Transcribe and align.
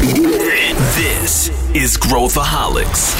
This 0.00 1.52
is 1.74 1.98
Growthaholics. 1.98 3.14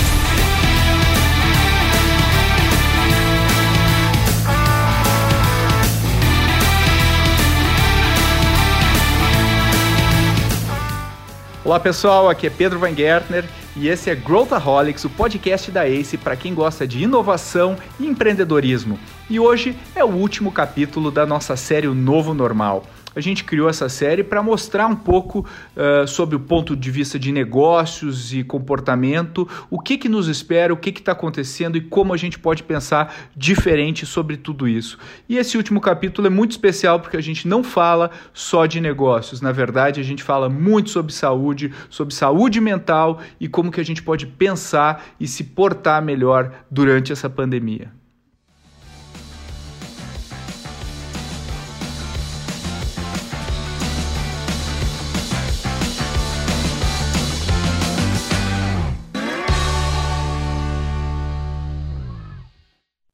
Olá 11.62 11.79
pessoal, 11.79 12.30
aqui 12.30 12.47
é 12.47 12.51
Pedro 12.51 12.79
Van 12.79 12.94
Gertner 12.94 13.44
e 13.76 13.87
esse 13.87 14.08
é 14.08 14.15
Growthaholics, 14.15 15.04
o 15.04 15.10
podcast 15.10 15.71
da 15.71 15.87
ACE 15.87 16.16
para 16.16 16.34
quem 16.34 16.55
gosta 16.55 16.88
de 16.88 17.02
inovação 17.02 17.77
e 18.01 18.06
empreendedorismo. 18.06 18.98
E 19.28 19.38
hoje 19.38 19.77
é 19.95 20.02
o 20.02 20.09
último 20.09 20.51
capítulo 20.51 21.10
da 21.10 21.27
nossa 21.27 21.56
série 21.56 21.87
O 21.87 21.95
Novo 21.95 22.33
Normal 22.33 22.84
a 23.20 23.23
gente 23.23 23.45
criou 23.45 23.68
essa 23.68 23.88
série 23.88 24.24
para 24.24 24.42
mostrar 24.42 24.87
um 24.87 24.96
pouco 24.96 25.46
uh, 25.77 26.09
sobre 26.09 26.34
o 26.34 26.41
ponto 26.41 26.74
de 26.74 26.91
vista 26.91 27.19
de 27.19 27.30
negócios 27.30 28.33
e 28.33 28.42
comportamento, 28.42 29.47
o 29.69 29.78
que, 29.78 29.98
que 29.98 30.09
nos 30.09 30.27
espera, 30.27 30.73
o 30.73 30.77
que 30.77 30.88
está 30.88 31.12
acontecendo 31.12 31.77
e 31.77 31.83
como 31.83 32.14
a 32.14 32.16
gente 32.16 32.38
pode 32.38 32.62
pensar 32.62 33.14
diferente 33.37 34.06
sobre 34.06 34.38
tudo 34.38 34.66
isso. 34.66 34.98
E 35.28 35.37
esse 35.37 35.56
último 35.56 35.80
capítulo 35.80 36.27
é 36.27 36.30
muito 36.30 36.52
especial 36.52 36.98
porque 36.98 37.19
a 37.19 37.23
gente 37.23 37.47
não 37.47 37.62
fala 37.62 38.11
só 38.33 38.64
de 38.64 38.80
negócios, 38.80 39.42
na 39.42 39.52
verdade 39.52 40.00
a 40.00 40.05
gente 40.05 40.23
fala 40.23 40.48
muito 40.48 40.89
sobre 40.89 41.12
saúde, 41.12 41.73
sobre 41.91 42.14
saúde 42.14 42.59
mental 42.59 43.20
e 43.39 43.48
como 43.48 43.70
que 43.70 43.80
a 43.80 43.84
gente 43.84 44.02
pode 44.02 44.27
pensar 44.27 45.05
e 45.20 45.28
se 45.28 45.45
portar 45.45 46.02
melhor 46.02 46.64
durante 46.70 47.12
essa 47.12 47.28
pandemia. 47.28 48.00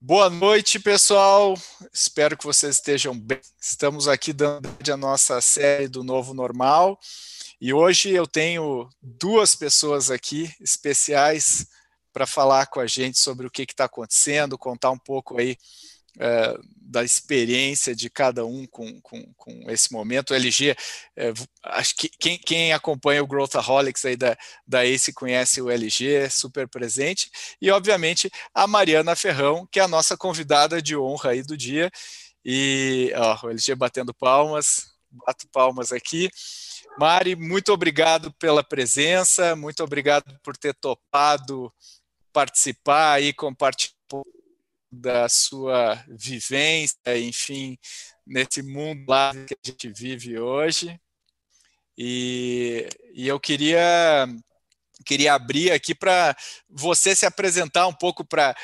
Boa 0.09 0.31
noite, 0.31 0.79
pessoal. 0.79 1.59
Espero 1.93 2.39
que 2.39 2.45
vocês 2.45 2.77
estejam 2.77 3.13
bem. 3.13 3.41
Estamos 3.61 4.07
aqui 4.07 4.33
dando 4.33 4.69
a 4.89 4.97
nossa 4.97 5.41
série 5.41 5.89
do 5.89 6.05
Novo 6.05 6.33
Normal. 6.33 6.97
E 7.61 7.75
hoje 7.75 8.11
eu 8.11 8.25
tenho 8.25 8.89
duas 9.03 9.57
pessoas 9.57 10.09
aqui 10.09 10.49
especiais 10.61 11.67
para 12.13 12.25
falar 12.25 12.67
com 12.67 12.79
a 12.79 12.87
gente 12.87 13.19
sobre 13.19 13.49
o 13.49 13.51
que 13.51 13.63
está 13.63 13.87
acontecendo, 13.87 14.57
contar 14.57 14.93
um 14.93 14.99
pouco 14.99 15.41
aí 15.41 15.57
é, 16.21 16.57
da 16.87 17.03
experiência 17.03 17.95
de 17.95 18.09
cada 18.09 18.47
um 18.47 18.65
com, 18.67 19.01
com, 19.01 19.23
com 19.35 19.71
esse 19.71 19.93
momento. 19.93 20.31
O 20.31 20.35
LG, 20.35 20.77
é, 21.17 21.33
acho 21.65 21.97
que 21.97 22.09
quem, 22.09 22.39
quem, 22.39 22.73
acompanha 22.73 23.23
o 23.23 23.27
Growthaholics 23.27 24.05
aí 24.05 24.17
da, 24.17 24.37
da 24.67 24.85
ACE 24.85 25.13
conhece 25.13 25.61
o 25.61 25.69
LG, 25.69 26.31
super 26.31 26.69
presente, 26.69 27.31
e 27.61 27.71
obviamente 27.71 28.31
a 28.55 28.67
Mariana 28.67 29.17
Ferrão, 29.17 29.67
que 29.71 29.81
é 29.81 29.83
a 29.83 29.89
nossa 29.89 30.17
convidada 30.17 30.81
de 30.81 30.97
honra 30.97 31.31
aí 31.31 31.43
do 31.43 31.57
dia. 31.57 31.91
E 32.45 33.13
ó, 33.17 33.47
o 33.47 33.51
LG 33.51 33.75
batendo 33.75 34.15
palmas, 34.15 34.87
bato 35.11 35.49
palmas 35.49 35.91
aqui. 35.91 36.31
Mari, 36.99 37.35
muito 37.35 37.73
obrigado 37.73 38.33
pela 38.35 38.63
presença, 38.63 39.57
muito 39.57 39.83
obrigado 39.83 40.39
por 40.43 40.57
ter 40.57 40.75
topado 40.75 41.73
participar 42.33 43.21
e 43.23 43.33
compartilhar 43.33 43.97
da 44.91 45.29
sua 45.29 46.03
vivência, 46.09 46.97
enfim, 47.19 47.79
nesse 48.27 48.63
mundo 48.63 49.05
lá 49.09 49.33
que 49.33 49.55
a 49.55 49.71
gente 49.71 49.89
vive 49.89 50.39
hoje. 50.39 50.99
E, 51.99 52.89
e 53.15 53.27
eu 53.27 53.41
queria 53.41 54.27
queria 55.05 55.35
abrir 55.35 55.71
aqui 55.71 55.95
para 55.95 56.37
você 56.69 57.15
se 57.15 57.25
apresentar 57.25 57.87
um 57.87 57.93
pouco 57.93 58.25
para, 58.25 58.55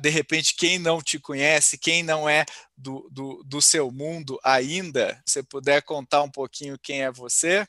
de 0.00 0.08
repente, 0.08 0.56
quem 0.56 0.78
não 0.78 1.00
te 1.00 1.18
conhece, 1.18 1.78
quem 1.78 2.02
não 2.02 2.28
é 2.28 2.44
do, 2.76 3.08
do, 3.10 3.42
do 3.44 3.62
seu 3.62 3.90
mundo 3.92 4.38
ainda, 4.42 5.20
você 5.24 5.42
puder 5.42 5.82
contar 5.82 6.22
um 6.22 6.30
pouquinho 6.30 6.78
quem 6.82 7.02
é 7.02 7.12
você. 7.12 7.64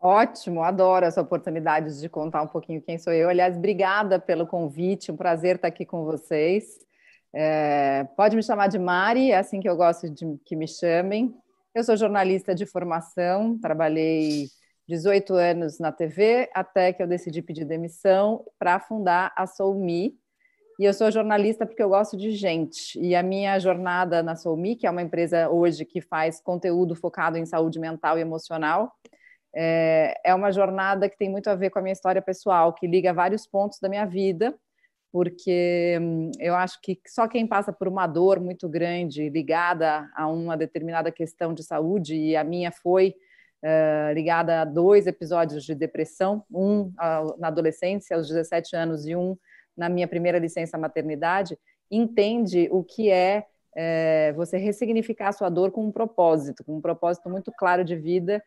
Ótimo, 0.00 0.62
adoro 0.62 1.04
essa 1.04 1.20
oportunidade 1.20 2.00
de 2.00 2.08
contar 2.08 2.42
um 2.42 2.46
pouquinho 2.46 2.82
quem 2.82 2.98
sou 2.98 3.12
eu. 3.12 3.28
Aliás, 3.28 3.56
obrigada 3.56 4.18
pelo 4.18 4.46
convite, 4.46 5.10
um 5.10 5.16
prazer 5.16 5.56
estar 5.56 5.68
aqui 5.68 5.84
com 5.84 6.04
vocês. 6.04 6.78
É, 7.34 8.04
pode 8.16 8.36
me 8.36 8.42
chamar 8.42 8.68
de 8.68 8.78
Mari, 8.78 9.30
é 9.30 9.38
assim 9.38 9.60
que 9.60 9.68
eu 9.68 9.76
gosto 9.76 10.08
de 10.08 10.24
que 10.44 10.56
me 10.56 10.66
chamem. 10.66 11.34
Eu 11.74 11.84
sou 11.84 11.96
jornalista 11.96 12.54
de 12.54 12.64
formação, 12.64 13.58
trabalhei 13.58 14.48
18 14.88 15.34
anos 15.34 15.78
na 15.78 15.92
TV, 15.92 16.48
até 16.54 16.92
que 16.92 17.02
eu 17.02 17.06
decidi 17.06 17.42
pedir 17.42 17.64
demissão 17.64 18.44
para 18.58 18.80
fundar 18.80 19.32
a 19.36 19.46
Soulme. 19.46 20.18
E 20.80 20.84
eu 20.84 20.94
sou 20.94 21.10
jornalista 21.10 21.66
porque 21.66 21.82
eu 21.82 21.88
gosto 21.88 22.16
de 22.16 22.30
gente. 22.30 22.98
E 22.98 23.14
a 23.14 23.22
minha 23.22 23.58
jornada 23.58 24.22
na 24.22 24.34
Soulme, 24.34 24.76
que 24.76 24.86
é 24.86 24.90
uma 24.90 25.02
empresa 25.02 25.48
hoje 25.50 25.84
que 25.84 26.00
faz 26.00 26.40
conteúdo 26.40 26.94
focado 26.94 27.36
em 27.36 27.44
saúde 27.44 27.78
mental 27.78 28.16
e 28.16 28.22
emocional, 28.22 28.92
é, 29.54 30.14
é 30.24 30.34
uma 30.34 30.52
jornada 30.52 31.08
que 31.08 31.18
tem 31.18 31.28
muito 31.28 31.48
a 31.48 31.54
ver 31.54 31.70
com 31.70 31.78
a 31.78 31.82
minha 31.82 31.92
história 31.92 32.22
pessoal, 32.22 32.72
que 32.72 32.86
liga 32.86 33.12
vários 33.12 33.46
pontos 33.46 33.78
da 33.80 33.88
minha 33.88 34.06
vida 34.06 34.58
porque 35.12 35.98
hum, 36.00 36.30
eu 36.38 36.54
acho 36.54 36.80
que 36.82 37.00
só 37.06 37.26
quem 37.26 37.46
passa 37.46 37.72
por 37.72 37.88
uma 37.88 38.06
dor 38.06 38.40
muito 38.40 38.68
grande 38.68 39.28
ligada 39.28 40.08
a 40.14 40.26
uma 40.26 40.56
determinada 40.56 41.10
questão 41.10 41.54
de 41.54 41.62
saúde, 41.62 42.14
e 42.14 42.36
a 42.36 42.44
minha 42.44 42.70
foi 42.70 43.14
uh, 43.64 44.12
ligada 44.12 44.60
a 44.60 44.64
dois 44.64 45.06
episódios 45.06 45.64
de 45.64 45.74
depressão, 45.74 46.44
um 46.50 46.82
uh, 46.82 47.38
na 47.38 47.48
adolescência, 47.48 48.16
aos 48.16 48.28
17 48.28 48.76
anos, 48.76 49.06
e 49.06 49.16
um 49.16 49.36
na 49.76 49.88
minha 49.88 50.08
primeira 50.08 50.38
licença 50.38 50.76
maternidade, 50.76 51.56
entende 51.90 52.68
o 52.70 52.82
que 52.82 53.10
é, 53.10 53.46
é 53.76 54.32
você 54.32 54.58
ressignificar 54.58 55.28
a 55.28 55.32
sua 55.32 55.48
dor 55.48 55.70
com 55.70 55.86
um 55.86 55.92
propósito, 55.92 56.64
com 56.64 56.76
um 56.76 56.80
propósito 56.80 57.30
muito 57.30 57.52
claro 57.52 57.84
de 57.84 57.96
vida 57.96 58.42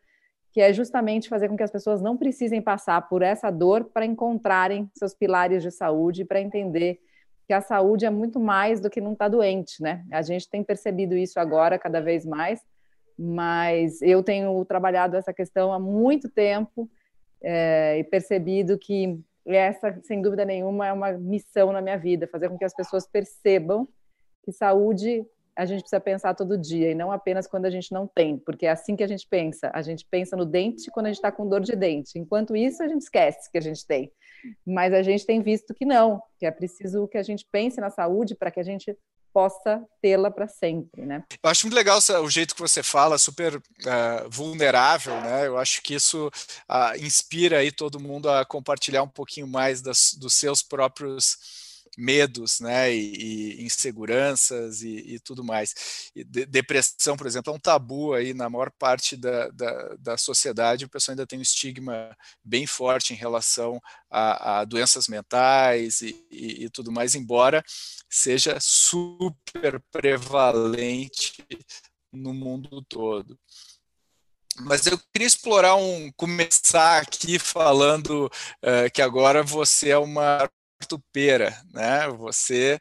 que 0.51 0.59
é 0.59 0.73
justamente 0.73 1.29
fazer 1.29 1.47
com 1.47 1.55
que 1.55 1.63
as 1.63 1.71
pessoas 1.71 2.01
não 2.01 2.17
precisem 2.17 2.61
passar 2.61 3.07
por 3.07 3.21
essa 3.21 3.49
dor 3.49 3.85
para 3.85 4.05
encontrarem 4.05 4.89
seus 4.95 5.13
pilares 5.13 5.63
de 5.63 5.71
saúde, 5.71 6.25
para 6.25 6.41
entender 6.41 6.99
que 7.47 7.53
a 7.53 7.61
saúde 7.61 8.05
é 8.05 8.09
muito 8.09 8.39
mais 8.39 8.79
do 8.79 8.89
que 8.89 9.01
não 9.01 9.13
estar 9.13 9.25
tá 9.25 9.29
doente, 9.29 9.81
né? 9.81 10.05
A 10.11 10.21
gente 10.21 10.49
tem 10.49 10.63
percebido 10.63 11.15
isso 11.15 11.39
agora 11.39 11.79
cada 11.79 12.01
vez 12.01 12.25
mais, 12.25 12.61
mas 13.17 14.01
eu 14.01 14.21
tenho 14.23 14.63
trabalhado 14.65 15.15
essa 15.15 15.33
questão 15.33 15.71
há 15.71 15.79
muito 15.79 16.29
tempo 16.29 16.89
é, 17.41 17.99
e 17.99 18.03
percebido 18.03 18.77
que 18.77 19.19
essa, 19.45 19.99
sem 20.03 20.21
dúvida 20.21 20.45
nenhuma, 20.45 20.87
é 20.87 20.93
uma 20.93 21.11
missão 21.13 21.71
na 21.71 21.81
minha 21.81 21.97
vida, 21.97 22.27
fazer 22.27 22.49
com 22.49 22.57
que 22.57 22.65
as 22.65 22.75
pessoas 22.75 23.07
percebam 23.07 23.87
que 24.43 24.51
saúde 24.51 25.25
a 25.55 25.65
gente 25.65 25.81
precisa 25.81 25.99
pensar 25.99 26.33
todo 26.33 26.57
dia 26.57 26.91
e 26.91 26.95
não 26.95 27.11
apenas 27.11 27.47
quando 27.47 27.65
a 27.65 27.69
gente 27.69 27.91
não 27.91 28.07
tem, 28.07 28.37
porque 28.37 28.65
é 28.65 28.69
assim 28.69 28.95
que 28.95 29.03
a 29.03 29.07
gente 29.07 29.27
pensa. 29.27 29.69
A 29.73 29.81
gente 29.81 30.05
pensa 30.09 30.35
no 30.35 30.45
dente 30.45 30.89
quando 30.91 31.07
a 31.07 31.09
gente 31.09 31.17
está 31.17 31.31
com 31.31 31.47
dor 31.47 31.61
de 31.61 31.75
dente. 31.75 32.17
Enquanto 32.17 32.55
isso, 32.55 32.81
a 32.81 32.87
gente 32.87 33.01
esquece 33.01 33.51
que 33.51 33.57
a 33.57 33.61
gente 33.61 33.85
tem. 33.85 34.11
Mas 34.65 34.93
a 34.93 35.03
gente 35.03 35.25
tem 35.25 35.41
visto 35.41 35.73
que 35.73 35.85
não, 35.85 36.21
que 36.39 36.45
é 36.45 36.51
preciso 36.51 37.07
que 37.07 37.17
a 37.17 37.23
gente 37.23 37.45
pense 37.51 37.79
na 37.79 37.89
saúde 37.89 38.35
para 38.35 38.49
que 38.49 38.59
a 38.59 38.63
gente 38.63 38.97
possa 39.33 39.81
tê-la 40.01 40.29
para 40.29 40.47
sempre, 40.47 41.05
né? 41.05 41.23
Eu 41.41 41.49
acho 41.49 41.65
muito 41.65 41.75
legal 41.75 41.97
o 41.97 42.29
jeito 42.29 42.53
que 42.53 42.61
você 42.61 42.83
fala, 42.83 43.17
super 43.17 43.55
uh, 43.55 44.29
vulnerável, 44.29 45.13
né? 45.21 45.47
Eu 45.47 45.57
acho 45.57 45.81
que 45.81 45.93
isso 45.93 46.27
uh, 46.27 46.97
inspira 46.99 47.59
aí 47.59 47.71
todo 47.71 47.99
mundo 47.99 48.29
a 48.29 48.45
compartilhar 48.45 49.03
um 49.03 49.07
pouquinho 49.07 49.47
mais 49.47 49.81
das, 49.81 50.13
dos 50.15 50.33
seus 50.33 50.61
próprios 50.61 51.70
medos, 51.97 52.59
né, 52.59 52.93
e, 52.93 53.59
e 53.59 53.63
inseguranças 53.63 54.81
e, 54.81 55.15
e, 55.15 55.19
tudo 55.19 55.43
mais. 55.43 56.11
E 56.15 56.23
de, 56.23 56.45
depressão, 56.45 57.17
por 57.17 57.27
exemplo, 57.27 57.51
é 57.51 57.55
um 57.55 57.59
tabu 57.59 58.13
aí 58.13 58.33
na 58.33 58.49
maior 58.49 58.71
parte 58.71 59.17
da, 59.17 59.49
da, 59.49 59.95
da 59.99 60.17
sociedade, 60.17 60.85
o 60.85 60.89
pessoal 60.89 61.13
ainda 61.13 61.27
tem 61.27 61.39
um 61.39 61.41
estigma 61.41 62.15
bem 62.43 62.65
forte 62.65 63.13
em 63.13 63.17
relação 63.17 63.81
a, 64.09 64.59
a 64.59 64.65
doenças 64.65 65.07
mentais 65.07 66.01
e, 66.01 66.15
e, 66.29 66.69
tudo 66.69 66.91
mais, 66.91 67.15
embora 67.15 67.63
seja 68.09 68.57
super 68.59 69.81
prevalente 69.91 71.45
no 72.11 72.33
mundo 72.33 72.81
todo. 72.87 73.37
Mas 74.59 74.85
eu 74.85 74.97
queria 75.13 75.27
explorar 75.27 75.75
um, 75.75 76.11
começar 76.11 77.01
aqui 77.01 77.39
falando 77.39 78.25
uh, 78.27 78.91
que 78.93 79.01
agora 79.01 79.41
você 79.43 79.89
é 79.89 79.97
uma 79.97 80.49
Pera, 81.11 81.55
né? 81.73 82.07
Você 82.09 82.79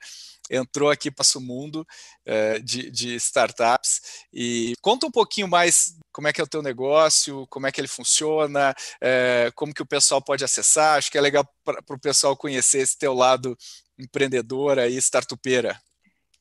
entrou 0.51 0.91
aqui 0.91 1.11
para 1.11 1.25
o 1.37 1.41
mundo 1.41 1.87
uh, 2.27 2.61
de, 2.63 2.91
de, 2.91 3.15
startups 3.15 4.27
e 4.33 4.75
conta 4.83 5.07
um 5.07 5.11
pouquinho 5.11 5.47
mais 5.47 5.97
como 6.13 6.27
é 6.27 6.33
que 6.33 6.41
é 6.41 6.45
o 6.45 6.49
teu 6.49 6.61
negócio, 6.61 7.47
como 7.49 7.69
é 7.69 7.73
que 7.73 7.81
ele 7.81 7.87
funciona, 7.87 8.73
uh, 8.73 9.53
como 9.55 9.73
que 9.73 9.83
o 9.83 9.87
pessoal 9.87 10.21
pode 10.21 10.45
acessar. 10.45 10.99
Acho 10.99 11.11
que 11.11 11.17
é 11.17 11.21
legal 11.21 11.49
para 11.65 11.81
o 11.89 12.01
pessoal 12.01 12.37
conhecer 12.37 12.79
esse 12.79 12.99
teu 12.99 13.15
lado 13.15 13.57
empreendedor 13.99 14.79
aí, 14.79 14.97
startupeira. 14.97 15.79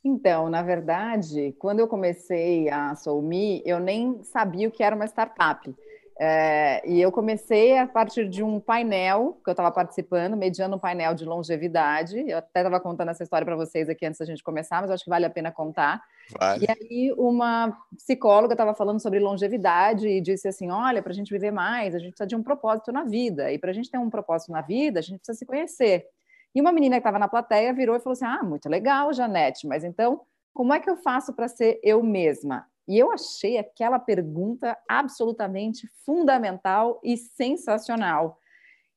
Então, 0.03 0.49
na 0.49 0.63
verdade, 0.63 1.53
quando 1.59 1.81
eu 1.81 1.87
comecei 1.87 2.69
a 2.69 2.95
SoulMe, 2.95 3.61
eu 3.65 3.79
nem 3.79 4.23
sabia 4.23 4.67
o 4.67 4.71
que 4.71 4.81
era 4.81 4.95
uma 4.95 5.05
startup. 5.05 5.75
É, 6.21 6.81
e 6.85 6.99
eu 7.01 7.13
comecei 7.13 7.77
a 7.77 7.87
partir 7.87 8.27
de 8.27 8.43
um 8.43 8.59
painel 8.59 9.39
que 9.41 9.49
eu 9.49 9.53
estava 9.53 9.71
participando, 9.71 10.35
mediando 10.35 10.75
um 10.75 10.79
painel 10.79 11.15
de 11.15 11.23
longevidade. 11.23 12.19
Eu 12.27 12.39
até 12.39 12.59
estava 12.59 12.77
contando 12.77 13.07
essa 13.07 13.23
história 13.23 13.45
para 13.45 13.55
vocês 13.55 13.87
aqui 13.87 14.05
antes 14.05 14.19
da 14.19 14.25
gente 14.25 14.43
começar, 14.43 14.81
mas 14.81 14.91
acho 14.91 15.05
que 15.05 15.09
vale 15.09 15.25
a 15.25 15.29
pena 15.29 15.49
contar. 15.49 16.01
Vale. 16.37 16.65
E 16.65 16.69
aí 16.69 17.15
uma 17.17 17.73
psicóloga 17.95 18.53
estava 18.53 18.73
falando 18.73 18.99
sobre 18.99 19.17
longevidade 19.17 20.09
e 20.09 20.19
disse 20.19 20.49
assim: 20.49 20.69
olha, 20.69 21.01
para 21.01 21.13
a 21.13 21.15
gente 21.15 21.31
viver 21.31 21.51
mais, 21.51 21.95
a 21.95 21.99
gente 21.99 22.09
precisa 22.09 22.27
de 22.27 22.35
um 22.35 22.43
propósito 22.43 22.91
na 22.91 23.05
vida. 23.05 23.49
E 23.53 23.57
para 23.57 23.71
a 23.71 23.73
gente 23.73 23.89
ter 23.89 23.97
um 23.97 24.09
propósito 24.09 24.51
na 24.51 24.61
vida, 24.61 24.99
a 24.99 25.01
gente 25.01 25.19
precisa 25.19 25.37
se 25.37 25.45
conhecer. 25.45 26.05
E 26.53 26.59
uma 26.59 26.73
menina 26.73 26.95
que 26.95 26.99
estava 26.99 27.17
na 27.17 27.29
plateia 27.29 27.73
virou 27.73 27.95
e 27.95 27.99
falou 28.01 28.11
assim: 28.11 28.25
ah, 28.25 28.43
muito 28.43 28.67
legal, 28.67 29.13
Janete, 29.13 29.65
mas 29.65 29.85
então 29.85 30.19
como 30.53 30.73
é 30.73 30.79
que 30.81 30.89
eu 30.89 30.97
faço 30.97 31.31
para 31.31 31.47
ser 31.47 31.79
eu 31.81 32.03
mesma? 32.03 32.67
E 32.89 32.97
eu 32.97 33.11
achei 33.11 33.59
aquela 33.59 33.99
pergunta 33.99 34.75
absolutamente 34.89 35.87
fundamental 36.03 36.99
e 37.03 37.15
sensacional. 37.15 38.39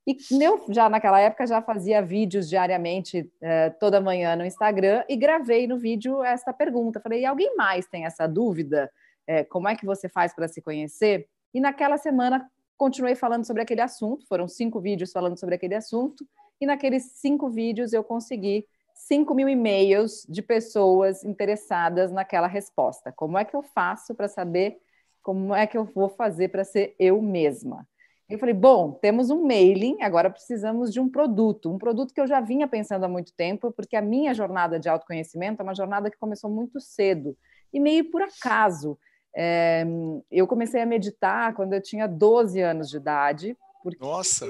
E 0.06 0.16
eu 0.42 0.64
já 0.70 0.88
naquela 0.88 1.20
época 1.20 1.46
já 1.46 1.60
fazia 1.60 2.00
vídeos 2.00 2.48
diariamente 2.48 3.30
eh, 3.42 3.68
toda 3.78 4.00
manhã 4.00 4.34
no 4.34 4.46
Instagram 4.46 5.04
e 5.10 5.14
gravei 5.14 5.66
no 5.66 5.78
vídeo 5.78 6.24
essa 6.24 6.54
pergunta. 6.54 7.00
Falei, 7.00 7.26
alguém 7.26 7.54
mais 7.54 7.86
tem 7.86 8.06
essa 8.06 8.26
dúvida? 8.26 8.90
Eh, 9.26 9.44
como 9.44 9.68
é 9.68 9.76
que 9.76 9.84
você 9.84 10.08
faz 10.08 10.34
para 10.34 10.48
se 10.48 10.62
conhecer? 10.62 11.28
E 11.52 11.60
naquela 11.60 11.98
semana 11.98 12.50
continuei 12.78 13.14
falando 13.14 13.44
sobre 13.46 13.60
aquele 13.60 13.82
assunto. 13.82 14.26
Foram 14.26 14.48
cinco 14.48 14.80
vídeos 14.80 15.12
falando 15.12 15.38
sobre 15.38 15.56
aquele 15.56 15.74
assunto. 15.74 16.26
E 16.58 16.64
naqueles 16.64 17.12
cinco 17.16 17.50
vídeos 17.50 17.92
eu 17.92 18.02
consegui 18.02 18.66
5 19.12 19.34
mil 19.34 19.46
e-mails 19.46 20.24
de 20.26 20.40
pessoas 20.40 21.22
interessadas 21.22 22.10
naquela 22.10 22.46
resposta. 22.46 23.12
Como 23.12 23.36
é 23.36 23.44
que 23.44 23.54
eu 23.54 23.62
faço 23.62 24.14
para 24.14 24.26
saber 24.26 24.78
como 25.20 25.54
é 25.54 25.66
que 25.66 25.76
eu 25.76 25.84
vou 25.84 26.08
fazer 26.08 26.48
para 26.48 26.64
ser 26.64 26.96
eu 26.98 27.20
mesma? 27.20 27.86
Eu 28.26 28.38
falei, 28.38 28.54
bom, 28.54 28.92
temos 28.92 29.28
um 29.28 29.46
mailing, 29.46 30.00
agora 30.00 30.30
precisamos 30.30 30.90
de 30.90 30.98
um 30.98 31.10
produto, 31.10 31.70
um 31.70 31.76
produto 31.76 32.14
que 32.14 32.20
eu 32.22 32.26
já 32.26 32.40
vinha 32.40 32.66
pensando 32.66 33.04
há 33.04 33.08
muito 33.08 33.34
tempo, 33.34 33.70
porque 33.70 33.96
a 33.96 34.00
minha 34.00 34.32
jornada 34.32 34.80
de 34.80 34.88
autoconhecimento 34.88 35.60
é 35.60 35.62
uma 35.62 35.74
jornada 35.74 36.10
que 36.10 36.16
começou 36.16 36.48
muito 36.48 36.80
cedo 36.80 37.36
e 37.70 37.78
meio 37.78 38.10
por 38.10 38.22
acaso. 38.22 38.98
É, 39.36 39.84
eu 40.30 40.46
comecei 40.46 40.80
a 40.80 40.86
meditar 40.86 41.54
quando 41.54 41.74
eu 41.74 41.82
tinha 41.82 42.08
12 42.08 42.62
anos 42.62 42.88
de 42.88 42.96
idade. 42.96 43.58
Porque, 43.82 44.02
Nossa! 44.02 44.46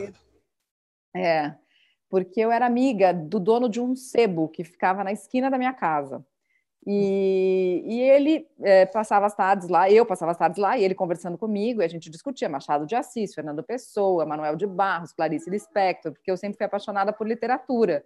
É, 1.17 1.53
porque 2.13 2.41
eu 2.43 2.53
era 2.53 2.67
amiga 2.67 3.11
do 3.11 3.41
dono 3.41 3.71
de 3.71 3.81
um 3.81 3.97
sebo 3.97 4.47
que 4.47 4.63
ficava 4.63 5.03
na 5.03 5.13
esquina 5.13 5.51
da 5.51 5.57
minha 5.57 5.73
casa. 5.73 6.23
E, 6.87 7.83
e 7.87 8.01
ele 8.03 8.47
é, 8.61 8.85
passava 8.85 9.25
as 9.25 9.35
tardes 9.35 9.67
lá, 9.69 9.91
eu 9.91 10.05
passava 10.05 10.31
as 10.31 10.37
tardes 10.37 10.61
lá, 10.61 10.77
e 10.77 10.85
ele 10.85 10.95
conversando 10.95 11.39
comigo, 11.39 11.81
e 11.81 11.85
a 11.87 11.89
gente 11.89 12.11
discutia 12.11 12.51
Machado 12.51 12.85
de 12.85 12.95
Assis, 12.95 13.33
Fernando 13.33 13.63
Pessoa, 13.63 14.27
Manuel 14.27 14.57
de 14.57 14.67
Barros, 14.67 15.11
Clarice 15.15 15.49
Lispector, 15.49 16.13
porque 16.13 16.31
eu 16.31 16.37
sempre 16.37 16.59
fui 16.59 16.67
apaixonada 16.67 17.15
por 17.15 17.27
literatura. 17.27 18.05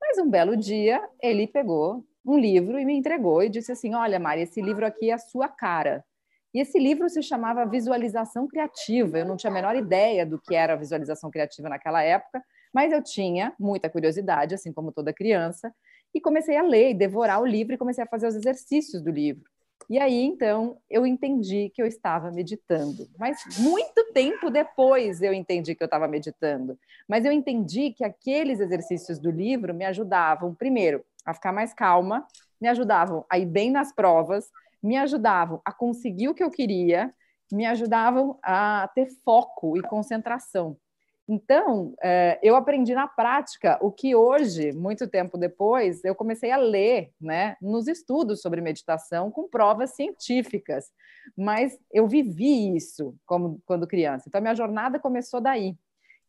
Mas 0.00 0.18
um 0.18 0.28
belo 0.28 0.56
dia, 0.56 1.00
ele 1.22 1.46
pegou 1.46 2.04
um 2.26 2.36
livro 2.36 2.76
e 2.76 2.84
me 2.84 2.96
entregou 2.96 3.40
e 3.40 3.48
disse 3.48 3.70
assim: 3.70 3.94
Olha, 3.94 4.18
Mari, 4.18 4.42
esse 4.42 4.60
livro 4.60 4.84
aqui 4.84 5.10
é 5.10 5.12
a 5.14 5.18
sua 5.18 5.46
cara. 5.46 6.04
E 6.52 6.58
esse 6.58 6.76
livro 6.76 7.08
se 7.08 7.22
chamava 7.22 7.64
Visualização 7.64 8.48
Criativa. 8.48 9.16
Eu 9.16 9.26
não 9.26 9.36
tinha 9.36 9.50
a 9.52 9.54
menor 9.54 9.76
ideia 9.76 10.26
do 10.26 10.40
que 10.40 10.56
era 10.56 10.74
visualização 10.74 11.30
criativa 11.30 11.68
naquela 11.68 12.02
época, 12.02 12.42
mas 12.74 12.92
eu 12.92 13.02
tinha 13.02 13.52
muita 13.58 13.88
curiosidade, 13.88 14.54
assim 14.54 14.72
como 14.72 14.90
toda 14.90 15.12
criança, 15.12 15.72
e 16.12 16.20
comecei 16.20 16.56
a 16.56 16.62
ler 16.62 16.90
e 16.90 16.94
devorar 16.94 17.40
o 17.40 17.46
livro 17.46 17.74
e 17.74 17.78
comecei 17.78 18.02
a 18.02 18.06
fazer 18.06 18.26
os 18.26 18.34
exercícios 18.34 19.00
do 19.00 19.10
livro. 19.10 19.44
E 19.88 19.98
aí, 19.98 20.22
então, 20.22 20.78
eu 20.88 21.06
entendi 21.06 21.70
que 21.74 21.82
eu 21.82 21.86
estava 21.86 22.30
meditando. 22.30 23.06
Mas 23.18 23.38
muito 23.58 24.12
tempo 24.12 24.50
depois 24.50 25.20
eu 25.20 25.32
entendi 25.32 25.74
que 25.74 25.82
eu 25.82 25.86
estava 25.86 26.08
meditando. 26.08 26.78
Mas 27.08 27.24
eu 27.24 27.32
entendi 27.32 27.92
que 27.92 28.02
aqueles 28.02 28.60
exercícios 28.60 29.18
do 29.18 29.30
livro 29.30 29.74
me 29.74 29.84
ajudavam, 29.84 30.54
primeiro, 30.54 31.04
a 31.24 31.34
ficar 31.34 31.52
mais 31.52 31.74
calma, 31.74 32.26
me 32.60 32.68
ajudavam 32.68 33.24
a 33.30 33.38
ir 33.38 33.46
bem 33.46 33.70
nas 33.70 33.94
provas, 33.94 34.50
me 34.82 34.96
ajudavam 34.96 35.60
a 35.64 35.72
conseguir 35.72 36.28
o 36.28 36.34
que 36.34 36.42
eu 36.42 36.50
queria, 36.50 37.12
me 37.52 37.66
ajudavam 37.66 38.38
a 38.42 38.90
ter 38.94 39.08
foco 39.22 39.76
e 39.76 39.82
concentração. 39.82 40.76
Então, 41.26 41.94
é, 42.02 42.38
eu 42.42 42.54
aprendi 42.54 42.94
na 42.94 43.08
prática 43.08 43.78
o 43.80 43.90
que 43.90 44.14
hoje, 44.14 44.72
muito 44.72 45.08
tempo 45.08 45.38
depois, 45.38 46.04
eu 46.04 46.14
comecei 46.14 46.50
a 46.50 46.58
ler 46.58 47.10
né, 47.18 47.56
nos 47.62 47.88
estudos 47.88 48.42
sobre 48.42 48.60
meditação 48.60 49.30
com 49.30 49.48
provas 49.48 49.94
científicas. 49.94 50.92
Mas 51.36 51.78
eu 51.90 52.06
vivi 52.06 52.76
isso 52.76 53.16
como, 53.24 53.58
quando 53.64 53.86
criança. 53.86 54.26
Então, 54.28 54.40
minha 54.40 54.54
jornada 54.54 54.98
começou 54.98 55.40
daí. 55.40 55.76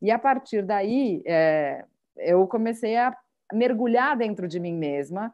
E 0.02 0.10
a 0.12 0.18
partir 0.18 0.62
daí, 0.62 1.22
é, 1.26 1.84
eu 2.18 2.48
comecei 2.48 2.96
a 2.96 3.16
mergulhar 3.52 4.18
dentro 4.18 4.48
de 4.48 4.60
mim 4.60 4.74
mesma 4.74 5.34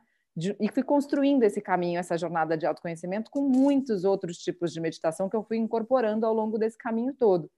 e 0.60 0.70
fui 0.70 0.82
construindo 0.82 1.44
esse 1.44 1.62
caminho, 1.62 2.00
essa 2.00 2.18
jornada 2.18 2.58
de 2.58 2.66
autoconhecimento 2.66 3.30
com 3.30 3.42
muitos 3.42 4.06
outros 4.06 4.38
tipos 4.38 4.72
de 4.72 4.80
meditação 4.80 5.30
que 5.30 5.36
eu 5.36 5.44
fui 5.44 5.58
incorporando 5.58 6.26
ao 6.26 6.34
longo 6.34 6.58
desse 6.58 6.78
caminho 6.78 7.14
todo. 7.14 7.50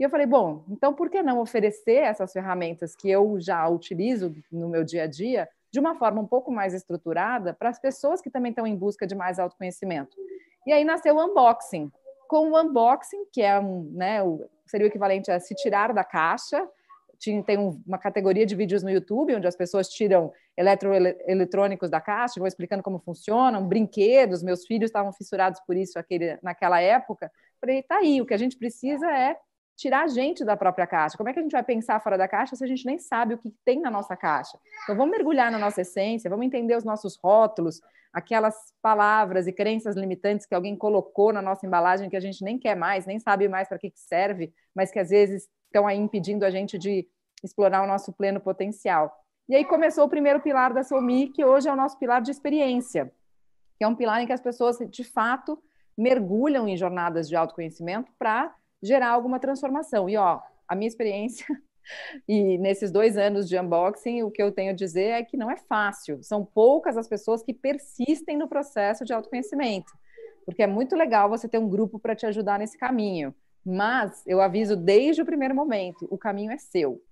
E 0.00 0.02
eu 0.02 0.08
falei, 0.08 0.24
bom, 0.24 0.64
então 0.70 0.94
por 0.94 1.10
que 1.10 1.22
não 1.22 1.40
oferecer 1.40 1.96
essas 1.96 2.32
ferramentas 2.32 2.96
que 2.96 3.10
eu 3.10 3.38
já 3.38 3.68
utilizo 3.68 4.34
no 4.50 4.66
meu 4.66 4.82
dia 4.82 5.02
a 5.02 5.06
dia 5.06 5.46
de 5.70 5.78
uma 5.78 5.94
forma 5.94 6.22
um 6.22 6.26
pouco 6.26 6.50
mais 6.50 6.72
estruturada 6.72 7.52
para 7.52 7.68
as 7.68 7.78
pessoas 7.78 8.22
que 8.22 8.30
também 8.30 8.48
estão 8.48 8.66
em 8.66 8.74
busca 8.74 9.06
de 9.06 9.14
mais 9.14 9.38
autoconhecimento? 9.38 10.16
E 10.66 10.72
aí 10.72 10.86
nasceu 10.86 11.14
o 11.14 11.22
unboxing. 11.22 11.92
Com 12.26 12.50
o 12.50 12.58
unboxing, 12.58 13.26
que 13.30 13.42
é 13.42 13.60
um, 13.60 13.92
né, 13.92 14.20
seria 14.64 14.86
o 14.86 14.88
equivalente 14.88 15.30
a 15.30 15.38
se 15.38 15.54
tirar 15.54 15.92
da 15.92 16.02
caixa, 16.02 16.66
tem 17.44 17.58
uma 17.58 17.98
categoria 17.98 18.46
de 18.46 18.56
vídeos 18.56 18.82
no 18.82 18.88
YouTube 18.88 19.36
onde 19.36 19.46
as 19.46 19.54
pessoas 19.54 19.86
tiram 19.90 20.32
eletroeletrônicos 20.56 21.90
da 21.90 22.00
caixa, 22.00 22.40
vão 22.40 22.46
explicando 22.46 22.82
como 22.82 22.98
funcionam, 23.00 23.68
brinquedos, 23.68 24.42
meus 24.42 24.64
filhos 24.64 24.88
estavam 24.88 25.12
fissurados 25.12 25.60
por 25.66 25.76
isso 25.76 25.98
aquele, 25.98 26.38
naquela 26.42 26.80
época. 26.80 27.30
Falei, 27.60 27.82
tá 27.82 27.96
aí, 27.96 28.22
o 28.22 28.24
que 28.24 28.32
a 28.32 28.38
gente 28.38 28.56
precisa 28.56 29.06
é 29.10 29.36
tirar 29.76 30.04
a 30.04 30.08
gente 30.08 30.44
da 30.44 30.56
própria 30.56 30.86
caixa. 30.86 31.16
Como 31.16 31.28
é 31.28 31.32
que 31.32 31.38
a 31.38 31.42
gente 31.42 31.52
vai 31.52 31.62
pensar 31.62 32.00
fora 32.00 32.18
da 32.18 32.28
caixa 32.28 32.54
se 32.54 32.62
a 32.62 32.66
gente 32.66 32.84
nem 32.84 32.98
sabe 32.98 33.34
o 33.34 33.38
que 33.38 33.50
tem 33.64 33.80
na 33.80 33.90
nossa 33.90 34.16
caixa? 34.16 34.58
Então, 34.84 34.96
vamos 34.96 35.10
mergulhar 35.10 35.50
na 35.50 35.58
nossa 35.58 35.80
essência, 35.80 36.28
vamos 36.28 36.46
entender 36.46 36.76
os 36.76 36.84
nossos 36.84 37.18
rótulos, 37.22 37.80
aquelas 38.12 38.54
palavras 38.82 39.46
e 39.46 39.52
crenças 39.52 39.96
limitantes 39.96 40.46
que 40.46 40.54
alguém 40.54 40.76
colocou 40.76 41.32
na 41.32 41.40
nossa 41.40 41.66
embalagem 41.66 42.10
que 42.10 42.16
a 42.16 42.20
gente 42.20 42.44
nem 42.44 42.58
quer 42.58 42.76
mais, 42.76 43.06
nem 43.06 43.18
sabe 43.18 43.48
mais 43.48 43.68
para 43.68 43.78
que, 43.78 43.92
serve, 43.94 44.52
mas 44.74 44.90
que 44.90 44.98
às 44.98 45.10
vezes 45.10 45.48
estão 45.66 45.86
aí 45.86 45.96
impedindo 45.96 46.44
a 46.44 46.50
gente 46.50 46.76
de 46.76 47.08
explorar 47.42 47.82
o 47.82 47.86
nosso 47.86 48.12
pleno 48.12 48.40
potencial. 48.40 49.16
E 49.48 49.54
aí 49.54 49.64
começou 49.64 50.04
o 50.04 50.08
primeiro 50.08 50.40
pilar 50.40 50.72
da 50.72 50.82
Somi, 50.82 51.28
que 51.28 51.44
hoje 51.44 51.68
é 51.68 51.72
o 51.72 51.76
nosso 51.76 51.98
pilar 51.98 52.20
de 52.20 52.30
experiência, 52.30 53.12
que 53.78 53.84
é 53.84 53.88
um 53.88 53.94
pilar 53.94 54.20
em 54.20 54.26
que 54.26 54.32
as 54.32 54.40
pessoas, 54.40 54.78
de 54.78 55.04
fato, 55.04 55.60
mergulham 55.96 56.68
em 56.68 56.76
jornadas 56.76 57.28
de 57.28 57.36
autoconhecimento 57.36 58.12
para 58.18 58.54
gerar 58.82 59.10
alguma 59.10 59.38
transformação. 59.38 60.08
E 60.08 60.16
ó, 60.16 60.40
a 60.66 60.74
minha 60.74 60.88
experiência 60.88 61.46
e 62.28 62.58
nesses 62.58 62.90
dois 62.90 63.16
anos 63.16 63.48
de 63.48 63.58
unboxing, 63.58 64.22
o 64.22 64.30
que 64.30 64.42
eu 64.42 64.52
tenho 64.52 64.70
a 64.70 64.74
dizer 64.74 65.08
é 65.10 65.24
que 65.24 65.36
não 65.36 65.50
é 65.50 65.56
fácil. 65.56 66.22
São 66.22 66.44
poucas 66.44 66.96
as 66.96 67.08
pessoas 67.08 67.42
que 67.42 67.52
persistem 67.52 68.36
no 68.36 68.48
processo 68.48 69.04
de 69.04 69.12
autoconhecimento, 69.12 69.92
porque 70.44 70.62
é 70.62 70.66
muito 70.66 70.96
legal 70.96 71.28
você 71.28 71.48
ter 71.48 71.58
um 71.58 71.68
grupo 71.68 71.98
para 71.98 72.14
te 72.14 72.26
ajudar 72.26 72.58
nesse 72.58 72.78
caminho. 72.78 73.34
Mas 73.64 74.22
eu 74.26 74.40
aviso 74.40 74.74
desde 74.76 75.20
o 75.20 75.26
primeiro 75.26 75.54
momento, 75.54 76.06
o 76.10 76.16
caminho 76.16 76.50
é 76.50 76.58
seu. 76.58 77.02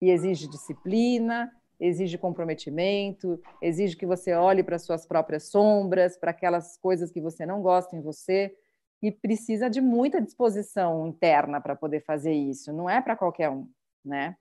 E 0.00 0.10
exige 0.10 0.48
disciplina, 0.48 1.50
exige 1.78 2.16
comprometimento, 2.16 3.40
exige 3.60 3.96
que 3.96 4.06
você 4.06 4.32
olhe 4.32 4.62
para 4.62 4.78
suas 4.78 5.04
próprias 5.04 5.48
sombras, 5.48 6.16
para 6.16 6.30
aquelas 6.30 6.76
coisas 6.76 7.10
que 7.10 7.20
você 7.20 7.44
não 7.44 7.60
gosta 7.60 7.96
em 7.96 8.00
você, 8.00 8.54
e 9.02 9.10
precisa 9.10 9.68
de 9.68 9.80
muita 9.80 10.20
disposição 10.20 11.06
interna 11.06 11.60
para 11.60 11.74
poder 11.74 12.00
fazer 12.00 12.32
isso, 12.32 12.72
não 12.72 12.88
é 12.88 13.00
para 13.00 13.16
qualquer 13.16 13.50
um, 13.50 13.68
né? 14.04 14.36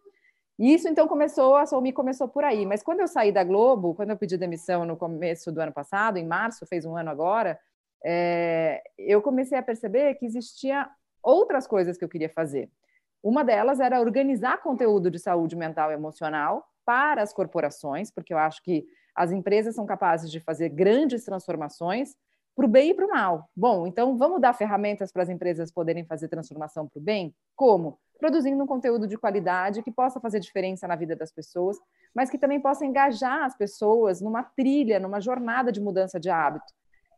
Isso 0.60 0.88
então 0.88 1.08
começou, 1.08 1.56
a 1.56 1.66
Soumi 1.66 1.92
começou 1.92 2.28
por 2.28 2.44
aí, 2.44 2.68
mas 2.68 2.84
quando 2.84 3.00
eu 3.00 3.08
saí 3.08 3.32
da 3.32 3.44
Globo, 3.44 3.96
quando 3.96 4.12
eu 4.12 4.18
pedi 4.18 4.38
demissão 4.38 4.86
no 4.86 4.96
começo 4.96 5.52
do 5.52 5.60
ano 5.60 5.72
passado, 5.72 6.18
em 6.18 6.28
março, 6.28 6.68
fez 6.68 6.86
um 6.86 6.96
ano 6.96 7.10
agora, 7.10 7.60
é, 8.06 8.84
eu 8.98 9.24
comecei 9.24 9.58
a 9.58 9.64
perceber 9.64 10.14
que 10.16 10.26
existia 10.26 10.88
outras 11.24 11.66
coisas 11.66 11.98
que 11.98 12.06
eu 12.06 12.10
queria 12.10 12.30
fazer. 12.30 12.70
Uma 13.24 13.44
delas 13.44 13.80
era 13.80 14.00
organizar 14.00 14.62
conteúdo 14.62 15.10
de 15.10 15.18
saúde 15.18 15.56
mental 15.56 15.90
e 15.90 15.96
emocional 15.96 16.64
para 16.86 17.24
as 17.24 17.34
corporações, 17.34 18.12
porque 18.12 18.34
eu 18.34 18.38
acho 18.38 18.62
que 18.64 18.86
as 19.16 19.32
empresas 19.32 19.76
são 19.76 19.86
capazes 19.86 20.32
de 20.32 20.40
fazer 20.40 20.70
grandes 20.70 21.24
transformações 21.24 22.16
para 22.56 22.66
o 22.66 22.70
bem 22.70 22.92
e 22.92 22.94
para 22.94 23.06
o 23.06 23.10
mal. 23.10 23.50
Bom, 23.56 23.88
então 23.88 24.18
vamos 24.18 24.42
dar 24.42 24.54
ferramentas 24.54 25.12
para 25.12 25.24
as 25.24 25.30
empresas 25.30 25.72
poderem 25.72 26.06
fazer 26.06 26.28
transformação 26.28 26.88
para 26.88 27.00
o 27.00 27.02
bem? 27.02 27.34
Como? 27.56 27.98
Produzindo 28.20 28.64
um 28.64 28.68
conteúdo 28.68 29.08
de 29.08 29.18
qualidade 29.18 29.82
que 29.82 29.92
possa 29.92 30.20
fazer 30.20 30.40
diferença 30.40 30.88
na 30.88 30.96
vida 30.96 31.16
das 31.16 31.32
pessoas, 31.32 31.78
mas 32.14 32.30
que 32.30 32.38
também 32.38 32.60
possa 32.60 32.86
engajar 32.86 33.44
as 33.44 33.56
pessoas 33.56 34.22
numa 34.22 34.44
trilha, 34.44 35.00
numa 35.00 35.20
jornada 35.20 35.72
de 35.72 35.82
mudança 35.82 36.20
de 36.20 36.30
hábito. 36.30 36.74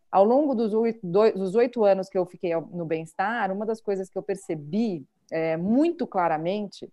Ao 0.09 0.23
longo 0.23 0.53
dos 0.53 1.55
oito 1.55 1.83
anos 1.83 2.07
que 2.07 2.17
eu 2.17 2.25
fiquei 2.25 2.55
no 2.71 2.85
bem-estar, 2.85 3.51
uma 3.51 3.65
das 3.65 3.81
coisas 3.81 4.09
que 4.09 4.17
eu 4.17 4.21
percebi 4.21 5.05
é, 5.31 5.57
muito 5.57 6.05
claramente 6.05 6.91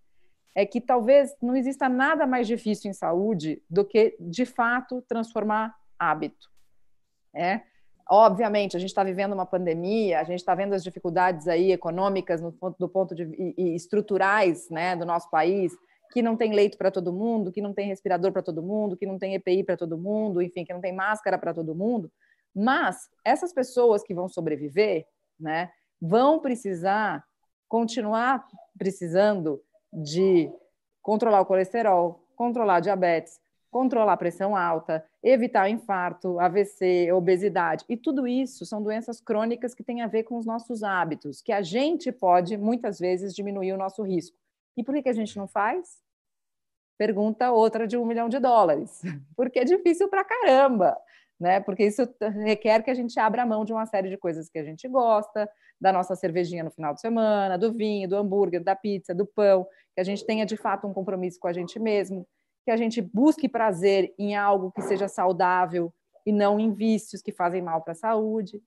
é 0.55 0.65
que 0.65 0.81
talvez 0.81 1.37
não 1.41 1.55
exista 1.55 1.89
nada 1.89 2.27
mais 2.27 2.47
difícil 2.47 2.91
em 2.91 2.95
saúde 2.95 3.63
do 3.69 3.85
que, 3.85 4.17
de 4.19 4.45
fato, 4.47 5.05
transformar 5.07 5.77
hábito. 5.99 6.51
É? 7.33 7.61
Obviamente, 8.12 8.76
a 8.76 8.81
gente 8.81 8.88
está 8.88 9.05
vivendo 9.05 9.33
uma 9.35 9.47
pandemia, 9.47 10.19
a 10.19 10.25
gente 10.25 10.40
está 10.40 10.52
vendo 10.52 10.75
as 10.75 10.83
dificuldades 10.83 11.47
aí 11.47 11.71
econômicas 11.71 12.40
no, 12.40 12.52
do 12.76 12.88
ponto 12.88 13.14
de 13.14 13.23
e, 13.23 13.55
e 13.57 13.76
estruturais 13.76 14.69
né, 14.69 14.97
do 14.97 15.07
nosso 15.07 15.31
país, 15.31 15.73
que 16.12 16.21
não 16.21 16.37
tem 16.37 16.52
leito 16.52 16.76
para 16.76 16.90
todo 16.90 17.12
mundo, 17.12 17.52
que 17.52 17.62
não 17.62 17.73
tem 17.73 17.87
respirador 17.87 18.33
para 18.33 18.43
todo 18.43 18.64
mundo, 18.64 18.97
que 18.97 19.07
não 19.07 19.17
tem 19.17 19.35
EPI 19.35 19.62
para 19.62 19.76
todo 19.76 19.97
mundo, 19.97 20.43
enfim, 20.43 20.64
que 20.64 20.73
não 20.73 20.81
tem 20.81 20.93
máscara 20.93 21.38
para 21.38 21.55
todo 21.55 21.73
mundo. 21.73 22.11
Mas 22.52 23.09
essas 23.25 23.52
pessoas 23.52 24.02
que 24.02 24.12
vão 24.12 24.29
sobreviver, 24.29 25.07
né, 25.38 25.71
vão 26.00 26.40
precisar 26.40 27.25
continuar 27.69 28.45
precisando 28.76 29.62
de 29.93 30.50
controlar 31.00 31.43
o 31.43 31.47
colesterol, 31.47 32.26
controlar 32.35 32.76
a 32.76 32.81
diabetes, 32.81 33.40
controlar 33.71 34.15
a 34.15 34.17
pressão 34.17 34.57
alta, 34.57 35.05
evitar 35.23 35.71
infarto, 35.71 36.41
AVC, 36.41 37.12
obesidade. 37.12 37.85
E 37.89 37.97
tudo 37.97 38.27
isso 38.27 38.67
são 38.67 38.83
doenças 38.83 39.21
crônicas 39.21 39.75
que 39.75 39.85
têm 39.85 40.03
a 40.03 40.07
ver 40.07 40.25
com 40.25 40.37
os 40.37 40.45
nossos 40.45 40.83
hábitos, 40.83 41.41
que 41.41 41.53
a 41.53 41.62
gente 41.62 42.11
pode, 42.11 42.57
muitas 42.57 42.99
vezes, 42.99 43.35
diminuir 43.35 43.73
o 43.73 43.79
nosso 43.79 44.03
risco. 44.03 44.37
E 44.77 44.83
por 44.83 44.95
que, 44.95 45.03
que 45.03 45.09
a 45.09 45.15
gente 45.15 45.37
não 45.37 45.47
faz? 45.47 46.03
Pergunta 46.99 47.53
outra 47.53 47.87
de 47.87 47.97
um 47.97 48.05
milhão 48.05 48.29
de 48.29 48.39
dólares. 48.39 49.00
Porque 49.37 49.61
é 49.61 49.65
difícil 49.65 50.09
pra 50.09 50.25
caramba, 50.25 50.97
né? 51.39 51.61
Porque 51.61 51.85
isso 51.85 52.09
requer 52.45 52.83
que 52.83 52.91
a 52.91 52.95
gente 52.95 53.19
abra 53.19 53.47
mão 53.47 53.65
de 53.65 53.73
uma 53.73 53.87
série 53.87 54.11
de 54.11 54.17
coisas 54.17 54.50
que 54.50 54.59
a 54.59 54.65
gente 54.65 54.87
gosta, 54.89 55.49
da 55.81 55.93
nossa 55.93 56.15
cervejinha 56.15 56.62
no 56.62 56.71
final 56.71 56.93
de 56.93 57.00
semana, 57.00 57.57
do 57.57 57.73
vinho, 57.73 58.09
do 58.09 58.17
hambúrguer, 58.17 58.62
da 58.62 58.77
pizza, 58.77 59.15
do 59.15 59.25
pão, 59.25 59.67
que 59.95 60.00
a 60.00 60.05
gente 60.05 60.25
tenha 60.27 60.45
de 60.45 60.57
fato 60.57 60.87
um 60.87 60.93
compromisso 60.93 61.41
com 61.41 61.49
a 61.49 61.53
gente 61.53 61.79
mesmo, 61.79 62.27
que 62.64 62.71
a 62.71 62.76
gente 62.76 63.00
busque 63.00 63.49
prazer 63.49 64.14
em 64.19 64.37
algo 64.37 64.71
que 64.71 64.83
seja 64.83 65.09
saudável 65.09 65.93
e 66.25 66.33
não 66.33 66.61
em 66.61 66.73
vícios 66.73 67.23
que 67.23 67.33
fazem 67.33 67.62
mal 67.62 67.83
para 67.83 67.93
a 67.93 67.97
saúde. 67.97 68.61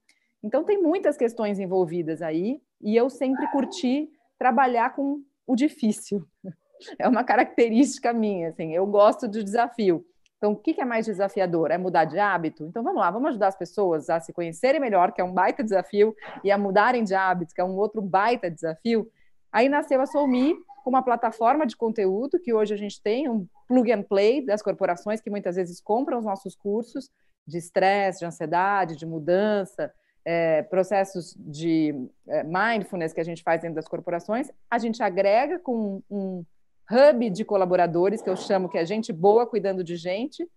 Então, 0.43 0.63
tem 0.63 0.81
muitas 0.81 1.15
questões 1.15 1.59
envolvidas 1.59 2.21
aí, 2.21 2.61
e 2.81 2.95
eu 2.95 3.09
sempre 3.09 3.47
curti 3.51 4.09
trabalhar 4.37 4.93
com 4.95 5.21
o 5.47 5.55
difícil. 5.55 6.25
É 6.99 7.07
uma 7.07 7.23
característica 7.23 8.11
minha, 8.11 8.49
assim, 8.49 8.73
eu 8.73 8.85
gosto 8.85 9.25
de 9.25 9.41
desafio. 9.41 10.05
Então, 10.35 10.51
o 10.51 10.55
que 10.57 10.81
é 10.81 10.83
mais 10.83 11.05
desafiador? 11.05 11.71
É 11.71 11.77
mudar 11.77 12.03
de 12.03 12.19
hábito? 12.19 12.65
Então, 12.65 12.83
vamos 12.83 12.99
lá, 12.99 13.09
vamos 13.09 13.29
ajudar 13.29 13.47
as 13.47 13.55
pessoas 13.55 14.09
a 14.09 14.19
se 14.19 14.33
conhecerem 14.33 14.81
melhor, 14.81 15.13
que 15.13 15.21
é 15.21 15.23
um 15.23 15.31
baita 15.31 15.63
desafio, 15.63 16.13
e 16.43 16.51
a 16.51 16.57
mudarem 16.57 17.05
de 17.05 17.15
hábitos, 17.15 17.53
que 17.53 17.61
é 17.61 17.63
um 17.63 17.77
outro 17.77 18.01
baita 18.01 18.51
desafio. 18.51 19.09
Aí 19.49 19.69
nasceu 19.69 20.01
a 20.01 20.05
Soulme, 20.05 20.57
com 20.83 20.89
uma 20.89 21.01
plataforma 21.01 21.65
de 21.65 21.75
conteúdo, 21.75 22.39
que 22.39 22.53
hoje 22.53 22.73
a 22.73 22.77
gente 22.77 23.01
tem 23.01 23.29
um 23.29 23.47
plug 23.67 23.91
and 23.91 24.03
play 24.03 24.45
das 24.45 24.61
corporações 24.61 25.21
que 25.21 25.29
muitas 25.29 25.55
vezes 25.55 25.79
compram 25.79 26.19
os 26.19 26.25
nossos 26.25 26.55
cursos 26.55 27.09
de 27.47 27.57
estresse, 27.57 28.19
de 28.19 28.25
ansiedade, 28.25 28.95
de 28.95 29.05
mudança, 29.05 29.93
é, 30.25 30.61
processos 30.63 31.35
de 31.37 31.93
é, 32.27 32.43
mindfulness 32.43 33.13
que 33.13 33.21
a 33.21 33.25
gente 33.25 33.43
faz 33.43 33.61
dentro 33.61 33.75
das 33.75 33.87
corporações, 33.87 34.49
a 34.69 34.77
gente 34.77 35.01
agrega 35.01 35.59
com 35.59 36.01
um 36.09 36.45
hub 36.89 37.29
de 37.29 37.43
colaboradores, 37.43 38.21
que 38.21 38.29
eu 38.29 38.35
chamo 38.35 38.69
que 38.69 38.77
é 38.77 38.85
gente 38.85 39.11
boa 39.11 39.45
cuidando 39.45 39.83
de 39.83 39.95
gente, 39.95 40.47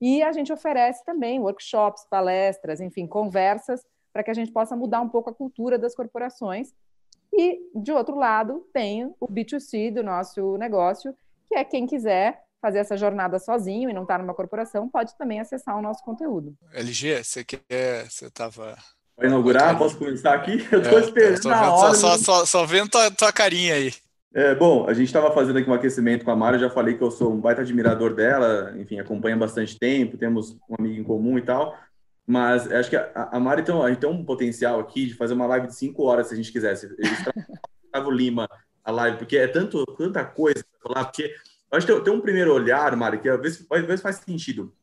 e 0.00 0.22
a 0.22 0.32
gente 0.32 0.52
oferece 0.52 1.04
também 1.04 1.38
workshops, 1.38 2.04
palestras, 2.10 2.80
enfim, 2.80 3.06
conversas, 3.06 3.84
para 4.12 4.22
que 4.22 4.30
a 4.30 4.34
gente 4.34 4.52
possa 4.52 4.76
mudar 4.76 5.00
um 5.00 5.08
pouco 5.08 5.30
a 5.30 5.34
cultura 5.34 5.78
das 5.78 5.94
corporações. 5.94 6.72
E, 7.32 7.60
de 7.74 7.92
outro 7.92 8.16
lado, 8.16 8.66
tem 8.72 9.14
o 9.18 9.26
B2C 9.26 9.92
do 9.92 10.02
nosso 10.02 10.56
negócio, 10.58 11.14
que 11.48 11.56
é 11.56 11.64
quem 11.64 11.86
quiser 11.86 12.42
fazer 12.62 12.78
essa 12.78 12.96
jornada 12.96 13.40
sozinho 13.40 13.90
e 13.90 13.92
não 13.92 14.02
estar 14.02 14.18
tá 14.18 14.22
numa 14.22 14.34
corporação, 14.34 14.88
pode 14.88 15.16
também 15.18 15.40
acessar 15.40 15.76
o 15.76 15.82
nosso 15.82 16.04
conteúdo. 16.04 16.54
LG, 16.72 17.24
você 17.24 17.44
quer. 17.44 18.08
Você 18.08 18.26
estava. 18.26 18.76
Vai 19.16 19.26
inaugurar? 19.26 19.76
Posso 19.76 19.98
começar 19.98 20.34
aqui? 20.34 20.64
Eu 20.70 20.80
estou 20.80 20.98
é, 20.98 21.02
esperando. 21.02 21.44
Eu 21.44 21.72
hora, 21.72 21.94
só, 21.94 22.16
só, 22.16 22.46
só, 22.46 22.64
vendo 22.64 22.90
tua, 22.90 23.10
tua 23.10 23.32
carinha 23.32 23.74
aí. 23.74 23.92
É, 24.34 24.54
bom, 24.54 24.86
a 24.88 24.94
gente 24.94 25.06
estava 25.06 25.30
fazendo 25.32 25.58
aqui 25.58 25.68
um 25.68 25.74
aquecimento 25.74 26.24
com 26.24 26.30
a 26.30 26.36
Mara, 26.36 26.56
eu 26.56 26.60
já 26.60 26.70
falei 26.70 26.96
que 26.96 27.02
eu 27.02 27.10
sou 27.10 27.30
um 27.30 27.38
baita 27.38 27.60
admirador 27.60 28.14
dela, 28.14 28.72
enfim, 28.78 28.98
acompanha 28.98 29.36
bastante 29.36 29.78
tempo, 29.78 30.16
temos 30.16 30.56
um 30.70 30.74
amigo 30.78 30.98
em 30.98 31.04
comum 31.04 31.36
e 31.36 31.42
tal, 31.42 31.76
mas 32.26 32.70
acho 32.70 32.90
que 32.90 32.96
a, 32.96 33.30
a 33.32 33.40
Mari 33.40 33.62
tem, 33.62 33.74
a 33.74 33.96
tem 33.96 34.08
um 34.08 34.24
potencial 34.24 34.80
aqui 34.80 35.06
de 35.06 35.14
fazer 35.14 35.34
uma 35.34 35.46
live 35.46 35.66
de 35.66 35.74
cinco 35.74 36.04
horas 36.04 36.28
se 36.28 36.34
a 36.34 36.36
gente 36.36 36.52
quisesse. 36.52 36.88
Gustavo 37.82 38.10
Lima, 38.10 38.48
a 38.84 38.90
live, 38.90 39.18
porque 39.18 39.36
é 39.36 39.46
tanto, 39.46 39.84
tanta 39.96 40.24
coisa 40.24 40.64
para 40.64 40.94
falar, 40.94 41.04
porque 41.06 41.34
acho 41.70 41.86
que 41.86 41.92
tem, 41.92 42.04
tem, 42.04 42.12
um 42.12 42.20
primeiro 42.20 42.54
olhar, 42.54 42.96
Mari, 42.96 43.18
que 43.18 43.28
às 43.28 43.40
vezes, 43.40 43.66
às 43.70 43.84
vezes 43.84 44.00
faz 44.00 44.16
sentido. 44.16 44.74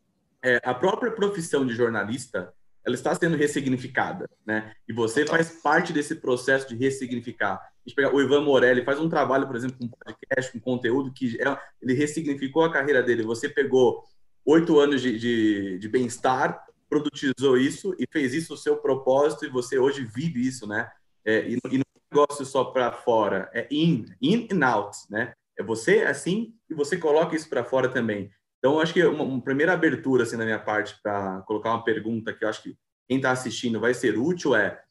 É, 0.44 0.60
a 0.64 0.74
própria 0.74 1.12
profissão 1.12 1.66
de 1.66 1.74
jornalista, 1.74 2.54
ela 2.86 2.96
está 2.96 3.14
sendo 3.16 3.36
ressignificada, 3.36 4.30
né? 4.46 4.74
E 4.88 4.94
você 4.94 5.26
faz 5.26 5.62
parte 5.62 5.92
desse 5.92 6.16
processo 6.16 6.68
de 6.70 6.76
ressignificar 6.76 7.60
gente 7.90 8.14
o 8.14 8.22
Ivan 8.22 8.42
Morelli, 8.42 8.84
faz 8.84 9.00
um 9.00 9.10
trabalho, 9.10 9.48
por 9.48 9.56
exemplo, 9.56 9.78
com 9.78 9.88
podcast, 9.88 10.52
com 10.52 10.60
conteúdo, 10.60 11.12
que 11.12 11.38
é, 11.42 11.58
ele 11.82 11.94
ressignificou 11.94 12.64
a 12.64 12.72
carreira 12.72 13.02
dele. 13.02 13.24
Você 13.24 13.50
pegou 13.50 14.04
oito 14.46 14.80
anos 14.80 15.02
de, 15.02 15.18
de, 15.18 15.80
de 15.80 15.90
bem-estar, 15.90 16.64
produtizou 16.90 17.58
isso 17.58 17.96
e 18.00 18.06
fez 18.12 18.34
isso 18.34 18.54
o 18.54 18.58
seu 18.58 18.78
propósito 18.78 19.46
e 19.46 19.50
você 19.50 19.78
hoje 19.78 20.04
vive 20.04 20.46
isso, 20.46 20.68
né? 20.68 20.90
É, 21.24 21.48
e, 21.48 21.54
e 21.54 21.78
não 21.78 21.84
é 21.96 22.16
negócio 22.16 22.44
só 22.46 22.66
para 22.66 22.92
fora, 22.92 23.50
é 23.54 23.68
in, 23.70 24.06
in 24.22 24.48
and 24.52 24.66
out, 24.66 24.98
né? 25.10 25.34
É 25.58 25.64
você 25.64 26.02
assim 26.02 26.56
e 26.70 26.74
você 26.74 26.98
coloca 26.98 27.36
isso 27.36 27.48
para 27.50 27.64
fora 27.64 27.90
também. 27.90 28.32
Então, 28.58 28.80
acho 28.80 28.94
que 28.94 29.04
uma, 29.06 29.24
uma, 29.24 29.42
primeira 29.42 29.74
abertura, 29.74 30.24
assim, 30.24 30.38
da 30.38 30.44
minha 30.44 30.60
parte, 30.60 31.00
para 31.02 31.42
colocar 31.44 31.70
uma 31.72 31.84
pergunta 31.84 32.34
que 32.34 32.44
eu 32.44 32.50
acho 32.50 32.64
que 32.64 32.78
quem 33.08 33.18
está 33.18 33.32
assistindo 33.32 33.80
vai 33.80 33.94
ser 33.94 34.18
útil 34.18 34.56
é 34.56 34.82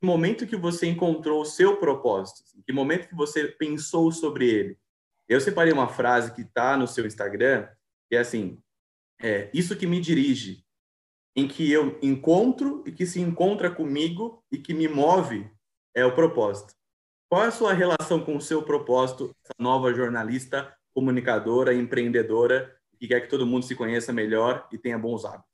que 0.00 0.06
momento 0.06 0.46
que 0.46 0.56
você 0.56 0.86
encontrou 0.86 1.42
o 1.42 1.46
seu 1.46 1.76
propósito? 1.76 2.42
Assim? 2.44 2.62
Que 2.62 2.72
momento 2.72 3.08
que 3.08 3.14
você 3.14 3.48
pensou 3.48 4.10
sobre 4.12 4.48
ele? 4.48 4.78
Eu 5.28 5.40
separei 5.40 5.72
uma 5.72 5.88
frase 5.88 6.32
que 6.34 6.42
está 6.42 6.76
no 6.76 6.86
seu 6.86 7.06
Instagram, 7.06 7.68
que 8.08 8.16
é 8.16 8.20
assim, 8.20 8.58
é, 9.20 9.50
isso 9.52 9.76
que 9.76 9.86
me 9.86 10.00
dirige, 10.00 10.64
em 11.40 11.48
que 11.48 11.72
eu 11.72 11.98
encontro 12.02 12.84
e 12.86 12.92
que 12.92 13.06
se 13.06 13.18
encontra 13.18 13.70
comigo 13.70 14.42
e 14.52 14.58
que 14.58 14.74
me 14.74 14.86
move 14.86 15.50
é 15.94 16.04
o 16.04 16.14
propósito. 16.14 16.74
Qual 17.30 17.42
é 17.42 17.46
a 17.46 17.52
sua 17.52 17.72
relação 17.72 18.20
com 18.20 18.36
o 18.36 18.40
seu 18.40 18.62
propósito, 18.62 19.34
essa 19.42 19.54
nova 19.58 19.94
jornalista, 19.94 20.70
comunicadora, 20.92 21.72
empreendedora, 21.72 22.76
que 22.98 23.08
quer 23.08 23.20
que 23.20 23.28
todo 23.28 23.46
mundo 23.46 23.64
se 23.64 23.74
conheça 23.74 24.12
melhor 24.12 24.68
e 24.70 24.76
tenha 24.76 24.98
bons 24.98 25.24
hábitos? 25.24 25.48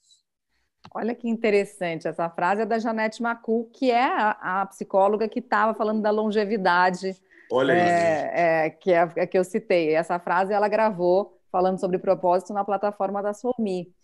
Olha 0.92 1.14
que 1.14 1.28
interessante, 1.28 2.08
essa 2.08 2.28
frase 2.30 2.62
é 2.62 2.66
da 2.66 2.78
Janete 2.78 3.22
Macu, 3.22 3.70
que 3.72 3.90
é 3.90 4.04
a, 4.04 4.62
a 4.62 4.66
psicóloga 4.66 5.28
que 5.28 5.38
estava 5.38 5.72
falando 5.74 6.02
da 6.02 6.10
longevidade. 6.10 7.14
Olha 7.52 7.72
é, 7.72 8.66
é, 8.66 8.70
que 8.70 8.90
é 8.90 9.00
a 9.00 9.26
que 9.26 9.38
eu 9.38 9.44
citei. 9.44 9.94
Essa 9.94 10.18
frase 10.18 10.52
ela 10.52 10.68
gravou 10.68 11.38
falando 11.52 11.78
sobre 11.78 11.98
propósito 11.98 12.52
na 12.52 12.64
plataforma 12.64 13.22
da 13.22 13.32
Somi. 13.32 13.94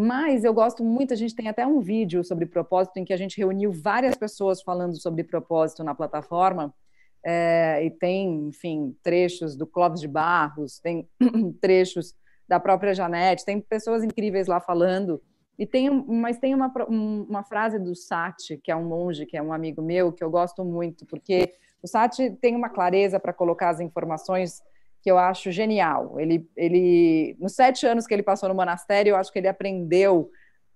Mas 0.00 0.44
eu 0.44 0.54
gosto 0.54 0.84
muito, 0.84 1.12
a 1.12 1.16
gente 1.16 1.34
tem 1.34 1.48
até 1.48 1.66
um 1.66 1.80
vídeo 1.80 2.22
sobre 2.22 2.46
propósito 2.46 2.98
em 2.98 3.04
que 3.04 3.12
a 3.12 3.16
gente 3.16 3.36
reuniu 3.36 3.72
várias 3.72 4.14
pessoas 4.14 4.62
falando 4.62 4.96
sobre 4.96 5.24
propósito 5.24 5.82
na 5.82 5.92
plataforma. 5.92 6.72
É, 7.26 7.84
e 7.84 7.90
tem, 7.90 8.46
enfim, 8.46 8.96
trechos 9.02 9.56
do 9.56 9.66
Clóvis 9.66 10.00
de 10.00 10.06
Barros, 10.06 10.78
tem 10.78 11.08
trechos 11.60 12.14
da 12.46 12.60
própria 12.60 12.94
Janete, 12.94 13.44
tem 13.44 13.60
pessoas 13.60 14.04
incríveis 14.04 14.46
lá 14.46 14.60
falando. 14.60 15.20
E 15.58 15.66
tem, 15.66 15.90
mas 15.90 16.38
tem 16.38 16.54
uma, 16.54 16.72
uma 16.88 17.42
frase 17.42 17.76
do 17.80 17.96
Sati, 17.96 18.56
que 18.56 18.70
é 18.70 18.76
um 18.76 18.84
monge, 18.84 19.26
que 19.26 19.36
é 19.36 19.42
um 19.42 19.52
amigo 19.52 19.82
meu, 19.82 20.12
que 20.12 20.22
eu 20.22 20.30
gosto 20.30 20.64
muito, 20.64 21.04
porque 21.06 21.52
o 21.82 21.88
Sati 21.88 22.30
tem 22.40 22.54
uma 22.54 22.68
clareza 22.68 23.18
para 23.18 23.32
colocar 23.32 23.70
as 23.70 23.80
informações 23.80 24.62
que 25.02 25.10
eu 25.10 25.18
acho 25.18 25.50
genial. 25.50 26.18
Ele, 26.18 26.48
ele, 26.56 27.36
nos 27.38 27.54
sete 27.54 27.86
anos 27.86 28.06
que 28.06 28.14
ele 28.14 28.22
passou 28.22 28.48
no 28.48 28.54
monastério, 28.54 29.10
eu 29.10 29.16
acho 29.16 29.32
que 29.32 29.38
ele 29.38 29.48
aprendeu 29.48 30.30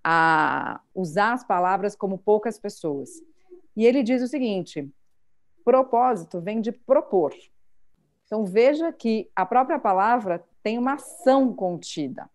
a 0.04 0.80
usar 0.94 1.32
as 1.32 1.44
palavras 1.44 1.94
como 1.94 2.18
poucas 2.18 2.58
pessoas. 2.58 3.10
E 3.76 3.86
ele 3.86 4.02
diz 4.02 4.22
o 4.22 4.28
seguinte: 4.28 4.88
propósito 5.64 6.40
vem 6.40 6.60
de 6.60 6.72
propor. 6.72 7.32
Então 8.26 8.44
veja 8.44 8.92
que 8.92 9.30
a 9.34 9.44
própria 9.44 9.78
palavra 9.78 10.44
tem 10.62 10.78
uma 10.78 10.94
ação 10.94 11.52
contida. 11.54 12.30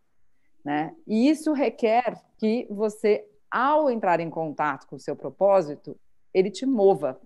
Né? 0.63 0.93
E 1.07 1.29
isso 1.29 1.53
requer 1.53 2.21
que 2.37 2.67
você, 2.69 3.25
ao 3.49 3.89
entrar 3.89 4.19
em 4.19 4.29
contato 4.29 4.85
com 4.87 4.97
o 4.97 4.99
seu 4.99 5.15
propósito, 5.15 5.97
ele 6.33 6.51
te 6.51 6.65
mova. 6.65 7.19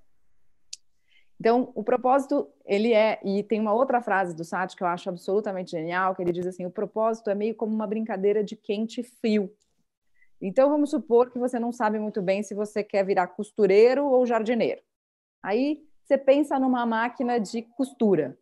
Então, 1.41 1.71
o 1.73 1.83
propósito, 1.83 2.47
ele 2.63 2.93
é, 2.93 3.19
e 3.25 3.41
tem 3.41 3.59
uma 3.59 3.73
outra 3.73 3.99
frase 3.99 4.35
do 4.35 4.43
Sati 4.43 4.75
que 4.75 4.83
eu 4.83 4.87
acho 4.87 5.09
absolutamente 5.09 5.71
genial, 5.71 6.13
que 6.13 6.21
ele 6.21 6.31
diz 6.31 6.45
assim, 6.45 6.67
o 6.67 6.69
propósito 6.69 7.31
é 7.31 7.33
meio 7.33 7.55
como 7.55 7.73
uma 7.73 7.87
brincadeira 7.87 8.43
de 8.43 8.55
quente 8.55 9.01
e 9.01 9.03
frio. 9.03 9.51
Então, 10.39 10.69
vamos 10.69 10.91
supor 10.91 11.31
que 11.31 11.39
você 11.39 11.57
não 11.57 11.71
sabe 11.71 11.97
muito 11.97 12.21
bem 12.21 12.43
se 12.43 12.53
você 12.53 12.83
quer 12.83 13.03
virar 13.03 13.25
costureiro 13.25 14.05
ou 14.05 14.23
jardineiro. 14.23 14.83
Aí, 15.41 15.83
você 16.03 16.15
pensa 16.15 16.59
numa 16.59 16.85
máquina 16.85 17.39
de 17.39 17.63
costura 17.75 18.37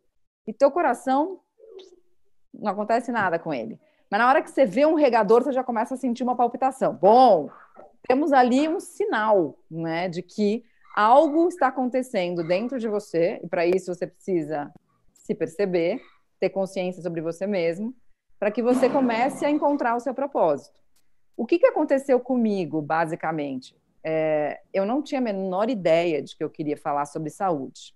e 0.46 0.52
teu 0.52 0.70
coração 0.70 1.40
não 2.52 2.70
acontece 2.70 3.10
nada 3.10 3.38
com 3.38 3.54
ele. 3.54 3.80
Mas 4.10 4.20
na 4.20 4.28
hora 4.28 4.42
que 4.42 4.50
você 4.50 4.66
vê 4.66 4.84
um 4.84 4.94
regador, 4.94 5.42
você 5.42 5.52
já 5.52 5.64
começa 5.64 5.94
a 5.94 5.96
sentir 5.96 6.22
uma 6.22 6.36
palpitação. 6.36 6.92
Bom, 6.92 7.48
temos 8.06 8.30
ali 8.30 8.68
um 8.68 8.78
sinal, 8.78 9.58
né, 9.70 10.06
de 10.06 10.20
que 10.20 10.66
algo 10.94 11.48
está 11.48 11.68
acontecendo 11.68 12.46
dentro 12.46 12.78
de 12.78 12.88
você, 12.88 13.40
e 13.42 13.48
para 13.48 13.66
isso 13.66 13.94
você 13.94 14.06
precisa 14.06 14.72
se 15.12 15.34
perceber, 15.34 16.00
ter 16.38 16.50
consciência 16.50 17.02
sobre 17.02 17.20
você 17.20 17.46
mesmo, 17.46 17.94
para 18.38 18.50
que 18.50 18.62
você 18.62 18.88
comece 18.88 19.44
a 19.44 19.50
encontrar 19.50 19.94
o 19.94 20.00
seu 20.00 20.14
propósito. 20.14 20.80
O 21.36 21.46
que, 21.46 21.58
que 21.58 21.66
aconteceu 21.66 22.18
comigo, 22.18 22.80
basicamente? 22.80 23.76
É, 24.02 24.60
eu 24.72 24.86
não 24.86 25.02
tinha 25.02 25.20
a 25.20 25.24
menor 25.24 25.68
ideia 25.68 26.22
de 26.22 26.36
que 26.36 26.42
eu 26.42 26.50
queria 26.50 26.76
falar 26.76 27.04
sobre 27.06 27.30
saúde. 27.30 27.94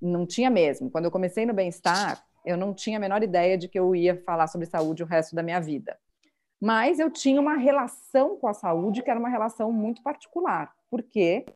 Não 0.00 0.26
tinha 0.26 0.48
mesmo. 0.48 0.90
Quando 0.90 1.04
eu 1.04 1.10
comecei 1.10 1.44
no 1.44 1.52
bem-estar, 1.52 2.24
eu 2.44 2.56
não 2.56 2.72
tinha 2.72 2.96
a 2.96 3.00
menor 3.00 3.22
ideia 3.22 3.56
de 3.56 3.68
que 3.68 3.78
eu 3.78 3.94
ia 3.94 4.16
falar 4.22 4.46
sobre 4.46 4.66
saúde 4.66 5.02
o 5.02 5.06
resto 5.06 5.34
da 5.34 5.42
minha 5.42 5.60
vida. 5.60 5.98
Mas 6.60 6.98
eu 6.98 7.10
tinha 7.10 7.40
uma 7.40 7.56
relação 7.56 8.36
com 8.36 8.46
a 8.46 8.54
saúde 8.54 9.02
que 9.02 9.10
era 9.10 9.20
uma 9.20 9.28
relação 9.28 9.72
muito 9.72 10.02
particular, 10.02 10.74
porque, 10.90 11.46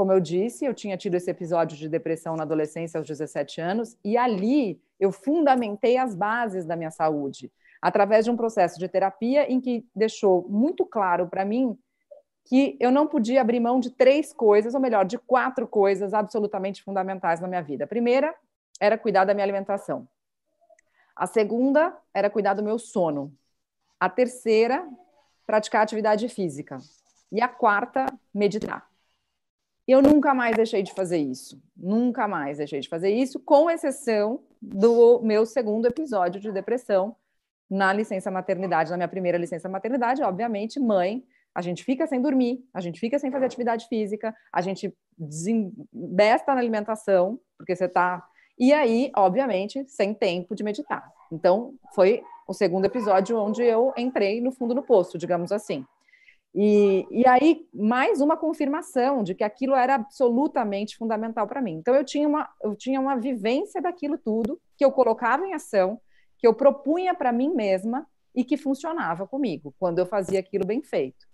como 0.00 0.12
eu 0.12 0.18
disse, 0.18 0.64
eu 0.64 0.72
tinha 0.72 0.96
tido 0.96 1.16
esse 1.16 1.30
episódio 1.30 1.76
de 1.76 1.86
depressão 1.86 2.34
na 2.34 2.44
adolescência 2.44 2.96
aos 2.96 3.06
17 3.06 3.60
anos, 3.60 3.98
e 4.02 4.16
ali 4.16 4.80
eu 4.98 5.12
fundamentei 5.12 5.98
as 5.98 6.14
bases 6.14 6.64
da 6.64 6.74
minha 6.74 6.90
saúde, 6.90 7.52
através 7.82 8.24
de 8.24 8.30
um 8.30 8.36
processo 8.36 8.78
de 8.78 8.88
terapia 8.88 9.52
em 9.52 9.60
que 9.60 9.86
deixou 9.94 10.48
muito 10.48 10.86
claro 10.86 11.28
para 11.28 11.44
mim 11.44 11.78
que 12.46 12.78
eu 12.80 12.90
não 12.90 13.06
podia 13.06 13.42
abrir 13.42 13.60
mão 13.60 13.78
de 13.78 13.90
três 13.90 14.32
coisas, 14.32 14.72
ou 14.74 14.80
melhor, 14.80 15.04
de 15.04 15.18
quatro 15.18 15.68
coisas 15.68 16.14
absolutamente 16.14 16.82
fundamentais 16.82 17.38
na 17.38 17.46
minha 17.46 17.62
vida. 17.62 17.84
A 17.84 17.86
primeira 17.86 18.34
era 18.80 18.96
cuidar 18.96 19.26
da 19.26 19.34
minha 19.34 19.44
alimentação. 19.44 20.08
A 21.14 21.26
segunda 21.26 21.94
era 22.14 22.30
cuidar 22.30 22.54
do 22.54 22.62
meu 22.62 22.78
sono. 22.78 23.36
A 24.00 24.08
terceira, 24.08 24.82
praticar 25.46 25.82
atividade 25.82 26.26
física. 26.30 26.78
E 27.30 27.42
a 27.42 27.48
quarta, 27.48 28.06
meditar. 28.32 28.89
Eu 29.90 30.00
nunca 30.00 30.32
mais 30.32 30.54
deixei 30.54 30.82
de 30.82 30.92
fazer 30.92 31.18
isso. 31.18 31.60
Nunca 31.76 32.28
mais 32.28 32.58
deixei 32.58 32.78
de 32.78 32.88
fazer 32.88 33.10
isso, 33.10 33.40
com 33.40 33.68
exceção 33.68 34.40
do 34.62 35.20
meu 35.22 35.44
segundo 35.44 35.86
episódio 35.86 36.40
de 36.40 36.52
depressão 36.52 37.16
na 37.68 37.92
licença 37.92 38.30
maternidade, 38.30 38.90
na 38.90 38.96
minha 38.96 39.08
primeira 39.08 39.36
licença 39.36 39.68
maternidade, 39.68 40.22
obviamente, 40.22 40.78
mãe, 40.78 41.24
a 41.52 41.60
gente 41.60 41.82
fica 41.82 42.06
sem 42.06 42.22
dormir, 42.22 42.64
a 42.72 42.80
gente 42.80 43.00
fica 43.00 43.18
sem 43.18 43.32
fazer 43.32 43.46
atividade 43.46 43.88
física, 43.88 44.32
a 44.52 44.60
gente 44.60 44.94
besta 45.92 46.54
na 46.54 46.60
alimentação, 46.60 47.40
porque 47.58 47.74
você 47.74 47.86
está 47.86 48.24
e 48.56 48.72
aí, 48.72 49.10
obviamente, 49.16 49.84
sem 49.88 50.14
tempo 50.14 50.54
de 50.54 50.62
meditar. 50.62 51.10
Então, 51.32 51.74
foi 51.94 52.22
o 52.46 52.52
segundo 52.52 52.84
episódio 52.84 53.38
onde 53.38 53.62
eu 53.62 53.92
entrei 53.96 54.40
no 54.40 54.52
fundo 54.52 54.74
do 54.74 54.82
poço, 54.82 55.16
digamos 55.16 55.50
assim. 55.50 55.84
E, 56.54 57.06
e 57.10 57.26
aí, 57.28 57.68
mais 57.72 58.20
uma 58.20 58.36
confirmação 58.36 59.22
de 59.22 59.34
que 59.34 59.44
aquilo 59.44 59.74
era 59.74 59.94
absolutamente 59.94 60.96
fundamental 60.96 61.46
para 61.46 61.62
mim. 61.62 61.74
Então, 61.74 61.94
eu 61.94 62.04
tinha, 62.04 62.26
uma, 62.26 62.48
eu 62.62 62.74
tinha 62.74 63.00
uma 63.00 63.16
vivência 63.16 63.80
daquilo 63.80 64.18
tudo, 64.18 64.60
que 64.76 64.84
eu 64.84 64.90
colocava 64.90 65.46
em 65.46 65.54
ação, 65.54 66.00
que 66.38 66.46
eu 66.46 66.54
propunha 66.54 67.14
para 67.14 67.32
mim 67.32 67.54
mesma 67.54 68.06
e 68.34 68.44
que 68.44 68.56
funcionava 68.56 69.26
comigo, 69.26 69.74
quando 69.78 69.98
eu 69.98 70.06
fazia 70.06 70.40
aquilo 70.40 70.66
bem 70.66 70.82
feito. 70.82 71.30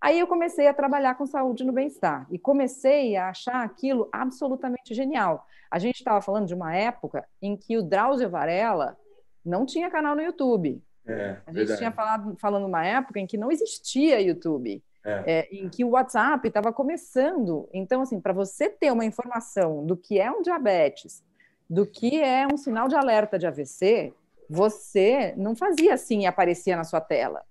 Aí 0.00 0.18
eu 0.18 0.26
comecei 0.26 0.68
a 0.68 0.74
trabalhar 0.74 1.16
com 1.16 1.26
saúde 1.26 1.64
no 1.64 1.72
bem-estar 1.72 2.26
e 2.30 2.38
comecei 2.38 3.16
a 3.16 3.30
achar 3.30 3.64
aquilo 3.64 4.08
absolutamente 4.12 4.94
genial. 4.94 5.44
A 5.70 5.78
gente 5.78 5.96
estava 5.96 6.20
falando 6.20 6.46
de 6.46 6.54
uma 6.54 6.74
época 6.74 7.26
em 7.42 7.56
que 7.56 7.76
o 7.76 7.82
Drauzio 7.82 8.30
Varela 8.30 8.96
não 9.44 9.66
tinha 9.66 9.90
canal 9.90 10.14
no 10.14 10.22
YouTube. 10.22 10.80
É, 11.08 11.40
a 11.46 11.50
gente 11.50 11.54
verdade. 11.54 11.78
tinha 11.78 11.92
falado 11.92 12.36
falando 12.38 12.66
uma 12.66 12.84
época 12.84 13.18
em 13.18 13.26
que 13.26 13.38
não 13.38 13.50
existia 13.50 14.20
YouTube. 14.20 14.82
É. 15.04 15.22
É, 15.26 15.48
em 15.50 15.68
que 15.68 15.84
o 15.84 15.90
WhatsApp 15.90 16.46
estava 16.46 16.72
começando. 16.72 17.68
Então, 17.72 18.02
assim, 18.02 18.20
para 18.20 18.32
você 18.32 18.68
ter 18.68 18.92
uma 18.92 19.04
informação 19.04 19.86
do 19.86 19.96
que 19.96 20.20
é 20.20 20.30
um 20.30 20.42
diabetes, 20.42 21.24
do 21.70 21.86
que 21.86 22.20
é 22.20 22.46
um 22.46 22.56
sinal 22.56 22.88
de 22.88 22.94
alerta 22.94 23.38
de 23.38 23.46
AVC, 23.46 24.12
você 24.50 25.34
não 25.36 25.54
fazia 25.54 25.94
assim 25.94 26.22
e 26.22 26.26
aparecia 26.26 26.76
na 26.76 26.84
sua 26.84 27.00
tela. 27.00 27.42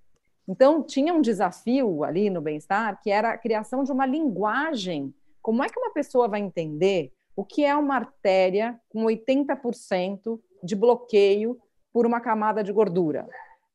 Então, 0.48 0.84
tinha 0.84 1.14
um 1.14 1.22
desafio 1.22 2.04
ali 2.04 2.30
no 2.30 2.42
bem-estar 2.42 3.02
que 3.02 3.10
era 3.10 3.32
a 3.32 3.38
criação 3.38 3.84
de 3.84 3.92
uma 3.92 4.06
linguagem. 4.06 5.14
Como 5.42 5.64
é 5.64 5.70
que 5.70 5.80
uma 5.80 5.92
pessoa 5.92 6.28
vai 6.28 6.40
entender 6.40 7.12
o 7.36 7.44
que 7.44 7.64
é 7.64 7.76
uma 7.76 7.96
artéria 7.96 8.80
com 8.90 9.04
80% 9.04 10.40
de 10.64 10.76
bloqueio 10.76 11.60
por 11.92 12.06
uma 12.06 12.22
camada 12.22 12.64
de 12.64 12.72
gordura? 12.72 13.28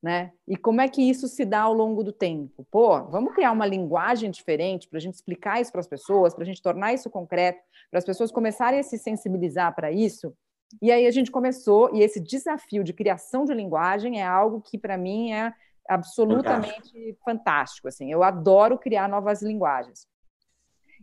Né? 0.02 0.32
E 0.48 0.56
como 0.56 0.80
é 0.80 0.88
que 0.88 1.00
isso 1.00 1.28
se 1.28 1.44
dá 1.44 1.60
ao 1.60 1.72
longo 1.72 2.02
do 2.02 2.12
tempo? 2.12 2.66
Pô, 2.72 3.04
vamos 3.04 3.32
criar 3.34 3.52
uma 3.52 3.64
linguagem 3.64 4.32
diferente 4.32 4.88
para 4.88 4.98
a 4.98 5.00
gente 5.00 5.14
explicar 5.14 5.60
isso 5.60 5.70
para 5.70 5.80
as 5.80 5.86
pessoas, 5.86 6.34
para 6.34 6.42
a 6.42 6.46
gente 6.46 6.60
tornar 6.60 6.92
isso 6.92 7.08
concreto, 7.08 7.60
para 7.88 7.98
as 7.98 8.04
pessoas 8.04 8.32
começarem 8.32 8.80
a 8.80 8.82
se 8.82 8.98
sensibilizar 8.98 9.72
para 9.76 9.92
isso. 9.92 10.34
E 10.80 10.90
aí 10.90 11.06
a 11.06 11.10
gente 11.10 11.30
começou, 11.30 11.94
e 11.94 12.02
esse 12.02 12.18
desafio 12.18 12.82
de 12.82 12.92
criação 12.92 13.44
de 13.44 13.54
linguagem 13.54 14.20
é 14.20 14.26
algo 14.26 14.60
que, 14.60 14.76
para 14.76 14.96
mim, 14.96 15.32
é 15.32 15.52
absolutamente 15.88 16.72
fantástico. 16.80 17.24
fantástico. 17.24 17.88
assim. 17.88 18.10
Eu 18.10 18.22
adoro 18.22 18.78
criar 18.78 19.08
novas 19.08 19.40
linguagens. 19.40 20.06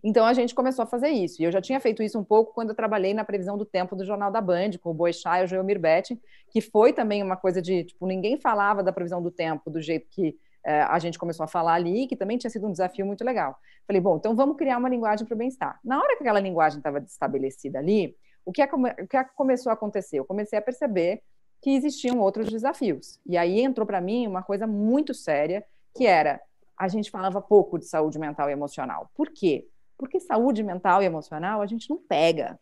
Então 0.04 0.26
a 0.26 0.34
gente 0.34 0.56
começou 0.56 0.84
a 0.84 0.86
fazer 0.86 1.10
isso. 1.10 1.42
E 1.42 1.46
eu 1.46 1.52
já 1.52 1.62
tinha 1.62 1.80
feito 1.80 2.02
isso 2.02 2.18
um 2.18 2.24
pouco 2.24 2.54
quando 2.54 2.70
eu 2.70 2.76
trabalhei 2.76 3.14
na 3.14 3.24
previsão 3.24 3.58
do 3.58 3.66
tempo 3.66 3.96
do 3.96 4.06
Jornal 4.06 4.32
da 4.32 4.42
Band, 4.42 4.72
com 4.82 4.92
o 4.92 4.94
Boechat 4.94 5.42
e 5.42 5.44
o 5.44 5.48
Geomir 5.48 5.80
Betting, 5.80 6.20
que 6.50 6.62
foi 6.62 6.94
também 6.94 7.22
uma 7.22 7.36
coisa 7.36 7.62
de, 7.62 7.84
tipo, 7.84 8.06
ninguém 8.08 8.40
falava 8.40 8.84
da 8.84 8.92
previsão 8.92 9.22
do 9.22 9.32
tempo 9.32 9.70
do 9.70 9.82
jeito 9.82 10.08
que 10.10 10.38
é, 10.64 10.82
a 10.82 11.00
gente 11.00 11.18
começou 11.18 11.44
a 11.44 11.48
falar 11.48 11.74
ali, 11.74 12.08
que 12.08 12.16
também 12.16 12.38
tinha 12.38 12.50
sido 12.50 12.68
um 12.68 12.72
desafio 12.72 13.06
muito 13.06 13.24
legal. 13.24 13.58
Falei, 13.88 14.02
bom, 14.02 14.18
então 14.18 14.36
vamos 14.36 14.58
criar 14.58 14.78
uma 14.78 14.90
linguagem 14.90 15.26
para 15.26 15.36
o 15.36 15.38
bem-estar. 15.38 15.80
Na 15.84 16.00
hora 16.00 16.16
que 16.16 16.24
aquela 16.24 16.40
linguagem 16.40 16.80
estava 16.80 17.00
estabelecida 17.00 17.80
ali, 17.80 18.16
o 18.46 18.52
que, 18.52 18.62
é, 18.62 18.70
o 19.02 19.08
que 19.08 19.18
é 19.18 19.24
começou 19.24 19.70
a 19.70 19.74
acontecer? 19.74 20.20
Eu 20.20 20.26
comecei 20.26 20.58
a 20.58 20.62
perceber 20.62 21.22
que 21.62 21.72
existiam 21.72 22.20
outros 22.20 22.50
desafios. 22.50 23.20
E 23.26 23.38
aí 23.38 23.62
entrou 23.62 23.86
para 23.86 24.00
mim 24.00 24.28
uma 24.28 24.44
coisa 24.44 24.66
muito 24.66 25.14
séria, 25.14 25.64
que 25.96 26.06
era 26.06 26.40
a 26.78 26.88
gente 26.88 27.12
falava 27.12 27.42
pouco 27.42 27.78
de 27.78 27.86
saúde 27.86 28.18
mental 28.18 28.50
e 28.50 28.54
emocional. 28.54 29.10
Por 29.14 29.30
quê? 29.30 29.68
Porque 30.00 30.18
saúde 30.18 30.64
mental 30.64 31.04
e 31.04 31.06
emocional 31.06 31.62
a 31.62 31.66
gente 31.66 31.90
não 31.90 31.98
pega. 31.98 32.58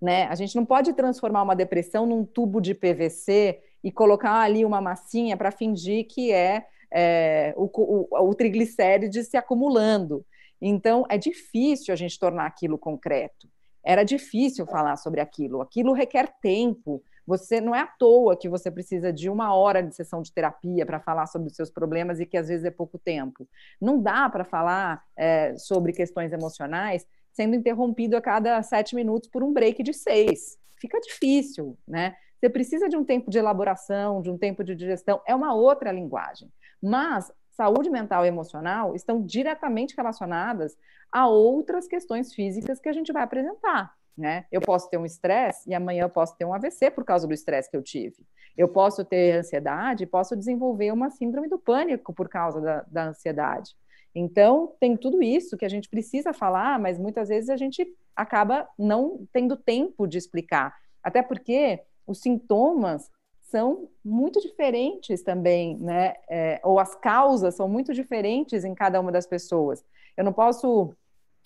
Né? 0.00 0.24
A 0.24 0.34
gente 0.34 0.56
não 0.56 0.64
pode 0.64 0.94
transformar 0.94 1.42
uma 1.42 1.54
depressão 1.54 2.06
num 2.06 2.24
tubo 2.24 2.62
de 2.62 2.74
PVC 2.74 3.60
e 3.84 3.92
colocar 3.92 4.40
ali 4.40 4.64
uma 4.64 4.80
massinha 4.80 5.36
para 5.36 5.52
fingir 5.52 6.06
que 6.08 6.32
é, 6.32 6.64
é 6.90 7.52
o, 7.56 7.70
o, 7.74 8.30
o 8.30 8.34
triglicéride 8.34 9.22
se 9.22 9.36
acumulando. 9.36 10.24
Então, 10.60 11.04
é 11.10 11.18
difícil 11.18 11.92
a 11.92 11.96
gente 11.96 12.18
tornar 12.18 12.46
aquilo 12.46 12.78
concreto. 12.78 13.48
Era 13.84 14.02
difícil 14.02 14.64
falar 14.64 14.96
sobre 14.96 15.20
aquilo. 15.20 15.60
Aquilo 15.60 15.92
requer 15.92 16.32
tempo, 16.40 17.02
você 17.26 17.60
não 17.60 17.74
é 17.74 17.80
à 17.80 17.86
toa 17.86 18.36
que 18.36 18.48
você 18.48 18.70
precisa 18.70 19.12
de 19.12 19.30
uma 19.30 19.54
hora 19.54 19.82
de 19.82 19.94
sessão 19.94 20.22
de 20.22 20.32
terapia 20.32 20.84
para 20.84 21.00
falar 21.00 21.26
sobre 21.26 21.48
os 21.48 21.56
seus 21.56 21.70
problemas 21.70 22.20
e 22.20 22.26
que 22.26 22.36
às 22.36 22.48
vezes 22.48 22.64
é 22.64 22.70
pouco 22.70 22.98
tempo. 22.98 23.48
Não 23.80 24.00
dá 24.00 24.28
para 24.28 24.44
falar 24.44 25.02
é, 25.16 25.56
sobre 25.56 25.92
questões 25.92 26.32
emocionais 26.32 27.06
sendo 27.32 27.54
interrompido 27.54 28.16
a 28.16 28.20
cada 28.20 28.62
sete 28.62 28.94
minutos 28.94 29.28
por 29.28 29.42
um 29.42 29.52
break 29.52 29.82
de 29.82 29.92
seis. 29.92 30.58
Fica 30.76 31.00
difícil, 31.00 31.78
né? 31.86 32.14
Você 32.38 32.50
precisa 32.50 32.88
de 32.88 32.96
um 32.96 33.04
tempo 33.04 33.30
de 33.30 33.38
elaboração, 33.38 34.20
de 34.20 34.30
um 34.30 34.36
tempo 34.36 34.64
de 34.64 34.74
digestão, 34.74 35.22
é 35.26 35.34
uma 35.34 35.54
outra 35.54 35.92
linguagem. 35.92 36.52
Mas 36.82 37.30
saúde 37.52 37.88
mental 37.88 38.24
e 38.24 38.28
emocional 38.28 38.94
estão 38.94 39.24
diretamente 39.24 39.94
relacionadas 39.96 40.76
a 41.12 41.28
outras 41.28 41.86
questões 41.86 42.34
físicas 42.34 42.80
que 42.80 42.88
a 42.88 42.92
gente 42.92 43.12
vai 43.12 43.22
apresentar. 43.22 43.94
Né? 44.16 44.44
Eu 44.52 44.60
posso 44.60 44.90
ter 44.90 44.98
um 44.98 45.06
estresse 45.06 45.70
e 45.70 45.74
amanhã 45.74 46.02
eu 46.02 46.10
posso 46.10 46.36
ter 46.36 46.44
um 46.44 46.52
AVC 46.52 46.90
por 46.90 47.04
causa 47.04 47.26
do 47.26 47.32
estresse 47.32 47.70
que 47.70 47.76
eu 47.76 47.82
tive. 47.82 48.16
Eu 48.56 48.68
posso 48.68 49.04
ter 49.04 49.38
ansiedade 49.38 50.04
posso 50.04 50.36
desenvolver 50.36 50.92
uma 50.92 51.08
síndrome 51.10 51.48
do 51.48 51.58
pânico 51.58 52.12
por 52.12 52.28
causa 52.28 52.60
da, 52.60 52.84
da 52.86 53.04
ansiedade. 53.08 53.74
Então, 54.14 54.74
tem 54.78 54.96
tudo 54.96 55.22
isso 55.22 55.56
que 55.56 55.64
a 55.64 55.68
gente 55.68 55.88
precisa 55.88 56.32
falar, 56.32 56.78
mas 56.78 56.98
muitas 56.98 57.28
vezes 57.28 57.48
a 57.48 57.56
gente 57.56 57.86
acaba 58.14 58.68
não 58.78 59.26
tendo 59.32 59.56
tempo 59.56 60.06
de 60.06 60.18
explicar. 60.18 60.76
Até 61.02 61.22
porque 61.22 61.80
os 62.06 62.20
sintomas 62.20 63.10
são 63.40 63.88
muito 64.04 64.40
diferentes 64.40 65.22
também, 65.22 65.76
né? 65.78 66.14
É, 66.28 66.60
ou 66.62 66.78
as 66.78 66.94
causas 66.94 67.54
são 67.54 67.68
muito 67.68 67.92
diferentes 67.92 68.64
em 68.64 68.74
cada 68.74 69.00
uma 69.00 69.12
das 69.12 69.26
pessoas. 69.26 69.84
Eu 70.16 70.24
não 70.24 70.32
posso 70.32 70.94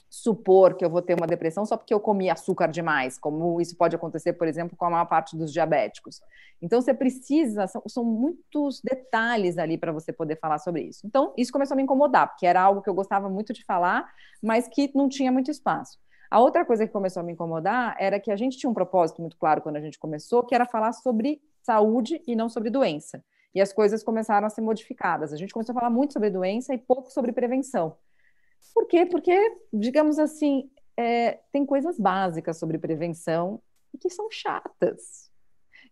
supor 0.08 0.74
que 0.74 0.84
eu 0.84 0.90
vou 0.90 1.02
ter 1.02 1.14
uma 1.14 1.26
depressão 1.26 1.66
só 1.66 1.76
porque 1.76 1.92
eu 1.92 2.00
comi 2.00 2.30
açúcar 2.30 2.68
demais, 2.68 3.18
como 3.18 3.60
isso 3.60 3.76
pode 3.76 3.96
acontecer, 3.96 4.32
por 4.34 4.46
exemplo, 4.46 4.76
com 4.76 4.84
a 4.86 4.90
maior 4.90 5.06
parte 5.06 5.36
dos 5.36 5.52
diabéticos. 5.52 6.20
Então, 6.60 6.80
você 6.80 6.94
precisa, 6.94 7.66
são, 7.66 7.82
são 7.86 8.04
muitos 8.04 8.80
detalhes 8.80 9.58
ali 9.58 9.76
para 9.76 9.92
você 9.92 10.12
poder 10.12 10.38
falar 10.38 10.58
sobre 10.58 10.82
isso. 10.82 11.06
Então, 11.06 11.32
isso 11.36 11.52
começou 11.52 11.74
a 11.74 11.76
me 11.76 11.82
incomodar, 11.82 12.28
porque 12.28 12.46
era 12.46 12.62
algo 12.62 12.80
que 12.80 12.88
eu 12.88 12.94
gostava 12.94 13.28
muito 13.28 13.52
de 13.52 13.64
falar, 13.64 14.10
mas 14.42 14.66
que 14.68 14.90
não 14.94 15.08
tinha 15.08 15.30
muito 15.30 15.50
espaço. 15.50 15.98
A 16.30 16.40
outra 16.40 16.64
coisa 16.64 16.86
que 16.86 16.92
começou 16.92 17.20
a 17.20 17.22
me 17.22 17.32
incomodar 17.32 17.96
era 17.98 18.18
que 18.18 18.30
a 18.30 18.36
gente 18.36 18.58
tinha 18.58 18.70
um 18.70 18.74
propósito 18.74 19.20
muito 19.20 19.36
claro 19.36 19.60
quando 19.60 19.76
a 19.76 19.80
gente 19.80 19.98
começou, 19.98 20.42
que 20.44 20.54
era 20.54 20.64
falar 20.64 20.92
sobre 20.92 21.40
saúde 21.62 22.22
e 22.26 22.34
não 22.34 22.48
sobre 22.48 22.70
doença. 22.70 23.22
E 23.54 23.60
as 23.60 23.72
coisas 23.72 24.02
começaram 24.02 24.46
a 24.46 24.50
ser 24.50 24.60
modificadas. 24.60 25.32
A 25.32 25.36
gente 25.36 25.52
começou 25.52 25.72
a 25.72 25.78
falar 25.78 25.90
muito 25.90 26.12
sobre 26.12 26.30
doença 26.30 26.74
e 26.74 26.78
pouco 26.78 27.10
sobre 27.10 27.32
prevenção. 27.32 27.96
Por 28.76 28.86
quê? 28.86 29.06
Porque, 29.06 29.34
digamos 29.72 30.18
assim, 30.18 30.68
é, 30.98 31.38
tem 31.50 31.64
coisas 31.64 31.98
básicas 31.98 32.58
sobre 32.58 32.76
prevenção 32.76 33.58
que 33.98 34.10
são 34.10 34.30
chatas. 34.30 35.30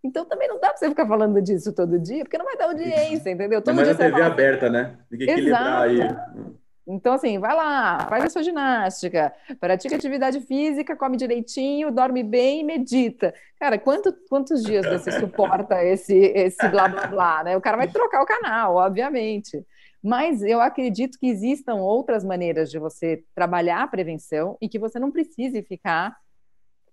Então 0.05 0.27
também 0.27 0.47
não 0.47 0.61
dá 0.61 0.69
para 0.69 0.77
você 0.77 0.91
ficar 0.91 1.09
falando 1.09 1.41
disso 1.41 1.75
todo 1.75 1.99
dia, 1.99 2.25
porque 2.25 2.37
não 2.37 2.45
vai 2.45 2.59
dar 2.59 2.67
audiência, 2.67 3.31
entendeu? 3.31 3.63
Todo 3.63 3.75
Mas 3.75 3.87
dia 3.87 3.95
a 3.95 3.97
TV 3.97 4.11
fala... 4.11 4.27
aberta, 4.27 4.69
né? 4.69 4.99
Tem 5.09 5.19
que 5.19 5.25
equilibrar 5.25 5.89
Exato. 5.89 6.39
aí. 6.39 6.55
Então, 6.87 7.15
assim, 7.15 7.39
vai 7.39 7.57
lá, 7.57 8.07
faz 8.07 8.25
a 8.25 8.29
sua 8.29 8.43
ginástica, 8.43 9.33
pratica 9.59 9.97
atividade 9.97 10.43
física, 10.43 10.95
come 10.95 11.17
direitinho, 11.17 11.91
dorme 11.91 12.23
bem 12.23 12.61
e 12.61 12.65
medita. 12.65 13.33
Cara, 13.59 13.79
quanto, 13.79 14.15
quantos 14.29 14.63
dias 14.63 14.85
você 14.85 15.11
suporta 15.13 15.83
esse, 15.83 16.15
esse 16.15 16.69
blá 16.69 16.87
blá 16.87 17.07
blá, 17.07 17.45
né? 17.45 17.57
O 17.57 17.63
cara 17.63 17.79
vai 17.79 17.89
trocar 17.89 18.21
o 18.21 18.27
canal, 18.27 18.75
obviamente. 18.77 19.65
Mas 20.05 20.43
eu 20.43 20.61
acredito 20.61 21.19
que 21.19 21.27
existam 21.27 21.77
outras 21.77 22.23
maneiras 22.23 22.71
de 22.71 22.79
você 22.79 23.25
trabalhar 23.35 23.83
a 23.83 23.87
prevenção 23.87 24.55
e 24.61 24.69
que 24.69 24.79
você 24.79 24.99
não 24.99 25.11
precise 25.11 25.63
ficar 25.63 26.15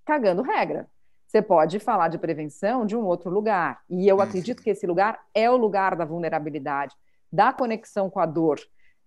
cagando 0.05 0.41
regra. 0.41 0.87
Você 1.27 1.41
pode 1.41 1.77
falar 1.77 2.07
de 2.07 2.17
prevenção 2.17 2.85
de 2.85 2.95
um 2.95 3.03
outro 3.03 3.29
lugar. 3.29 3.81
E 3.89 4.07
eu 4.07 4.21
acredito 4.21 4.63
que 4.63 4.69
esse 4.69 4.87
lugar 4.87 5.19
é 5.35 5.51
o 5.51 5.57
lugar 5.57 5.93
da 5.97 6.05
vulnerabilidade, 6.05 6.95
da 7.29 7.51
conexão 7.51 8.09
com 8.09 8.21
a 8.21 8.25
dor, 8.25 8.61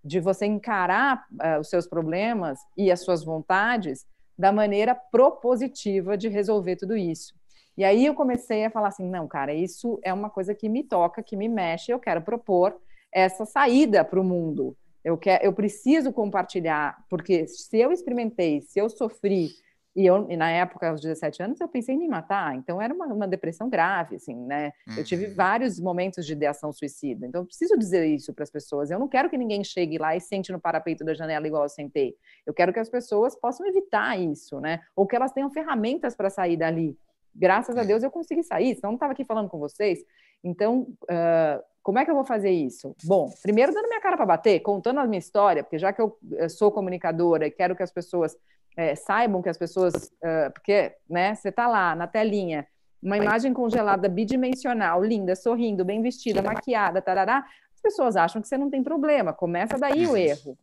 de 0.04 0.20
você 0.20 0.44
encarar 0.44 1.24
uh, 1.32 1.60
os 1.60 1.70
seus 1.70 1.86
problemas 1.86 2.58
e 2.76 2.92
as 2.92 3.00
suas 3.00 3.24
vontades 3.24 4.04
da 4.36 4.52
maneira 4.52 4.94
propositiva 4.94 6.14
de 6.14 6.28
resolver 6.28 6.76
tudo 6.76 6.94
isso. 6.94 7.32
E 7.74 7.82
aí 7.82 8.04
eu 8.04 8.14
comecei 8.14 8.66
a 8.66 8.70
falar 8.70 8.88
assim, 8.88 9.08
não, 9.08 9.26
cara, 9.26 9.54
isso 9.54 9.98
é 10.02 10.12
uma 10.12 10.28
coisa 10.28 10.54
que 10.54 10.68
me 10.68 10.82
toca, 10.82 11.22
que 11.22 11.36
me 11.38 11.48
mexe, 11.48 11.90
eu 11.90 11.98
quero 11.98 12.20
propor 12.20 12.78
essa 13.14 13.46
saída 13.46 14.04
para 14.04 14.20
o 14.20 14.24
mundo. 14.24 14.76
Eu, 15.04 15.16
quero, 15.16 15.44
eu 15.44 15.52
preciso 15.52 16.12
compartilhar, 16.12 17.04
porque 17.08 17.46
se 17.46 17.78
eu 17.78 17.92
experimentei, 17.92 18.62
se 18.62 18.78
eu 18.78 18.88
sofri, 18.88 19.50
e, 19.94 20.06
eu, 20.06 20.28
e 20.28 20.36
na 20.36 20.50
época, 20.50 20.88
aos 20.88 21.00
17 21.00 21.40
anos, 21.40 21.60
eu 21.60 21.68
pensei 21.68 21.94
em 21.94 21.98
me 21.98 22.08
matar. 22.08 22.56
Então, 22.56 22.82
era 22.82 22.92
uma, 22.92 23.06
uma 23.06 23.28
depressão 23.28 23.70
grave, 23.70 24.16
assim, 24.16 24.34
né? 24.34 24.72
Uhum. 24.88 24.96
Eu 24.96 25.04
tive 25.04 25.26
uhum. 25.26 25.34
vários 25.34 25.78
momentos 25.78 26.26
de 26.26 26.32
ideação 26.32 26.72
suicida. 26.72 27.24
Então, 27.26 27.42
eu 27.42 27.46
preciso 27.46 27.78
dizer 27.78 28.04
isso 28.06 28.34
para 28.34 28.42
as 28.42 28.50
pessoas. 28.50 28.90
Eu 28.90 28.98
não 28.98 29.06
quero 29.06 29.30
que 29.30 29.38
ninguém 29.38 29.62
chegue 29.62 29.96
lá 29.96 30.16
e 30.16 30.20
sente 30.20 30.50
no 30.50 30.60
parapeito 30.60 31.04
da 31.04 31.14
janela 31.14 31.46
igual 31.46 31.62
eu 31.62 31.68
sentei. 31.68 32.16
Eu 32.44 32.52
quero 32.52 32.72
que 32.72 32.80
as 32.80 32.88
pessoas 32.88 33.36
possam 33.36 33.64
evitar 33.66 34.18
isso, 34.18 34.58
né? 34.58 34.80
Ou 34.96 35.06
que 35.06 35.14
elas 35.14 35.30
tenham 35.30 35.50
ferramentas 35.50 36.16
para 36.16 36.28
sair 36.28 36.56
dali. 36.56 36.98
Graças 37.32 37.76
a 37.76 37.82
é. 37.82 37.84
Deus 37.84 38.02
eu 38.02 38.10
consegui 38.10 38.42
sair, 38.42 38.74
senão 38.74 38.90
não 38.90 38.96
estava 38.96 39.12
aqui 39.12 39.24
falando 39.24 39.48
com 39.48 39.60
vocês. 39.60 40.00
Então, 40.42 40.88
uh, 41.04 41.62
como 41.84 41.98
é 41.98 42.04
que 42.04 42.10
eu 42.10 42.14
vou 42.14 42.24
fazer 42.24 42.50
isso? 42.50 42.96
Bom, 43.04 43.30
primeiro 43.42 43.72
dando 43.72 43.86
minha 43.86 44.00
cara 44.00 44.16
para 44.16 44.24
bater, 44.24 44.58
contando 44.60 45.00
a 45.00 45.06
minha 45.06 45.18
história, 45.18 45.62
porque 45.62 45.78
já 45.78 45.92
que 45.92 46.00
eu 46.00 46.18
sou 46.48 46.72
comunicadora 46.72 47.46
e 47.46 47.50
quero 47.50 47.76
que 47.76 47.82
as 47.82 47.92
pessoas 47.92 48.34
é, 48.74 48.94
saibam 48.94 49.42
que 49.42 49.50
as 49.50 49.58
pessoas, 49.58 49.92
uh, 49.94 50.50
porque, 50.54 50.96
né, 51.08 51.34
você 51.34 51.50
está 51.50 51.68
lá 51.68 51.94
na 51.94 52.06
telinha, 52.06 52.66
uma 53.02 53.18
imagem 53.18 53.52
congelada 53.52 54.08
bidimensional, 54.08 55.04
linda, 55.04 55.36
sorrindo, 55.36 55.84
bem 55.84 56.00
vestida, 56.00 56.40
maquiada, 56.40 57.02
tarará, 57.02 57.44
as 57.74 57.82
pessoas 57.82 58.16
acham 58.16 58.40
que 58.40 58.48
você 58.48 58.56
não 58.56 58.70
tem 58.70 58.82
problema, 58.82 59.34
começa 59.34 59.76
daí 59.76 60.06
o 60.06 60.16
erro. 60.16 60.56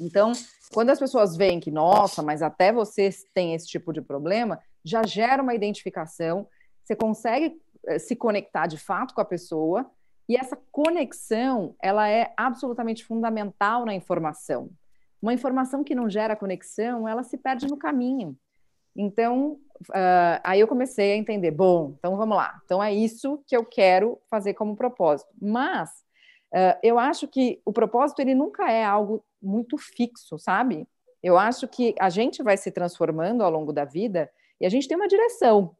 Então, 0.00 0.32
quando 0.74 0.90
as 0.90 0.98
pessoas 0.98 1.36
veem 1.36 1.60
que, 1.60 1.70
nossa, 1.70 2.24
mas 2.24 2.42
até 2.42 2.72
você 2.72 3.08
tem 3.32 3.54
esse 3.54 3.68
tipo 3.68 3.92
de 3.92 4.02
problema, 4.02 4.60
já 4.84 5.04
gera 5.04 5.40
uma 5.40 5.54
identificação, 5.54 6.48
você 6.82 6.96
consegue 6.96 7.56
uh, 7.88 8.00
se 8.00 8.16
conectar 8.16 8.66
de 8.66 8.76
fato 8.76 9.14
com 9.14 9.20
a 9.20 9.24
pessoa, 9.24 9.88
e 10.30 10.36
essa 10.36 10.56
conexão, 10.70 11.74
ela 11.82 12.08
é 12.08 12.32
absolutamente 12.36 13.04
fundamental 13.04 13.84
na 13.84 13.92
informação. 13.92 14.70
Uma 15.20 15.34
informação 15.34 15.82
que 15.82 15.92
não 15.92 16.08
gera 16.08 16.36
conexão, 16.36 17.08
ela 17.08 17.24
se 17.24 17.36
perde 17.36 17.66
no 17.66 17.76
caminho. 17.76 18.38
Então, 18.94 19.58
uh, 19.88 20.40
aí 20.44 20.60
eu 20.60 20.68
comecei 20.68 21.14
a 21.14 21.16
entender, 21.16 21.50
bom, 21.50 21.96
então 21.98 22.16
vamos 22.16 22.36
lá. 22.36 22.60
Então 22.64 22.80
é 22.80 22.94
isso 22.94 23.42
que 23.44 23.56
eu 23.56 23.64
quero 23.64 24.20
fazer 24.30 24.54
como 24.54 24.76
propósito. 24.76 25.28
Mas 25.42 25.90
uh, 26.54 26.78
eu 26.80 26.96
acho 26.96 27.26
que 27.26 27.60
o 27.64 27.72
propósito 27.72 28.20
ele 28.20 28.32
nunca 28.32 28.70
é 28.70 28.84
algo 28.84 29.24
muito 29.42 29.76
fixo, 29.76 30.38
sabe? 30.38 30.86
Eu 31.20 31.36
acho 31.36 31.66
que 31.66 31.92
a 31.98 32.08
gente 32.08 32.40
vai 32.40 32.56
se 32.56 32.70
transformando 32.70 33.42
ao 33.42 33.50
longo 33.50 33.72
da 33.72 33.84
vida 33.84 34.30
e 34.60 34.64
a 34.64 34.68
gente 34.68 34.86
tem 34.86 34.96
uma 34.96 35.08
direção 35.08 35.74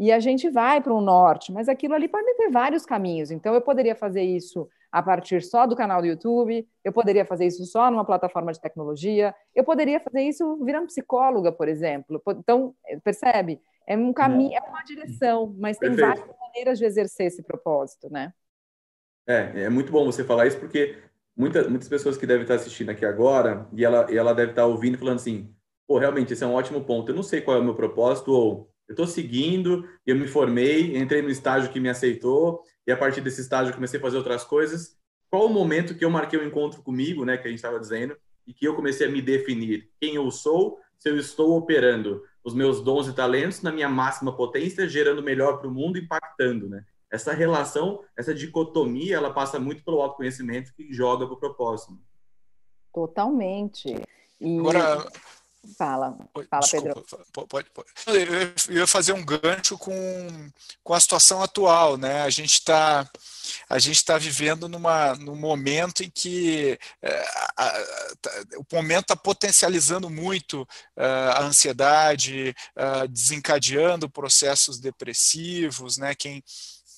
e 0.00 0.10
a 0.10 0.18
gente 0.18 0.48
vai 0.48 0.80
para 0.80 0.94
um 0.94 1.00
norte, 1.02 1.52
mas 1.52 1.68
aquilo 1.68 1.92
ali 1.92 2.08
pode 2.08 2.34
ter 2.34 2.50
vários 2.50 2.86
caminhos. 2.86 3.30
Então 3.30 3.54
eu 3.54 3.60
poderia 3.60 3.94
fazer 3.94 4.22
isso 4.22 4.66
a 4.90 5.02
partir 5.02 5.42
só 5.42 5.66
do 5.66 5.76
canal 5.76 6.00
do 6.00 6.06
YouTube, 6.06 6.66
eu 6.82 6.90
poderia 6.90 7.22
fazer 7.26 7.44
isso 7.44 7.66
só 7.66 7.90
numa 7.90 8.04
plataforma 8.04 8.50
de 8.50 8.58
tecnologia, 8.58 9.34
eu 9.54 9.62
poderia 9.62 10.00
fazer 10.00 10.22
isso 10.22 10.56
virando 10.64 10.86
psicóloga, 10.86 11.52
por 11.52 11.68
exemplo. 11.68 12.20
Então, 12.28 12.74
percebe? 13.04 13.60
É 13.86 13.94
um 13.94 14.10
caminho, 14.10 14.54
é 14.56 14.60
uma 14.70 14.82
direção, 14.82 15.54
mas 15.58 15.76
tem 15.76 15.90
Perfeito. 15.90 16.18
várias 16.18 16.38
maneiras 16.40 16.78
de 16.78 16.86
exercer 16.86 17.26
esse 17.26 17.42
propósito, 17.42 18.10
né? 18.10 18.32
É, 19.28 19.64
é 19.64 19.68
muito 19.68 19.92
bom 19.92 20.06
você 20.06 20.24
falar 20.24 20.46
isso, 20.46 20.58
porque 20.58 20.96
muita, 21.36 21.68
muitas 21.68 21.90
pessoas 21.90 22.16
que 22.16 22.26
devem 22.26 22.42
estar 22.42 22.54
assistindo 22.54 22.88
aqui 22.88 23.04
agora, 23.04 23.68
e 23.70 23.84
ela, 23.84 24.10
e 24.10 24.16
ela 24.16 24.32
deve 24.32 24.52
estar 24.52 24.64
ouvindo 24.64 24.96
falando 24.96 25.16
assim, 25.16 25.54
pô, 25.86 25.98
realmente, 25.98 26.32
esse 26.32 26.42
é 26.42 26.46
um 26.46 26.54
ótimo 26.54 26.82
ponto. 26.84 27.10
Eu 27.12 27.16
não 27.16 27.22
sei 27.22 27.42
qual 27.42 27.58
é 27.58 27.60
o 27.60 27.64
meu 27.64 27.74
propósito, 27.74 28.32
ou 28.32 28.70
eu 28.90 28.94
estou 28.94 29.06
seguindo, 29.06 29.88
eu 30.04 30.16
me 30.16 30.26
formei, 30.26 30.96
entrei 30.96 31.22
no 31.22 31.30
estágio 31.30 31.70
que 31.70 31.78
me 31.78 31.88
aceitou, 31.88 32.60
e 32.84 32.90
a 32.90 32.96
partir 32.96 33.20
desse 33.20 33.40
estágio 33.40 33.72
comecei 33.72 34.00
a 34.00 34.02
fazer 34.02 34.16
outras 34.16 34.42
coisas. 34.42 34.96
Qual 35.30 35.46
o 35.46 35.48
momento 35.48 35.94
que 35.94 36.04
eu 36.04 36.10
marquei 36.10 36.36
o 36.36 36.42
um 36.42 36.46
encontro 36.48 36.82
comigo, 36.82 37.24
né, 37.24 37.36
que 37.36 37.46
a 37.46 37.50
gente 37.50 37.60
estava 37.60 37.78
dizendo, 37.78 38.16
e 38.44 38.52
que 38.52 38.66
eu 38.66 38.74
comecei 38.74 39.06
a 39.06 39.10
me 39.10 39.22
definir 39.22 39.88
quem 40.00 40.16
eu 40.16 40.28
sou, 40.32 40.80
se 40.98 41.08
eu 41.08 41.16
estou 41.16 41.56
operando 41.56 42.24
os 42.42 42.52
meus 42.52 42.80
dons 42.80 43.06
e 43.06 43.12
talentos 43.12 43.62
na 43.62 43.70
minha 43.70 43.88
máxima 43.88 44.36
potência, 44.36 44.88
gerando 44.88 45.22
melhor 45.22 45.58
para 45.58 45.68
o 45.68 45.72
mundo, 45.72 45.96
impactando, 45.96 46.68
né? 46.68 46.84
Essa 47.08 47.32
relação, 47.32 48.02
essa 48.16 48.34
dicotomia, 48.34 49.14
ela 49.14 49.32
passa 49.32 49.60
muito 49.60 49.84
pelo 49.84 50.02
autoconhecimento 50.02 50.74
que 50.74 50.92
joga 50.92 51.26
para 51.26 51.34
o 51.36 51.38
propósito. 51.38 51.96
Totalmente. 52.92 54.02
E... 54.40 54.58
Agora, 54.58 55.06
Fala, 55.76 56.16
fala, 56.50 56.60
Desculpa, 56.60 57.02
Pedro. 57.02 57.46
Pode, 57.46 57.70
pode. 57.70 57.88
Eu 58.68 58.76
ia 58.76 58.86
fazer 58.86 59.12
um 59.12 59.24
gancho 59.24 59.76
com, 59.76 60.50
com 60.82 60.94
a 60.94 61.00
situação 61.00 61.42
atual, 61.42 61.98
né? 61.98 62.22
A 62.22 62.30
gente 62.30 62.54
está 62.54 63.08
a 63.68 63.78
gente 63.78 63.96
está 63.96 64.16
vivendo 64.16 64.68
numa, 64.68 65.14
num 65.16 65.36
momento 65.36 66.02
em 66.02 66.10
que 66.10 66.78
é, 67.02 67.24
a, 67.56 67.66
a, 67.66 67.84
o 68.58 68.74
momento 68.74 69.02
está 69.02 69.16
potencializando 69.16 70.08
muito 70.08 70.62
uh, 70.62 71.30
a 71.34 71.42
ansiedade, 71.42 72.54
uh, 72.76 73.08
desencadeando 73.08 74.08
processos 74.08 74.78
depressivos, 74.78 75.98
né? 75.98 76.14
Quem 76.14 76.42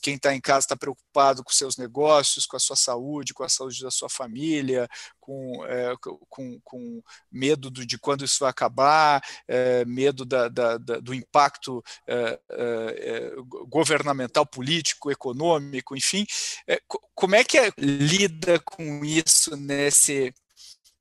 quem 0.03 0.17
está 0.17 0.35
em 0.35 0.41
casa 0.41 0.65
está 0.65 0.77
preocupado 0.77 1.45
com 1.45 1.53
seus 1.53 1.77
negócios, 1.77 2.45
com 2.45 2.57
a 2.57 2.61
sua 2.61 2.77
saúde, 2.77 3.33
com 3.33 3.45
a 3.45 3.49
saúde 3.49 3.83
da 3.83 3.91
sua 3.91 4.09
família, 4.09 4.89
com, 5.21 5.65
é, 5.65 5.95
com, 6.29 6.61
com 6.63 7.03
medo 7.31 7.71
do, 7.71 7.87
de 7.87 7.99
quando 7.99 8.25
isso 8.25 8.39
vai 8.41 8.51
acabar, 8.51 9.23
é, 9.47 9.85
medo 9.85 10.25
da, 10.25 10.49
da, 10.49 10.77
da, 10.77 10.99
do 10.99 11.15
impacto 11.15 11.83
é, 12.07 12.41
é, 12.51 13.31
é 13.31 13.33
governamental, 13.69 14.45
político, 14.45 15.11
econômico, 15.11 15.97
enfim. 15.97 16.27
É, 16.67 16.81
como 17.15 17.37
é 17.37 17.45
que 17.45 17.59
lida 17.79 18.59
com 18.59 19.05
isso 19.05 19.57
nesse, 19.57 20.35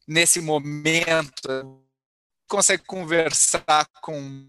nesse 0.07 0.39
momento? 0.39 1.81
Consegue 2.47 2.83
conversar 2.85 3.87
com 4.01 4.47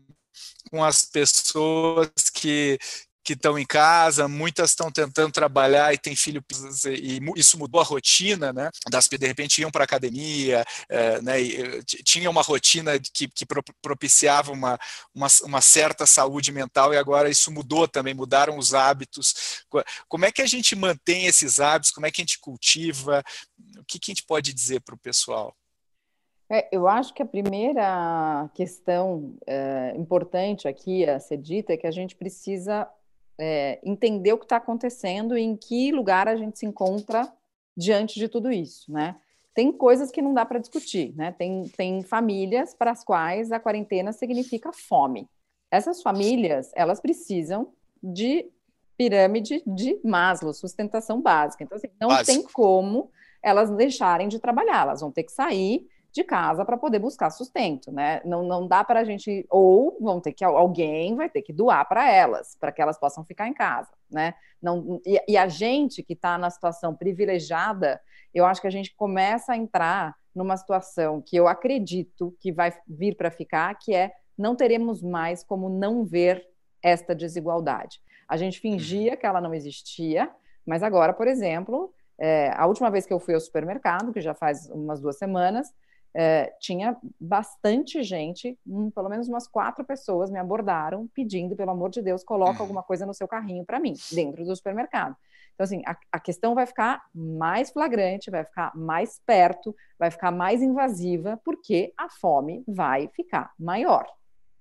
com 0.73 0.83
as 0.83 1.05
pessoas 1.05 2.09
que, 2.33 2.79
que 3.25 3.35
estão 3.35 3.59
em 3.59 3.65
casa, 3.65 4.27
muitas 4.27 4.71
estão 4.71 4.91
tentando 4.91 5.33
trabalhar 5.33 5.93
e 5.95 5.99
têm 5.99 6.17
filho 6.17 6.45
e 6.87 7.21
isso 7.37 7.59
mudou 7.59 7.81
a 7.81 7.85
rotina, 7.85 8.53
né? 8.53 8.71
Das 8.91 9.09
de 9.09 9.27
repente 9.27 9.61
iam 9.61 9.71
para 9.71 9.85
academia, 9.85 10.65
é, 10.89 11.21
né? 11.23 11.41
E, 11.41 11.83
tinha 12.05 12.29
uma 12.29 12.43
rotina 12.43 12.99
que, 12.99 13.29
que 13.29 13.47
propiciava 13.81 14.53
uma, 14.53 14.79
uma, 15.15 15.27
uma, 15.45 15.61
certa 15.61 16.07
saúde 16.07 16.51
mental 16.51 16.93
e 16.93 16.97
agora 16.97 17.31
isso 17.31 17.53
mudou 17.53 17.87
também, 17.87 18.15
mudaram 18.15 18.59
os 18.59 18.75
hábitos. 18.75 19.65
Como 20.09 20.25
é 20.25 20.33
que 20.33 20.43
a 20.43 20.47
gente 20.47 20.75
mantém 20.75 21.27
esses 21.27 21.61
hábitos? 21.61 21.93
Como 21.93 22.07
é 22.07 22.11
que 22.11 22.21
a 22.21 22.25
gente 22.25 22.41
cultiva? 22.41 23.23
O 23.79 23.85
que, 23.85 23.99
que 23.99 24.11
a 24.11 24.15
gente 24.15 24.25
pode 24.25 24.53
dizer 24.53 24.81
para 24.81 24.95
o 24.95 24.99
pessoal? 24.99 25.55
É, 26.51 26.69
eu 26.71 26.87
acho 26.87 27.15
que 27.15 27.23
a 27.23 27.27
primeira 27.27 28.51
questão 28.53 29.35
é, 29.47 29.95
importante 29.97 30.69
aqui 30.69 31.09
a 31.09 31.19
ser 31.19 31.39
dita 31.39 31.73
é 31.73 31.79
que 31.79 31.87
a 31.87 31.91
gente 31.91 32.15
precisa 32.15 32.87
é, 33.39 33.81
entender 33.85 34.33
o 34.33 34.39
que 34.39 34.45
está 34.45 34.57
acontecendo 34.57 35.37
e 35.37 35.43
em 35.43 35.57
que 35.57 35.91
lugar 35.93 36.29
a 36.29 36.37
gente 36.37 36.59
se 36.59 36.67
encontra 36.67 37.33
diante 37.77 38.19
de 38.19 38.29
tudo 38.29 38.51
isso, 38.51 38.93
né? 38.93 39.17
Tem 39.55 39.71
coisas 39.71 40.11
que 40.11 40.23
não 40.23 40.33
dá 40.33 40.47
para 40.47 40.59
discutir, 40.59 41.15
né? 41.15 41.33
Tem, 41.33 41.69
tem 41.77 42.03
famílias 42.03 42.75
para 42.75 42.91
as 42.91 43.05
quais 43.05 43.53
a 43.53 43.61
quarentena 43.61 44.13
significa 44.13 44.73
fome. 44.73 45.29
Essas 45.71 46.03
famílias, 46.03 46.71
elas 46.75 47.01
precisam 47.01 47.73
de 48.03 48.51
pirâmide 48.97 49.63
de 49.67 49.99
Maslow, 50.05 50.53
sustentação 50.53 51.21
básica. 51.21 51.65
Então, 51.65 51.77
assim, 51.77 51.89
não 52.01 52.09
Básico. 52.09 52.27
tem 52.27 52.53
como 52.53 53.11
elas 53.43 53.71
deixarem 53.71 54.29
de 54.29 54.39
trabalhar, 54.39 54.83
elas 54.83 55.01
vão 55.01 55.11
ter 55.11 55.25
que 55.25 55.33
sair 55.33 55.87
de 56.13 56.23
casa 56.23 56.65
para 56.65 56.77
poder 56.77 56.99
buscar 56.99 57.31
sustento, 57.31 57.91
né? 57.91 58.21
Não, 58.25 58.43
não 58.43 58.69
dá 58.69 58.85
para 58.85 59.01
a 59.01 59.05
gente, 59.05 59.47
ou 59.49 59.97
vão 60.01 60.21
ter 60.21 60.33
que, 60.33 60.45
alguém 60.45 61.17
vai 61.17 61.31
ter 61.31 61.41
que 61.41 61.53
doar 61.53 61.89
para 61.89 62.11
elas, 62.11 62.57
para 62.61 62.71
que 62.71 62.83
elas 62.83 62.99
possam 62.99 63.25
ficar 63.25 63.49
em 63.49 63.55
casa, 63.55 63.91
né? 64.11 64.35
Não, 64.61 65.01
e, 65.07 65.21
e 65.27 65.37
a 65.37 65.49
gente 65.49 66.03
que 66.03 66.13
está 66.13 66.37
na 66.37 66.51
situação 66.51 66.95
privilegiada, 66.95 68.01
eu 68.35 68.45
acho 68.45 68.61
que 68.61 68.67
a 68.67 68.71
gente 68.71 68.95
começa 68.95 69.53
a 69.53 69.57
entrar 69.57 70.15
numa 70.35 70.57
situação 70.57 71.23
que 71.23 71.37
eu 71.37 71.49
acredito 71.49 72.37
que 72.39 72.53
vai 72.53 72.73
vir 72.87 73.17
para 73.17 73.31
ficar, 73.31 73.75
que 73.79 73.95
é 73.95 74.13
não 74.37 74.55
teremos 74.55 75.03
mais 75.03 75.43
como 75.43 75.69
não 75.69 76.05
ver 76.05 76.47
esta 76.83 77.15
desigualdade. 77.15 78.01
A 78.29 78.37
gente 78.37 78.61
fingia 78.61 79.17
que 79.17 79.27
ela 79.27 79.41
não 79.41 79.55
existia, 79.55 80.31
mas 80.67 80.83
agora, 80.83 81.13
por 81.13 81.27
exemplo, 81.27 81.93
é, 82.19 82.51
a 82.55 82.67
última 82.67 82.91
vez 82.91 83.07
que 83.07 83.13
eu 83.13 83.21
fui 83.21 83.35
ao 83.35 83.41
supermercado, 83.41 84.13
que 84.13 84.21
já 84.21 84.35
faz 84.35 84.69
umas 84.71 85.01
duas 85.01 85.17
semanas, 85.17 85.73
é, 86.15 86.53
tinha 86.61 86.97
bastante 87.19 88.03
gente, 88.03 88.59
um, 88.67 88.91
pelo 88.91 89.09
menos 89.09 89.29
umas 89.29 89.49
quatro 89.49 89.85
pessoas 89.85 90.31
me 90.31 90.39
abordaram 90.39 91.09
pedindo, 91.15 91.57
pelo 91.57 91.71
amor 91.71 91.91
de 91.91 92.03
Deus, 92.03 92.23
coloca 92.23 92.59
uhum. 92.59 92.63
alguma 92.63 92.83
coisa 92.83 93.07
no 93.07 93.15
seu 93.15 93.27
carrinho 93.27 93.65
para 93.65 93.81
mim, 93.81 93.95
dentro 94.11 94.45
do 94.45 94.55
supermercado. 94.55 95.17
Então, 95.55 95.65
assim, 95.65 95.83
a, 95.87 95.97
a, 96.11 96.19
questão 96.19 96.55
vai 96.55 96.67
ficar 96.67 97.03
mais 97.15 97.71
flagrante, 97.71 98.31
vai 98.31 98.45
ficar 98.45 98.75
mais 98.75 99.21
perto, 99.27 99.75
vai 99.99 100.11
ficar 100.11 100.31
mais 100.31 100.63
invasiva, 100.63 101.41
porque 101.45 101.93
a 101.97 102.09
fome 102.09 102.65
vai 102.67 103.09
ficar 103.09 103.53
maior. 103.59 104.07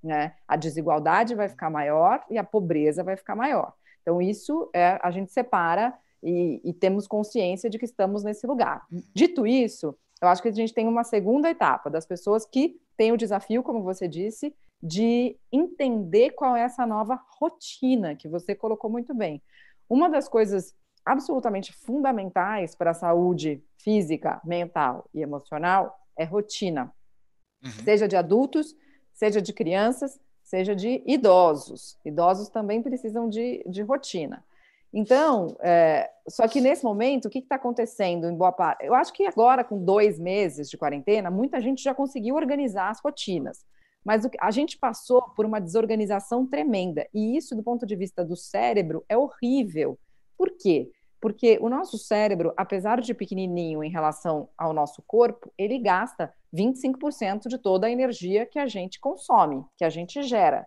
Né? 0.03 0.33
A 0.47 0.55
desigualdade 0.55 1.35
vai 1.35 1.47
ficar 1.47 1.69
maior 1.69 2.23
e 2.29 2.37
a 2.37 2.43
pobreza 2.43 3.03
vai 3.03 3.15
ficar 3.15 3.35
maior. 3.35 3.73
Então, 4.01 4.21
isso 4.21 4.69
é, 4.73 4.99
a 5.01 5.11
gente 5.11 5.31
separa 5.31 5.93
e, 6.23 6.61
e 6.63 6.73
temos 6.73 7.07
consciência 7.07 7.69
de 7.69 7.77
que 7.77 7.85
estamos 7.85 8.23
nesse 8.23 8.45
lugar. 8.45 8.85
Dito 9.13 9.47
isso, 9.47 9.95
eu 10.21 10.27
acho 10.27 10.41
que 10.41 10.49
a 10.49 10.53
gente 10.53 10.73
tem 10.73 10.87
uma 10.87 11.03
segunda 11.03 11.49
etapa 11.49 11.89
das 11.89 12.05
pessoas 12.05 12.45
que 12.45 12.79
têm 12.95 13.11
o 13.11 13.17
desafio, 13.17 13.63
como 13.63 13.81
você 13.81 14.07
disse, 14.07 14.55
de 14.81 15.35
entender 15.51 16.31
qual 16.31 16.55
é 16.55 16.61
essa 16.61 16.85
nova 16.85 17.19
rotina 17.39 18.15
que 18.15 18.27
você 18.27 18.53
colocou 18.55 18.89
muito 18.89 19.13
bem. 19.13 19.41
Uma 19.89 20.09
das 20.09 20.29
coisas 20.29 20.75
absolutamente 21.03 21.73
fundamentais 21.73 22.75
para 22.75 22.91
a 22.91 22.95
saúde 22.95 23.63
física, 23.77 24.39
mental 24.43 25.09
e 25.13 25.21
emocional 25.21 25.99
é 26.15 26.23
rotina. 26.23 26.93
Uhum. 27.63 27.71
Seja 27.83 28.07
de 28.07 28.15
adultos, 28.15 28.75
seja 29.13 29.41
de 29.41 29.53
crianças, 29.53 30.19
seja 30.43 30.75
de 30.75 31.01
idosos. 31.05 31.97
Idosos 32.05 32.49
também 32.49 32.81
precisam 32.81 33.27
de, 33.27 33.63
de 33.67 33.81
rotina. 33.81 34.43
Então, 34.93 35.55
é, 35.61 36.09
só 36.27 36.47
que 36.47 36.59
nesse 36.59 36.83
momento, 36.83 37.25
o 37.25 37.29
que 37.29 37.39
está 37.39 37.55
acontecendo 37.55 38.27
em 38.29 38.35
boa 38.35 38.51
parte? 38.51 38.85
Eu 38.85 38.93
acho 38.93 39.13
que 39.13 39.25
agora, 39.25 39.63
com 39.63 39.83
dois 39.83 40.19
meses 40.19 40.69
de 40.69 40.77
quarentena, 40.77 41.31
muita 41.31 41.61
gente 41.61 41.81
já 41.81 41.93
conseguiu 41.93 42.35
organizar 42.35 42.89
as 42.89 42.99
rotinas. 42.99 43.65
Mas 44.03 44.27
a 44.39 44.51
gente 44.51 44.77
passou 44.77 45.21
por 45.35 45.45
uma 45.45 45.61
desorganização 45.61 46.45
tremenda. 46.45 47.07
E 47.13 47.37
isso, 47.37 47.55
do 47.55 47.63
ponto 47.63 47.85
de 47.85 47.95
vista 47.95 48.25
do 48.25 48.35
cérebro, 48.35 49.05
é 49.07 49.15
horrível. 49.15 49.97
Por 50.37 50.51
quê? 50.57 50.89
Porque 51.21 51.59
o 51.61 51.69
nosso 51.69 51.99
cérebro, 51.99 52.51
apesar 52.57 52.99
de 52.99 53.13
pequenininho 53.13 53.83
em 53.83 53.91
relação 53.91 54.49
ao 54.57 54.73
nosso 54.73 55.03
corpo, 55.05 55.53
ele 55.55 55.77
gasta 55.77 56.33
25% 56.53 57.47
de 57.47 57.59
toda 57.59 57.85
a 57.87 57.91
energia 57.91 58.45
que 58.45 58.57
a 58.57 58.65
gente 58.65 58.99
consome, 58.99 59.63
que 59.77 59.85
a 59.85 59.89
gente 59.89 60.23
gera. 60.23 60.65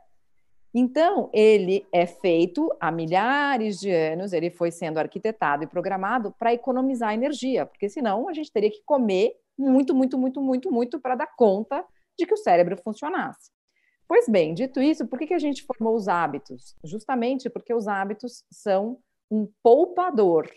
Então, 0.76 1.30
ele 1.32 1.87
é 1.92 2.04
feito 2.04 2.68
há 2.80 2.90
milhares 2.90 3.78
de 3.78 3.92
anos, 3.92 4.32
ele 4.32 4.50
foi 4.50 4.72
sendo 4.72 4.98
arquitetado 4.98 5.62
e 5.62 5.68
programado 5.68 6.34
para 6.37 6.52
economizar 6.52 7.14
energia, 7.14 7.64
porque 7.64 7.88
senão 7.88 8.28
a 8.28 8.32
gente 8.32 8.50
teria 8.50 8.70
que 8.70 8.82
comer 8.84 9.37
muito, 9.56 9.94
muito, 9.94 10.18
muito, 10.18 10.40
muito, 10.40 10.72
muito 10.72 11.00
para 11.00 11.14
dar 11.14 11.28
conta 11.37 11.84
de 12.18 12.26
que 12.26 12.34
o 12.34 12.37
cérebro 12.37 12.76
funcionasse. 12.76 13.52
Pois 14.08 14.28
bem, 14.28 14.52
dito 14.52 14.82
isso, 14.82 15.06
por 15.06 15.18
que, 15.18 15.28
que 15.28 15.34
a 15.34 15.38
gente 15.38 15.62
formou 15.62 15.94
os 15.94 16.08
hábitos? 16.08 16.74
Justamente 16.84 17.48
porque 17.48 17.72
os 17.72 17.87
hábitos 17.87 18.44
são 18.50 18.98
um 19.30 19.48
poupador 19.62 20.50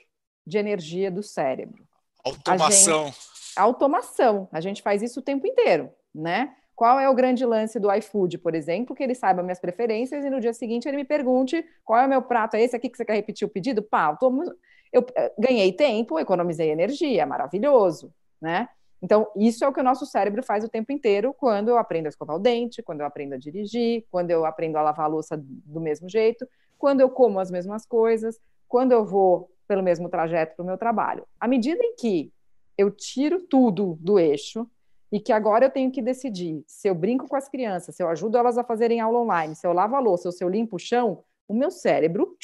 de 0.45 0.57
energia 0.57 1.11
do 1.11 1.21
cérebro. 1.21 1.87
Automação. 2.23 3.03
A 3.03 3.05
gente, 3.05 3.17
automação. 3.55 4.49
A 4.51 4.59
gente 4.59 4.81
faz 4.81 5.01
isso 5.01 5.19
o 5.19 5.23
tempo 5.23 5.45
inteiro, 5.47 5.91
né? 6.13 6.55
Qual 6.77 6.99
é 6.99 7.09
o 7.09 7.15
grande 7.15 7.43
lance 7.43 7.79
do 7.79 7.91
iFood, 7.91 8.37
por 8.37 8.53
exemplo? 8.53 8.95
Que 8.95 9.01
ele 9.01 9.15
saiba 9.15 9.41
minhas 9.41 9.59
preferências 9.59 10.23
e 10.23 10.29
no 10.29 10.39
dia 10.39 10.53
seguinte 10.53 10.87
ele 10.87 10.97
me 10.97 11.03
pergunte 11.03 11.65
qual 11.83 11.99
é 11.99 12.05
o 12.05 12.09
meu 12.09 12.21
prato, 12.21 12.55
é 12.55 12.61
esse 12.61 12.75
aqui 12.75 12.87
que 12.87 12.95
você 12.95 13.03
quer 13.03 13.15
repetir 13.15 13.47
o 13.47 13.49
pedido? 13.49 13.81
Pá, 13.81 14.11
eu, 14.11 14.17
tô... 14.17 14.55
eu 14.93 15.03
eh, 15.15 15.33
ganhei 15.39 15.73
tempo, 15.73 16.19
economizei 16.19 16.69
energia, 16.69 17.25
maravilhoso, 17.25 18.13
né? 18.39 18.69
Então, 19.01 19.27
isso 19.35 19.65
é 19.65 19.67
o 19.67 19.73
que 19.73 19.79
o 19.79 19.83
nosso 19.83 20.05
cérebro 20.05 20.43
faz 20.43 20.63
o 20.63 20.69
tempo 20.69 20.91
inteiro 20.91 21.33
quando 21.33 21.69
eu 21.69 21.79
aprendo 21.79 22.05
a 22.05 22.09
escovar 22.09 22.35
o 22.35 22.39
dente, 22.39 22.83
quando 22.83 23.01
eu 23.01 23.07
aprendo 23.07 23.33
a 23.33 23.37
dirigir, 23.39 24.05
quando 24.11 24.29
eu 24.29 24.45
aprendo 24.45 24.77
a 24.77 24.83
lavar 24.83 25.07
a 25.07 25.09
louça 25.09 25.35
do 25.35 25.81
mesmo 25.81 26.07
jeito, 26.07 26.47
quando 26.77 27.01
eu 27.01 27.09
como 27.09 27.39
as 27.39 27.49
mesmas 27.49 27.87
coisas, 27.87 28.39
quando 28.67 28.91
eu 28.91 29.03
vou 29.03 29.49
pelo 29.67 29.81
mesmo 29.81 30.09
trajeto 30.09 30.55
para 30.55 30.63
o 30.63 30.65
meu 30.67 30.77
trabalho. 30.77 31.27
À 31.39 31.47
medida 31.47 31.83
em 31.83 31.95
que 31.95 32.31
eu 32.77 32.91
tiro 32.91 33.39
tudo 33.39 33.97
do 33.99 34.19
eixo, 34.19 34.69
e 35.11 35.19
que 35.19 35.31
agora 35.31 35.65
eu 35.65 35.69
tenho 35.69 35.91
que 35.91 36.01
decidir 36.01 36.63
se 36.67 36.87
eu 36.87 36.95
brinco 36.95 37.27
com 37.27 37.35
as 37.35 37.47
crianças, 37.47 37.95
se 37.95 38.03
eu 38.03 38.09
ajudo 38.09 38.37
elas 38.37 38.57
a 38.57 38.63
fazerem 38.63 38.99
aula 38.99 39.19
online, 39.19 39.55
se 39.55 39.65
eu 39.65 39.73
lavo 39.73 39.95
a 39.95 39.99
louça 39.99 40.27
ou 40.27 40.31
se 40.31 40.43
eu 40.43 40.49
limpo 40.49 40.75
o 40.75 40.79
chão, 40.79 41.23
o 41.47 41.53
meu 41.53 41.71
cérebro 41.71 42.35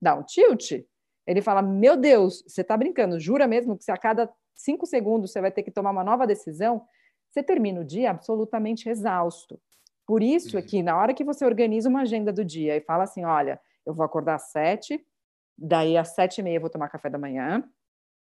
dá 0.00 0.14
um 0.14 0.22
tilt. 0.22 0.72
Ele 1.26 1.42
fala: 1.42 1.62
Meu 1.62 1.96
Deus, 1.96 2.42
você 2.46 2.60
está 2.60 2.76
brincando? 2.76 3.18
Jura 3.18 3.46
mesmo 3.46 3.76
que 3.76 3.84
se 3.84 3.90
a 3.90 3.96
cada 3.96 4.32
cinco 4.54 4.86
segundos 4.86 5.32
você 5.32 5.40
vai 5.40 5.50
ter 5.50 5.62
que 5.62 5.70
tomar 5.70 5.90
uma 5.90 6.04
nova 6.04 6.26
decisão? 6.26 6.84
Você 7.30 7.42
termina 7.42 7.80
o 7.80 7.84
dia 7.84 8.10
absolutamente 8.10 8.88
exausto. 8.88 9.60
Por 10.06 10.22
isso 10.22 10.58
é 10.58 10.62
que 10.62 10.82
na 10.82 10.96
hora 10.96 11.14
que 11.14 11.24
você 11.24 11.44
organiza 11.44 11.88
uma 11.88 12.02
agenda 12.02 12.32
do 12.32 12.44
dia 12.44 12.76
e 12.76 12.80
fala 12.80 13.04
assim: 13.04 13.24
Olha, 13.24 13.60
eu 13.84 13.94
vou 13.94 14.04
acordar 14.04 14.36
às 14.36 14.50
sete, 14.50 15.04
daí 15.56 15.96
às 15.96 16.14
sete 16.14 16.38
e 16.38 16.42
meia 16.42 16.56
eu 16.56 16.60
vou 16.60 16.70
tomar 16.70 16.88
café 16.88 17.08
da 17.08 17.18
manhã, 17.18 17.64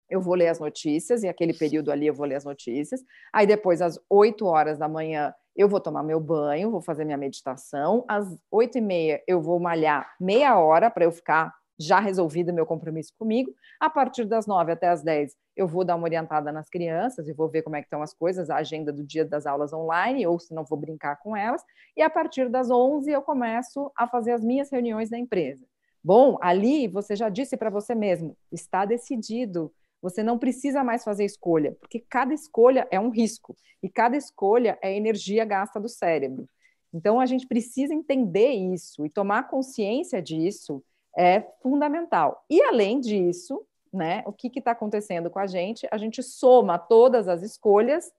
eu 0.09 0.21
vou 0.21 0.35
ler 0.35 0.47
as 0.47 0.59
notícias, 0.59 1.23
e 1.23 1.27
aquele 1.27 1.53
período 1.53 1.91
ali 1.91 2.07
eu 2.07 2.13
vou 2.13 2.25
ler 2.25 2.35
as 2.35 2.45
notícias. 2.45 3.01
Aí 3.33 3.45
depois, 3.45 3.81
às 3.81 3.99
8 4.09 4.45
horas 4.45 4.77
da 4.77 4.87
manhã, 4.87 5.33
eu 5.55 5.67
vou 5.67 5.79
tomar 5.79 6.03
meu 6.03 6.19
banho, 6.19 6.71
vou 6.71 6.81
fazer 6.81 7.05
minha 7.05 7.17
meditação. 7.17 8.05
Às 8.07 8.27
8 8.49 8.77
e 8.77 8.81
meia, 8.81 9.23
eu 9.27 9.41
vou 9.41 9.59
malhar 9.59 10.09
meia 10.19 10.57
hora 10.57 10.89
para 10.89 11.05
eu 11.05 11.11
ficar 11.11 11.53
já 11.79 11.99
resolvido 11.99 12.53
meu 12.53 12.65
compromisso 12.65 13.13
comigo. 13.17 13.51
A 13.79 13.89
partir 13.89 14.25
das 14.25 14.45
9 14.45 14.71
até 14.71 14.89
as 14.89 15.01
10, 15.01 15.33
eu 15.55 15.67
vou 15.67 15.85
dar 15.85 15.95
uma 15.95 16.03
orientada 16.03 16.51
nas 16.51 16.69
crianças 16.69 17.27
e 17.27 17.33
vou 17.33 17.49
ver 17.49 17.61
como 17.61 17.75
é 17.75 17.81
que 17.81 17.85
estão 17.85 18.01
as 18.01 18.13
coisas, 18.13 18.49
a 18.49 18.57
agenda 18.57 18.91
do 18.91 19.03
dia 19.03 19.23
das 19.23 19.45
aulas 19.45 19.71
online, 19.71 20.27
ou 20.27 20.37
se 20.39 20.53
não 20.53 20.65
vou 20.65 20.77
brincar 20.77 21.17
com 21.17 21.35
elas. 21.35 21.63
E 21.95 22.01
a 22.01 22.09
partir 22.09 22.49
das 22.49 22.69
11, 22.69 23.09
eu 23.09 23.21
começo 23.21 23.91
a 23.95 24.07
fazer 24.07 24.33
as 24.33 24.43
minhas 24.43 24.69
reuniões 24.69 25.09
da 25.09 25.17
empresa. 25.17 25.65
Bom, 26.03 26.37
ali 26.41 26.87
você 26.87 27.15
já 27.15 27.29
disse 27.29 27.57
para 27.57 27.69
você 27.69 27.93
mesmo, 27.93 28.35
está 28.51 28.85
decidido 28.85 29.71
você 30.01 30.23
não 30.23 30.38
precisa 30.38 30.83
mais 30.83 31.03
fazer 31.03 31.25
escolha, 31.25 31.75
porque 31.79 31.99
cada 31.99 32.33
escolha 32.33 32.88
é 32.89 32.99
um 32.99 33.09
risco 33.09 33.55
e 33.83 33.89
cada 33.89 34.15
escolha 34.15 34.77
é 34.81 34.95
energia 34.95 35.43
gasta 35.45 35.79
do 35.79 35.89
cérebro. 35.89 36.47
Então 36.93 37.19
a 37.19 37.25
gente 37.25 37.47
precisa 37.47 37.93
entender 37.93 38.51
isso 38.51 39.05
e 39.05 39.09
tomar 39.09 39.49
consciência 39.49 40.21
disso 40.21 40.83
é 41.17 41.41
fundamental. 41.62 42.43
E 42.49 42.62
além 42.63 42.99
disso, 42.99 43.65
né, 43.91 44.23
o 44.25 44.31
que 44.31 44.51
está 44.57 44.71
acontecendo 44.71 45.29
com 45.29 45.39
a 45.39 45.47
gente? 45.47 45.88
A 45.91 45.97
gente 45.97 46.21
soma 46.23 46.77
todas 46.77 47.27
as 47.27 47.41
escolhas 47.41 48.12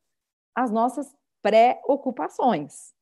às 0.55 0.71
nossas 0.71 1.15
preocupações. 1.43 2.93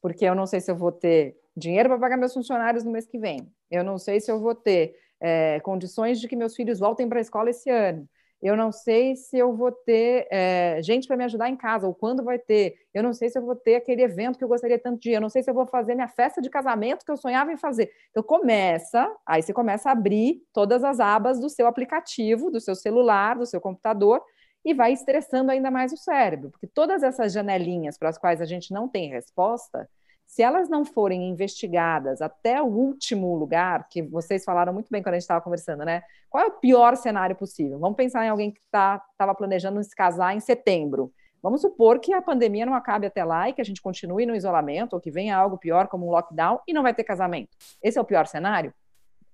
Porque 0.00 0.24
eu 0.24 0.34
não 0.34 0.46
sei 0.46 0.60
se 0.60 0.70
eu 0.70 0.76
vou 0.76 0.92
ter 0.92 1.36
dinheiro 1.56 1.88
para 1.88 1.98
pagar 1.98 2.16
meus 2.16 2.34
funcionários 2.34 2.84
no 2.84 2.90
mês 2.90 3.06
que 3.06 3.18
vem. 3.18 3.50
Eu 3.70 3.82
não 3.82 3.98
sei 3.98 4.20
se 4.20 4.30
eu 4.30 4.40
vou 4.40 4.54
ter 4.54 4.94
é, 5.24 5.58
condições 5.60 6.20
de 6.20 6.28
que 6.28 6.36
meus 6.36 6.54
filhos 6.54 6.78
voltem 6.78 7.08
para 7.08 7.18
a 7.18 7.22
escola 7.22 7.48
esse 7.48 7.70
ano. 7.70 8.06
Eu 8.42 8.58
não 8.58 8.70
sei 8.70 9.16
se 9.16 9.38
eu 9.38 9.56
vou 9.56 9.72
ter 9.72 10.28
é, 10.30 10.78
gente 10.82 11.08
para 11.08 11.16
me 11.16 11.24
ajudar 11.24 11.48
em 11.48 11.56
casa, 11.56 11.86
ou 11.86 11.94
quando 11.94 12.22
vai 12.22 12.38
ter. 12.38 12.74
Eu 12.92 13.02
não 13.02 13.14
sei 13.14 13.30
se 13.30 13.38
eu 13.38 13.42
vou 13.42 13.56
ter 13.56 13.76
aquele 13.76 14.02
evento 14.02 14.36
que 14.36 14.44
eu 14.44 14.48
gostaria 14.48 14.78
tanto 14.78 15.00
de 15.00 15.10
ir. 15.10 15.14
Eu 15.14 15.20
não 15.22 15.30
sei 15.30 15.42
se 15.42 15.50
eu 15.50 15.54
vou 15.54 15.66
fazer 15.66 15.94
minha 15.94 16.08
festa 16.08 16.42
de 16.42 16.50
casamento 16.50 17.06
que 17.06 17.10
eu 17.10 17.16
sonhava 17.16 17.50
em 17.50 17.56
fazer. 17.56 17.90
Então, 18.10 18.22
começa, 18.22 19.10
aí 19.26 19.42
você 19.42 19.54
começa 19.54 19.88
a 19.88 19.92
abrir 19.92 20.42
todas 20.52 20.84
as 20.84 21.00
abas 21.00 21.40
do 21.40 21.48
seu 21.48 21.66
aplicativo, 21.66 22.50
do 22.50 22.60
seu 22.60 22.74
celular, 22.74 23.38
do 23.38 23.46
seu 23.46 23.62
computador, 23.62 24.20
e 24.62 24.74
vai 24.74 24.92
estressando 24.92 25.50
ainda 25.50 25.70
mais 25.70 25.90
o 25.92 25.96
cérebro, 25.96 26.50
porque 26.50 26.66
todas 26.66 27.02
essas 27.02 27.32
janelinhas 27.32 27.96
para 27.96 28.10
as 28.10 28.18
quais 28.18 28.40
a 28.40 28.46
gente 28.46 28.72
não 28.72 28.88
tem 28.88 29.10
resposta, 29.10 29.88
se 30.34 30.42
elas 30.42 30.68
não 30.68 30.84
forem 30.84 31.28
investigadas 31.28 32.20
até 32.20 32.60
o 32.60 32.66
último 32.66 33.36
lugar, 33.36 33.88
que 33.88 34.02
vocês 34.02 34.44
falaram 34.44 34.72
muito 34.72 34.88
bem 34.90 35.00
quando 35.00 35.12
a 35.14 35.16
gente 35.16 35.22
estava 35.22 35.40
conversando, 35.40 35.84
né? 35.84 36.02
Qual 36.28 36.42
é 36.42 36.48
o 36.48 36.50
pior 36.50 36.96
cenário 36.96 37.36
possível? 37.36 37.78
Vamos 37.78 37.96
pensar 37.96 38.26
em 38.26 38.30
alguém 38.30 38.50
que 38.50 38.58
estava 38.58 39.00
tá, 39.16 39.32
planejando 39.32 39.80
se 39.84 39.94
casar 39.94 40.34
em 40.34 40.40
setembro. 40.40 41.12
Vamos 41.40 41.60
supor 41.60 42.00
que 42.00 42.12
a 42.12 42.20
pandemia 42.20 42.66
não 42.66 42.74
acabe 42.74 43.06
até 43.06 43.22
lá 43.22 43.48
e 43.48 43.52
que 43.52 43.60
a 43.60 43.64
gente 43.64 43.80
continue 43.80 44.26
no 44.26 44.34
isolamento 44.34 44.94
ou 44.94 45.00
que 45.00 45.08
venha 45.08 45.36
algo 45.36 45.56
pior, 45.56 45.86
como 45.86 46.04
um 46.04 46.10
lockdown, 46.10 46.58
e 46.66 46.72
não 46.72 46.82
vai 46.82 46.92
ter 46.92 47.04
casamento. 47.04 47.56
Esse 47.80 47.96
é 47.96 48.02
o 48.02 48.04
pior 48.04 48.26
cenário? 48.26 48.74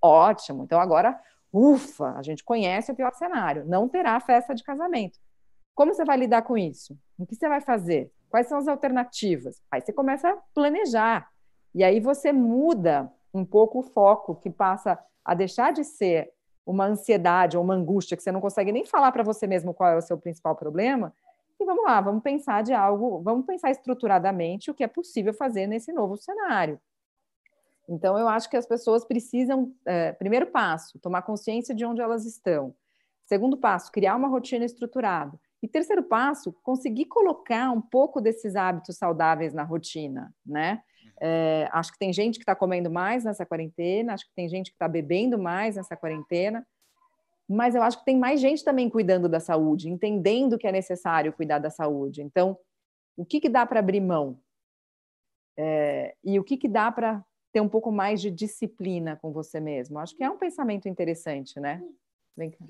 Ótimo. 0.02 0.64
Então 0.64 0.78
agora, 0.78 1.18
ufa, 1.50 2.12
a 2.14 2.22
gente 2.22 2.44
conhece 2.44 2.92
o 2.92 2.94
pior 2.94 3.14
cenário. 3.14 3.64
Não 3.64 3.88
terá 3.88 4.20
festa 4.20 4.54
de 4.54 4.62
casamento. 4.62 5.18
Como 5.74 5.94
você 5.94 6.04
vai 6.04 6.18
lidar 6.18 6.42
com 6.42 6.58
isso? 6.58 6.94
O 7.18 7.24
que 7.24 7.36
você 7.36 7.48
vai 7.48 7.62
fazer? 7.62 8.12
Quais 8.30 8.46
são 8.46 8.58
as 8.58 8.68
alternativas? 8.68 9.60
Aí 9.70 9.80
você 9.80 9.92
começa 9.92 10.30
a 10.30 10.38
planejar. 10.54 11.28
E 11.74 11.82
aí 11.82 12.00
você 12.00 12.32
muda 12.32 13.12
um 13.34 13.44
pouco 13.44 13.80
o 13.80 13.82
foco, 13.82 14.36
que 14.36 14.48
passa 14.48 14.98
a 15.24 15.34
deixar 15.34 15.72
de 15.72 15.84
ser 15.84 16.32
uma 16.64 16.86
ansiedade 16.86 17.56
ou 17.56 17.64
uma 17.64 17.74
angústia 17.74 18.16
que 18.16 18.22
você 18.22 18.30
não 18.30 18.40
consegue 18.40 18.70
nem 18.70 18.84
falar 18.84 19.10
para 19.12 19.24
você 19.24 19.46
mesmo 19.46 19.74
qual 19.74 19.90
é 19.90 19.96
o 19.96 20.00
seu 20.00 20.16
principal 20.16 20.54
problema. 20.54 21.12
E 21.58 21.64
vamos 21.64 21.84
lá, 21.84 22.00
vamos 22.00 22.22
pensar 22.22 22.62
de 22.62 22.72
algo, 22.72 23.20
vamos 23.20 23.44
pensar 23.44 23.70
estruturadamente 23.70 24.70
o 24.70 24.74
que 24.74 24.84
é 24.84 24.88
possível 24.88 25.34
fazer 25.34 25.66
nesse 25.66 25.92
novo 25.92 26.16
cenário. 26.16 26.80
Então, 27.88 28.16
eu 28.16 28.28
acho 28.28 28.48
que 28.48 28.56
as 28.56 28.66
pessoas 28.66 29.04
precisam, 29.04 29.74
é, 29.84 30.12
primeiro 30.12 30.46
passo, 30.46 30.98
tomar 31.00 31.22
consciência 31.22 31.74
de 31.74 31.84
onde 31.84 32.00
elas 32.00 32.24
estão. 32.24 32.72
Segundo 33.24 33.56
passo, 33.56 33.90
criar 33.90 34.14
uma 34.14 34.28
rotina 34.28 34.64
estruturada. 34.64 35.38
E 35.62 35.68
terceiro 35.68 36.02
passo, 36.02 36.52
conseguir 36.62 37.06
colocar 37.06 37.70
um 37.70 37.80
pouco 37.80 38.20
desses 38.20 38.56
hábitos 38.56 38.96
saudáveis 38.96 39.52
na 39.52 39.62
rotina, 39.62 40.34
né? 40.44 40.82
Uhum. 41.04 41.10
É, 41.20 41.68
acho 41.72 41.92
que 41.92 41.98
tem 41.98 42.12
gente 42.12 42.38
que 42.38 42.42
está 42.42 42.54
comendo 42.54 42.90
mais 42.90 43.24
nessa 43.24 43.44
quarentena, 43.44 44.14
acho 44.14 44.26
que 44.26 44.34
tem 44.34 44.48
gente 44.48 44.70
que 44.70 44.76
está 44.76 44.88
bebendo 44.88 45.38
mais 45.38 45.76
nessa 45.76 45.96
quarentena, 45.96 46.66
mas 47.48 47.74
eu 47.74 47.82
acho 47.82 47.98
que 47.98 48.04
tem 48.04 48.16
mais 48.16 48.40
gente 48.40 48.64
também 48.64 48.88
cuidando 48.88 49.28
da 49.28 49.40
saúde, 49.40 49.90
entendendo 49.90 50.56
que 50.56 50.66
é 50.66 50.72
necessário 50.72 51.32
cuidar 51.32 51.58
da 51.58 51.68
saúde. 51.68 52.22
Então, 52.22 52.56
o 53.16 53.24
que, 53.24 53.40
que 53.40 53.48
dá 53.48 53.66
para 53.66 53.80
abrir 53.80 54.00
mão? 54.00 54.40
É, 55.56 56.14
e 56.24 56.38
o 56.38 56.44
que, 56.44 56.56
que 56.56 56.68
dá 56.68 56.90
para 56.92 57.24
ter 57.52 57.60
um 57.60 57.68
pouco 57.68 57.90
mais 57.90 58.20
de 58.20 58.30
disciplina 58.30 59.16
com 59.16 59.32
você 59.32 59.60
mesmo? 59.60 59.98
Acho 59.98 60.16
que 60.16 60.22
é 60.22 60.30
um 60.30 60.38
pensamento 60.38 60.88
interessante, 60.88 61.58
né? 61.58 61.82
Vem 62.36 62.50
cá. 62.50 62.64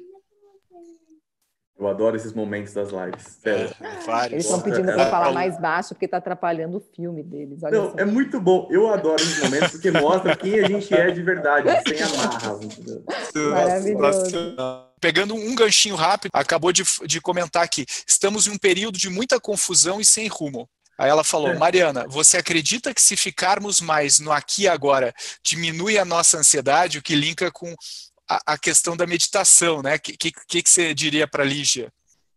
Eu 1.80 1.88
adoro 1.88 2.14
esses 2.14 2.34
momentos 2.34 2.74
das 2.74 2.90
lives. 2.90 3.38
Sério. 3.42 3.74
É, 3.80 4.26
Eles 4.26 4.44
estão 4.44 4.60
pedindo 4.60 4.92
para 4.92 5.02
é, 5.02 5.10
falar 5.10 5.30
é, 5.30 5.32
mais 5.32 5.58
baixo 5.58 5.88
porque 5.94 6.04
está 6.04 6.18
atrapalhando 6.18 6.76
o 6.76 6.80
filme 6.94 7.22
deles. 7.22 7.62
Olha 7.62 7.78
não, 7.78 7.94
é 7.96 8.04
muito 8.04 8.38
bom. 8.38 8.68
Eu 8.70 8.92
adoro 8.92 9.16
esses 9.16 9.42
momentos 9.42 9.70
porque 9.70 9.90
mostra 9.90 10.36
quem 10.36 10.60
a 10.60 10.68
gente 10.68 10.92
é 10.92 11.10
de 11.10 11.22
verdade, 11.22 11.68
sem 11.88 12.02
amarras. 12.04 12.60
Maravilhoso. 13.34 14.30
Pegando 15.00 15.34
um 15.34 15.54
ganchinho 15.54 15.94
rápido, 15.94 16.30
acabou 16.34 16.70
de, 16.70 16.82
de 17.06 17.18
comentar 17.18 17.62
aqui. 17.62 17.86
Estamos 18.06 18.46
em 18.46 18.50
um 18.50 18.58
período 18.58 18.98
de 18.98 19.08
muita 19.08 19.40
confusão 19.40 19.98
e 19.98 20.04
sem 20.04 20.28
rumo. 20.28 20.68
Aí 20.98 21.08
ela 21.08 21.24
falou, 21.24 21.48
é. 21.48 21.56
Mariana, 21.56 22.04
você 22.06 22.36
acredita 22.36 22.92
que 22.92 23.00
se 23.00 23.16
ficarmos 23.16 23.80
mais 23.80 24.20
no 24.20 24.30
aqui 24.30 24.64
e 24.64 24.68
agora, 24.68 25.14
diminui 25.42 25.96
a 25.96 26.04
nossa 26.04 26.36
ansiedade, 26.36 26.98
o 26.98 27.02
que 27.02 27.14
linka 27.14 27.50
com 27.50 27.74
a, 28.30 28.54
a 28.54 28.58
questão 28.58 28.96
da 28.96 29.06
meditação, 29.06 29.82
né? 29.82 29.96
O 29.96 30.00
que, 30.00 30.16
que, 30.16 30.62
que 30.62 30.70
você 30.70 30.94
diria 30.94 31.26
para 31.26 31.42
Lígia? 31.42 31.92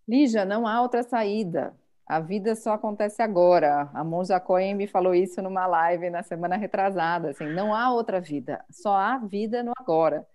Lígia, 0.08 0.44
não 0.44 0.66
há 0.66 0.82
outra 0.82 1.04
saída. 1.04 1.76
A 2.06 2.20
vida 2.20 2.56
só 2.56 2.74
acontece 2.74 3.22
agora. 3.22 3.90
A 3.94 4.04
Monja 4.04 4.40
Cohen 4.40 4.74
me 4.74 4.88
falou 4.88 5.14
isso 5.14 5.42
numa 5.42 5.68
live 5.68 6.10
na 6.10 6.24
semana 6.24 6.58
retrasada. 6.58 7.30
Assim, 7.30 7.46
não 7.46 7.74
há 7.74 7.94
outra 7.94 8.20
vida, 8.20 8.66
só 8.72 8.96
há 8.96 9.18
vida 9.20 9.64
no 9.64 9.72
agora. 9.78 10.26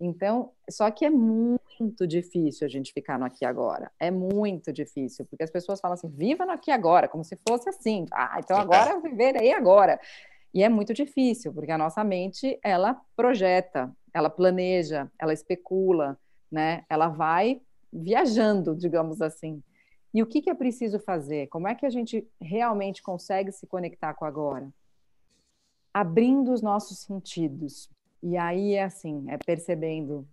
Então, 0.00 0.50
só 0.68 0.90
que 0.90 1.04
é 1.04 1.10
muito 1.10 2.06
difícil 2.08 2.66
a 2.66 2.68
gente 2.68 2.92
ficar 2.92 3.18
no 3.20 3.24
aqui 3.24 3.44
agora. 3.44 3.92
É 4.00 4.10
muito 4.10 4.72
difícil, 4.72 5.24
porque 5.26 5.44
as 5.44 5.50
pessoas 5.50 5.80
falam 5.80 5.94
assim: 5.94 6.08
viva 6.08 6.44
no 6.44 6.52
aqui 6.52 6.72
agora, 6.72 7.06
como 7.06 7.22
se 7.22 7.38
fosse 7.48 7.68
assim. 7.68 8.06
Ah, 8.12 8.36
então 8.38 8.56
agora 8.58 8.90
eu 8.90 9.00
viverei 9.00 9.52
agora. 9.52 10.00
E 10.54 10.62
é 10.62 10.68
muito 10.68 10.92
difícil, 10.92 11.52
porque 11.52 11.72
a 11.72 11.78
nossa 11.78 12.04
mente, 12.04 12.58
ela 12.62 13.00
projeta, 13.16 13.94
ela 14.12 14.28
planeja, 14.28 15.10
ela 15.18 15.32
especula, 15.32 16.18
né? 16.50 16.84
Ela 16.90 17.08
vai 17.08 17.62
viajando, 17.92 18.76
digamos 18.76 19.22
assim. 19.22 19.62
E 20.12 20.22
o 20.22 20.26
que, 20.26 20.42
que 20.42 20.50
é 20.50 20.54
preciso 20.54 20.98
fazer? 20.98 21.46
Como 21.48 21.66
é 21.66 21.74
que 21.74 21.86
a 21.86 21.90
gente 21.90 22.28
realmente 22.40 23.02
consegue 23.02 23.50
se 23.50 23.66
conectar 23.66 24.12
com 24.12 24.26
agora? 24.26 24.68
Abrindo 25.92 26.52
os 26.52 26.60
nossos 26.60 26.98
sentidos. 26.98 27.88
E 28.22 28.36
aí 28.36 28.74
é 28.74 28.84
assim, 28.84 29.24
é 29.28 29.38
percebendo 29.38 30.28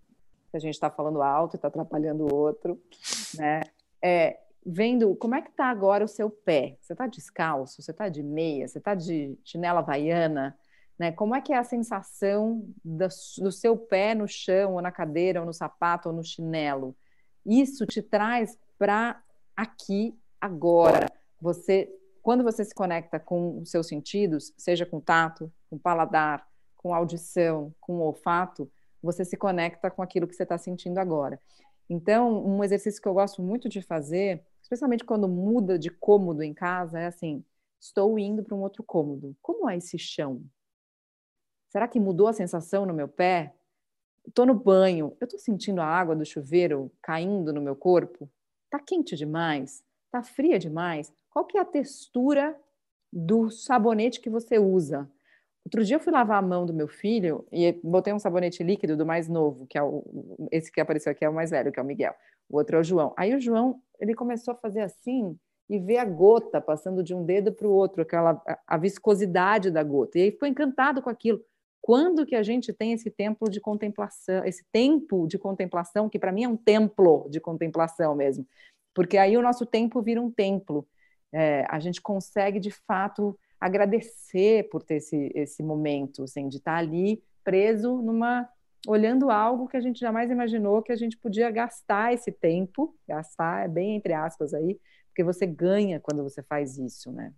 que 0.52 0.58
a 0.58 0.60
gente 0.60 0.74
está 0.74 0.90
falando 0.90 1.22
alto 1.22 1.56
e 1.56 1.58
está 1.58 1.70
atrapalhando 1.70 2.26
o 2.26 2.36
outro, 2.36 2.82
né? 3.36 3.62
É, 4.02 4.40
vendo 4.66 5.16
como 5.16 5.36
é 5.36 5.42
que 5.42 5.50
está 5.50 5.66
agora 5.66 6.04
o 6.04 6.08
seu 6.08 6.30
pé. 6.30 6.78
Você 6.80 6.94
está 6.94 7.08
descalço? 7.08 7.82
Você 7.82 7.92
está 7.92 8.10
de 8.10 8.22
meia? 8.22 8.68
Você 8.68 8.78
está 8.78 8.94
de 8.94 9.38
chinela 9.44 9.80
havaiana? 9.80 10.58
Né? 10.98 11.12
Como 11.12 11.34
é 11.34 11.42
que 11.42 11.54
é 11.54 11.58
a 11.58 11.64
sensação 11.64 12.68
do, 12.84 13.52
seu 13.52 13.78
pé 13.78 14.14
no 14.14 14.28
chão, 14.28 14.74
ou 14.74 14.82
na 14.82 14.92
cadeira, 14.92 15.40
ou 15.40 15.46
no 15.46 15.54
sapato, 15.54 16.10
ou 16.10 16.16
no 16.16 16.24
chinelo? 16.24 16.96
Isso 17.46 17.86
te 17.86 18.02
traz 18.02 18.58
para 18.78 19.22
aqui, 19.56 20.18
agora. 20.40 21.08
Você, 21.42 21.90
quando 22.22 22.44
você 22.44 22.66
se 22.66 22.76
conecta 22.76 23.20
com 23.20 23.60
os 23.60 23.72
seus 23.72 23.88
sentidos, 23.88 24.54
seja 24.58 24.86
com 24.86 25.00
tato, 25.00 25.52
com 25.70 25.78
paladar, 25.78 26.46
com 26.76 26.94
audição, 26.94 27.74
com 27.80 28.00
olfato, 28.00 28.70
você 29.02 29.24
se 29.24 29.38
conecta 29.38 29.90
com 29.90 30.02
aquilo 30.02 30.28
que 30.28 30.36
você 30.36 30.44
está 30.44 30.58
sentindo 30.58 30.98
agora. 30.98 31.40
Então, 31.90 32.46
um 32.46 32.64
exercício 32.64 33.02
que 33.02 33.08
eu 33.08 33.14
gosto 33.14 33.42
muito 33.42 33.68
de 33.68 33.82
fazer, 33.82 34.44
especialmente 34.70 35.04
quando 35.04 35.28
muda 35.28 35.80
de 35.80 35.90
cômodo 35.90 36.44
em 36.44 36.54
casa, 36.54 37.00
é 37.00 37.08
assim: 37.08 37.44
estou 37.80 38.20
indo 38.20 38.44
para 38.44 38.56
um 38.56 38.62
outro 38.62 38.84
cômodo. 38.84 39.36
Como 39.42 39.68
é 39.68 39.78
esse 39.78 39.98
chão? 39.98 40.44
Será 41.70 41.88
que 41.88 42.00
mudou 42.00 42.28
a 42.28 42.34
sensação 42.34 42.86
no 42.86 42.94
meu 42.94 43.08
pé? 43.08 43.56
Estou 44.28 44.46
no 44.46 44.54
banho, 44.54 45.16
eu 45.20 45.26
estou 45.26 45.40
sentindo 45.40 45.82
a 45.82 45.86
água 45.86 46.16
do 46.16 46.26
chuveiro 46.26 46.92
caindo 47.02 47.52
no 47.52 47.62
meu 47.62 47.76
corpo? 47.76 48.30
Está 48.66 48.80
quente 48.80 49.16
demais? 49.16 49.84
Está 50.06 50.22
fria 50.22 50.60
demais? 50.60 51.12
Qual 51.32 51.46
que 51.46 51.58
é 51.58 51.62
a 51.62 51.66
textura 51.66 52.56
do 53.12 53.50
sabonete 53.50 54.20
que 54.20 54.30
você 54.30 54.60
usa? 54.60 55.10
Outro 55.66 55.84
dia 55.84 55.96
eu 55.96 56.00
fui 56.00 56.14
lavar 56.14 56.38
a 56.38 56.46
mão 56.46 56.66
do 56.66 56.74
meu 56.74 56.88
filho 56.88 57.46
e 57.52 57.72
botei 57.84 58.14
um 58.14 58.20
sabonete 58.20 58.64
líquido 58.64 58.96
do 58.96 59.06
mais 59.06 59.28
novo, 59.28 59.66
que 59.66 59.78
é 59.78 59.84
o, 59.84 60.04
esse 60.52 60.72
que 60.72 60.80
apareceu 60.80 61.12
aqui 61.12 61.26
é 61.26 61.30
o 61.30 61.34
mais 61.34 61.50
velho, 61.50 61.72
que 61.72 61.80
é 61.80 61.84
o 61.84 61.86
Miguel. 61.86 62.14
O 62.50 62.58
outro 62.58 62.78
é 62.78 62.80
o 62.80 62.84
João. 62.84 63.14
Aí 63.16 63.36
o 63.36 63.40
João, 63.40 63.82
ele 64.00 64.16
começou 64.16 64.54
a 64.54 64.58
fazer 64.58 64.82
assim 64.82 65.38
e 65.70 65.78
ver 65.78 65.98
a 65.98 66.06
gota 66.06 66.60
passando 66.60 67.04
de 67.04 67.14
um 67.14 67.24
dedo 67.24 67.54
para 67.54 67.68
o 67.68 67.72
outro, 67.72 68.02
aquela 68.02 68.42
a 68.66 68.78
viscosidade 68.78 69.70
da 69.70 69.84
gota. 69.84 70.18
E 70.18 70.24
aí 70.24 70.32
ficou 70.32 70.48
encantado 70.48 71.02
com 71.02 71.10
aquilo. 71.10 71.40
Quando 71.82 72.26
que 72.26 72.36
a 72.36 72.44
gente 72.44 72.74
tem 72.74 72.92
esse 72.92 73.10
tempo 73.10 73.50
de 73.50 73.62
contemplação, 73.62 74.44
esse 74.44 74.66
tempo 74.72 75.28
de 75.28 75.38
contemplação, 75.38 76.10
que 76.10 76.20
para 76.20 76.32
mim 76.32 76.44
é 76.44 76.50
um 76.50 76.58
templo 76.58 77.28
de 77.30 77.40
contemplação 77.40 78.16
mesmo, 78.16 78.46
porque 78.94 79.18
aí 79.18 79.38
o 79.38 79.42
nosso 79.42 79.66
tempo 79.66 80.02
vira 80.02 80.22
um 80.22 80.32
templo. 80.32 80.88
É, 81.32 81.66
a 81.70 81.80
gente 81.80 82.02
consegue, 82.02 82.60
de 82.60 82.72
fato, 82.72 83.38
agradecer 83.62 84.68
por 84.70 84.82
ter 84.82 84.96
esse, 84.96 85.32
esse 85.36 85.62
momento, 85.62 86.24
assim, 86.24 86.50
de 86.50 86.58
estar 86.58 86.76
ali 86.76 87.24
preso 87.44 88.02
numa 88.02 88.50
olhando 88.88 89.30
algo 89.30 89.68
que 89.68 89.78
a 89.78 89.82
gente 89.82 90.00
jamais 90.00 90.32
imaginou 90.32 90.82
que 90.82 90.92
a 90.92 90.96
gente 90.96 91.18
podia 91.18 91.52
gastar 91.52 92.14
esse 92.14 92.32
tempo, 92.32 92.96
gastar 93.08 93.66
é 93.66 93.68
bem 93.68 93.96
entre 93.96 94.14
aspas 94.14 94.54
aí, 94.54 94.80
porque 95.08 95.24
você 95.24 95.46
ganha 95.46 96.00
quando 96.00 96.24
você 96.24 96.42
faz 96.42 96.78
isso, 96.78 97.12
né? 97.12 97.34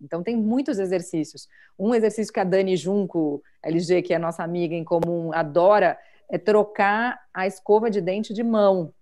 Então, 0.00 0.22
tem 0.22 0.36
muitos 0.36 0.78
exercícios. 0.78 1.48
Um 1.78 1.94
exercício 1.94 2.32
que 2.32 2.40
a 2.40 2.44
Dani 2.44 2.76
Junco, 2.76 3.42
LG, 3.62 4.02
que 4.02 4.12
é 4.12 4.18
nossa 4.18 4.42
amiga 4.42 4.74
em 4.74 4.84
comum, 4.84 5.32
adora, 5.32 5.98
é 6.28 6.36
trocar 6.36 7.18
a 7.32 7.46
escova 7.46 7.90
de 7.90 8.00
dente 8.00 8.34
de 8.34 8.42
mão. 8.42 8.92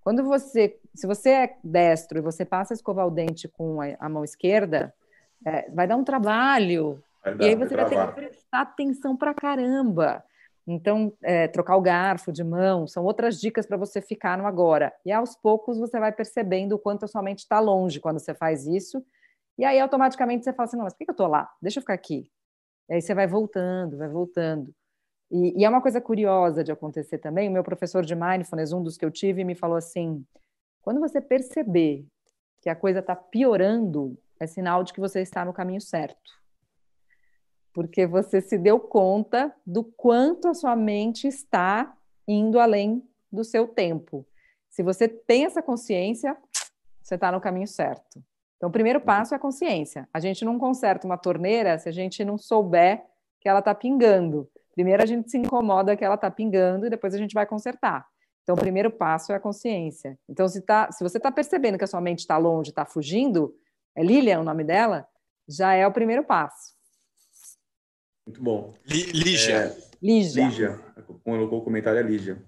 Quando 0.00 0.22
você, 0.22 0.78
se 0.94 1.06
você 1.06 1.30
é 1.30 1.56
destro 1.64 2.18
e 2.18 2.20
você 2.20 2.44
passa 2.44 2.74
a 2.74 2.76
escovar 2.76 3.06
o 3.06 3.10
dente 3.10 3.48
com 3.48 3.80
a, 3.80 3.96
a 3.98 4.08
mão 4.08 4.22
esquerda, 4.22 4.94
é, 5.46 5.70
vai 5.70 5.86
dar 5.86 5.96
um 5.96 6.04
trabalho. 6.04 7.02
Vai 7.22 7.34
dar, 7.34 7.44
e 7.44 7.48
aí 7.48 7.54
você 7.54 7.74
vai, 7.74 7.86
vai 7.86 8.06
ter 8.06 8.06
que 8.06 8.28
prestar 8.28 8.60
atenção 8.60 9.16
pra 9.16 9.32
caramba. 9.32 10.22
Então, 10.66 11.12
é, 11.22 11.46
trocar 11.48 11.76
o 11.76 11.82
garfo 11.82 12.32
de 12.32 12.42
mão 12.42 12.86
são 12.86 13.04
outras 13.04 13.38
dicas 13.38 13.66
para 13.66 13.76
você 13.76 14.00
ficar 14.00 14.38
no 14.38 14.46
agora. 14.46 14.92
E 15.04 15.12
aos 15.12 15.36
poucos 15.36 15.78
você 15.78 16.00
vai 16.00 16.10
percebendo 16.10 16.72
o 16.74 16.78
quanto 16.78 17.04
a 17.04 17.08
sua 17.08 17.22
mente 17.22 17.40
está 17.40 17.60
longe 17.60 18.00
quando 18.00 18.18
você 18.18 18.34
faz 18.34 18.66
isso 18.66 19.04
e 19.56 19.64
aí, 19.64 19.78
automaticamente, 19.78 20.44
você 20.44 20.52
fala 20.52 20.66
assim: 20.66 20.76
não, 20.76 20.84
mas 20.84 20.94
por 20.94 20.98
que 20.98 21.10
eu 21.10 21.12
estou 21.12 21.28
lá? 21.28 21.50
Deixa 21.62 21.78
eu 21.78 21.82
ficar 21.82 21.94
aqui. 21.94 22.30
E 22.88 22.94
aí 22.94 23.02
você 23.02 23.14
vai 23.14 23.26
voltando, 23.26 23.96
vai 23.96 24.08
voltando. 24.08 24.74
E, 25.30 25.60
e, 25.60 25.64
é 25.64 25.68
uma 25.68 25.82
coisa 25.82 26.00
curiosa 26.00 26.64
de 26.64 26.72
acontecer 26.72 27.18
também. 27.18 27.48
O 27.48 27.52
meu 27.52 27.64
professor 27.64 28.04
de 28.04 28.14
mindfulness, 28.14 28.72
um 28.72 28.82
dos 28.82 28.96
que 28.96 29.04
eu 29.04 29.10
tive, 29.10 29.44
me 29.44 29.54
falou 29.54 29.76
assim: 29.76 30.24
Quando 30.82 31.00
você 31.00 31.20
perceber 31.20 32.06
que 32.60 32.68
a 32.68 32.76
coisa 32.76 33.00
está 33.00 33.14
piorando, 33.14 34.18
é 34.40 34.46
sinal 34.46 34.82
de 34.82 34.92
que 34.92 35.00
você 35.00 35.20
está 35.20 35.44
no 35.44 35.52
caminho 35.52 35.80
certo. 35.80 36.43
Porque 37.74 38.06
você 38.06 38.40
se 38.40 38.56
deu 38.56 38.80
conta 38.80 39.54
do 39.66 39.84
quanto 39.84 40.48
a 40.48 40.54
sua 40.54 40.74
mente 40.74 41.28
está 41.28 41.94
indo 42.26 42.58
além 42.58 43.06
do 43.30 43.44
seu 43.44 43.68
tempo. 43.68 44.26
Se 44.70 44.82
você 44.82 45.06
tem 45.06 45.44
essa 45.44 45.60
consciência, 45.60 46.36
você 47.02 47.16
está 47.16 47.30
no 47.30 47.40
caminho 47.40 47.66
certo. 47.66 48.22
Então, 48.56 48.68
o 48.70 48.72
primeiro 48.72 49.00
uhum. 49.00 49.04
passo 49.04 49.34
é 49.34 49.36
a 49.36 49.40
consciência. 49.40 50.08
A 50.14 50.18
gente 50.20 50.44
não 50.44 50.58
conserta 50.58 51.06
uma 51.06 51.18
torneira 51.18 51.78
se 51.78 51.88
a 51.88 51.92
gente 51.92 52.24
não 52.24 52.38
souber 52.38 53.04
que 53.40 53.48
ela 53.48 53.58
está 53.58 53.74
pingando. 53.74 54.48
Primeiro 54.72 55.02
a 55.02 55.06
gente 55.06 55.30
se 55.30 55.36
incomoda 55.36 55.96
que 55.96 56.04
ela 56.04 56.14
está 56.14 56.30
pingando 56.30 56.86
e 56.86 56.90
depois 56.90 57.14
a 57.14 57.18
gente 57.18 57.34
vai 57.34 57.44
consertar. 57.44 58.06
Então, 58.42 58.54
o 58.54 58.58
primeiro 58.58 58.90
passo 58.90 59.32
é 59.32 59.36
a 59.36 59.40
consciência. 59.40 60.18
Então, 60.28 60.48
se, 60.48 60.60
tá, 60.60 60.90
se 60.92 61.02
você 61.02 61.16
está 61.16 61.30
percebendo 61.30 61.78
que 61.78 61.84
a 61.84 61.86
sua 61.86 62.00
mente 62.00 62.20
está 62.20 62.36
longe, 62.36 62.70
está 62.70 62.84
fugindo, 62.84 63.54
é 63.96 64.02
Lilian 64.02 64.40
o 64.40 64.44
nome 64.44 64.64
dela, 64.64 65.06
já 65.48 65.74
é 65.74 65.86
o 65.86 65.92
primeiro 65.92 66.24
passo. 66.24 66.73
Muito 68.26 68.42
bom. 68.42 68.74
Lígia. 68.86 69.56
É, 69.56 69.76
Lígia. 70.02 70.46
Lígia. 70.46 70.80
Colocou 71.22 71.60
o 71.60 71.64
comentário 71.64 71.98
é 71.98 72.02
Lígia. 72.02 72.42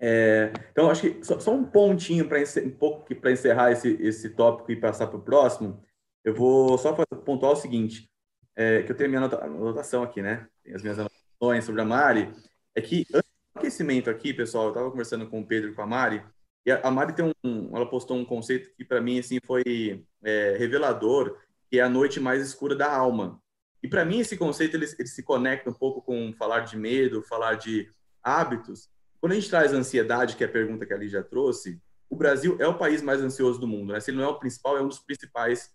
É, 0.00 0.52
então, 0.70 0.90
acho 0.90 1.02
que 1.02 1.24
só, 1.24 1.38
só 1.38 1.54
um 1.54 1.64
pontinho 1.64 2.28
para 2.28 2.38
um 2.64 2.70
pouco 2.70 3.14
para 3.14 3.30
encerrar 3.30 3.70
esse, 3.70 3.96
esse 4.00 4.30
tópico 4.30 4.72
e 4.72 4.76
passar 4.76 5.06
para 5.06 5.18
o 5.18 5.22
próximo. 5.22 5.80
Eu 6.24 6.34
vou 6.34 6.76
só 6.78 6.92
pontuar 7.24 7.52
o 7.52 7.56
seguinte: 7.56 8.10
é, 8.56 8.82
que 8.82 8.90
eu 8.90 8.96
tenho 8.96 9.08
a 9.08 9.20
minha 9.20 9.40
anotação 9.44 10.02
aqui, 10.02 10.22
né? 10.22 10.48
Tem 10.64 10.74
as 10.74 10.82
minhas 10.82 10.98
anotações 10.98 11.64
sobre 11.64 11.80
a 11.80 11.84
Mari. 11.84 12.32
É 12.74 12.80
que 12.80 13.06
antes 13.12 13.30
do 13.54 13.58
aquecimento 13.58 14.10
aqui, 14.10 14.32
pessoal, 14.32 14.64
eu 14.64 14.70
estava 14.70 14.90
conversando 14.90 15.28
com 15.28 15.40
o 15.40 15.46
Pedro 15.46 15.70
e 15.70 15.74
com 15.74 15.82
a 15.82 15.86
Mari, 15.86 16.22
e 16.64 16.70
a, 16.70 16.90
Mari 16.90 17.12
tem 17.12 17.32
um, 17.44 17.76
ela 17.76 17.88
postou 17.88 18.16
um 18.16 18.24
conceito 18.24 18.72
que 18.76 18.84
para 18.84 19.00
mim 19.00 19.18
assim 19.18 19.38
foi 19.44 20.04
é, 20.22 20.56
revelador, 20.56 21.36
que 21.68 21.78
é 21.78 21.82
a 21.82 21.88
noite 21.88 22.20
mais 22.20 22.44
escura 22.44 22.76
da 22.76 22.90
alma. 22.90 23.41
E 23.82 23.88
para 23.88 24.04
mim 24.04 24.20
esse 24.20 24.36
conceito 24.36 24.76
ele, 24.76 24.86
ele 24.98 25.08
se 25.08 25.22
conecta 25.22 25.70
um 25.70 25.74
pouco 25.74 26.00
com 26.00 26.32
falar 26.32 26.60
de 26.60 26.76
medo, 26.76 27.22
falar 27.22 27.54
de 27.54 27.90
hábitos, 28.22 28.88
quando 29.22 29.32
a 29.32 29.34
gente 29.36 29.48
traz 29.48 29.72
ansiedade, 29.72 30.34
que 30.34 30.42
é 30.42 30.48
a 30.48 30.50
pergunta 30.50 30.84
que 30.84 30.92
a 30.92 30.96
Lígia 30.96 31.22
trouxe, 31.22 31.80
o 32.10 32.16
Brasil 32.16 32.56
é 32.58 32.66
o 32.66 32.76
país 32.76 33.00
mais 33.00 33.20
ansioso 33.20 33.60
do 33.60 33.68
mundo, 33.68 33.92
né? 33.92 34.00
Se 34.00 34.10
ele 34.10 34.18
não 34.18 34.24
é 34.24 34.28
o 34.28 34.38
principal, 34.38 34.76
é 34.76 34.82
um 34.82 34.88
dos 34.88 34.98
principais. 34.98 35.70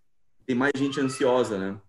Tem 0.45 0.53
mais 0.53 0.73
gente 0.75 0.99
ansiosa, 0.99 1.57
né? 1.57 1.79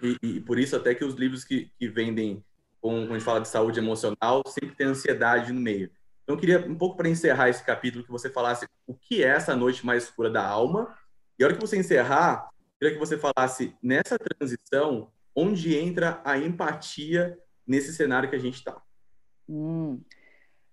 E, 0.00 0.16
e 0.22 0.40
por 0.40 0.56
isso 0.56 0.76
até 0.76 0.94
que 0.94 1.04
os 1.04 1.14
livros 1.16 1.42
que, 1.42 1.68
que 1.76 1.88
vendem, 1.88 2.44
com, 2.80 3.00
quando 3.00 3.10
a 3.10 3.14
gente 3.14 3.24
fala 3.24 3.40
de 3.40 3.48
saúde 3.48 3.80
emocional, 3.80 4.40
sempre 4.46 4.76
tem 4.76 4.86
ansiedade 4.86 5.52
no 5.52 5.60
meio. 5.60 5.90
Então, 6.22 6.36
eu 6.36 6.38
queria, 6.38 6.64
um 6.64 6.76
pouco 6.76 6.96
para 6.96 7.08
encerrar 7.08 7.48
esse 7.48 7.64
capítulo, 7.64 8.04
que 8.04 8.10
você 8.10 8.30
falasse 8.30 8.64
o 8.86 8.94
que 8.94 9.24
é 9.24 9.26
essa 9.26 9.56
noite 9.56 9.84
mais 9.84 10.04
escura 10.04 10.30
da 10.30 10.46
alma. 10.46 10.96
E 11.36 11.42
a 11.42 11.48
hora 11.48 11.56
que 11.56 11.60
você 11.60 11.76
encerrar, 11.76 12.48
eu 12.54 12.78
queria 12.78 12.94
que 12.94 13.04
você 13.04 13.18
falasse 13.18 13.76
nessa 13.82 14.16
transição, 14.16 15.10
onde 15.40 15.76
entra 15.76 16.20
a 16.24 16.36
empatia 16.36 17.38
nesse 17.66 17.92
cenário 17.94 18.28
que 18.28 18.36
a 18.36 18.38
gente 18.40 18.56
está. 18.56 18.80
Hum. 19.48 20.00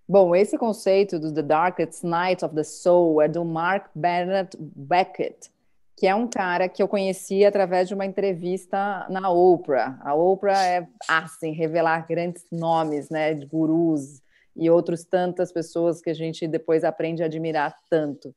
Bom, 0.09 0.35
esse 0.35 0.57
conceito 0.57 1.19
do 1.19 1.33
The 1.33 1.41
Darkest 1.41 2.03
Night 2.03 2.43
of 2.43 2.55
the 2.55 2.63
Soul 2.63 3.21
é 3.21 3.27
do 3.27 3.43
Mark 3.43 3.89
Bernard 3.93 4.57
Beckett, 4.57 5.51
que 5.97 6.07
é 6.07 6.15
um 6.15 6.27
cara 6.27 6.69
que 6.69 6.81
eu 6.81 6.87
conheci 6.87 7.43
através 7.43 7.87
de 7.87 7.93
uma 7.93 8.05
entrevista 8.05 9.05
na 9.09 9.29
Oprah. 9.29 9.99
A 10.01 10.13
Oprah 10.13 10.63
é, 10.63 10.87
assim, 11.09 11.51
revelar 11.51 12.07
grandes 12.07 12.45
nomes, 12.51 13.09
né, 13.09 13.33
de 13.33 13.45
gurus 13.45 14.21
e 14.55 14.69
outros 14.69 15.03
tantas 15.03 15.51
pessoas 15.51 16.01
que 16.01 16.09
a 16.09 16.13
gente 16.13 16.47
depois 16.47 16.83
aprende 16.83 17.21
a 17.21 17.25
admirar 17.25 17.75
tanto. 17.89 18.33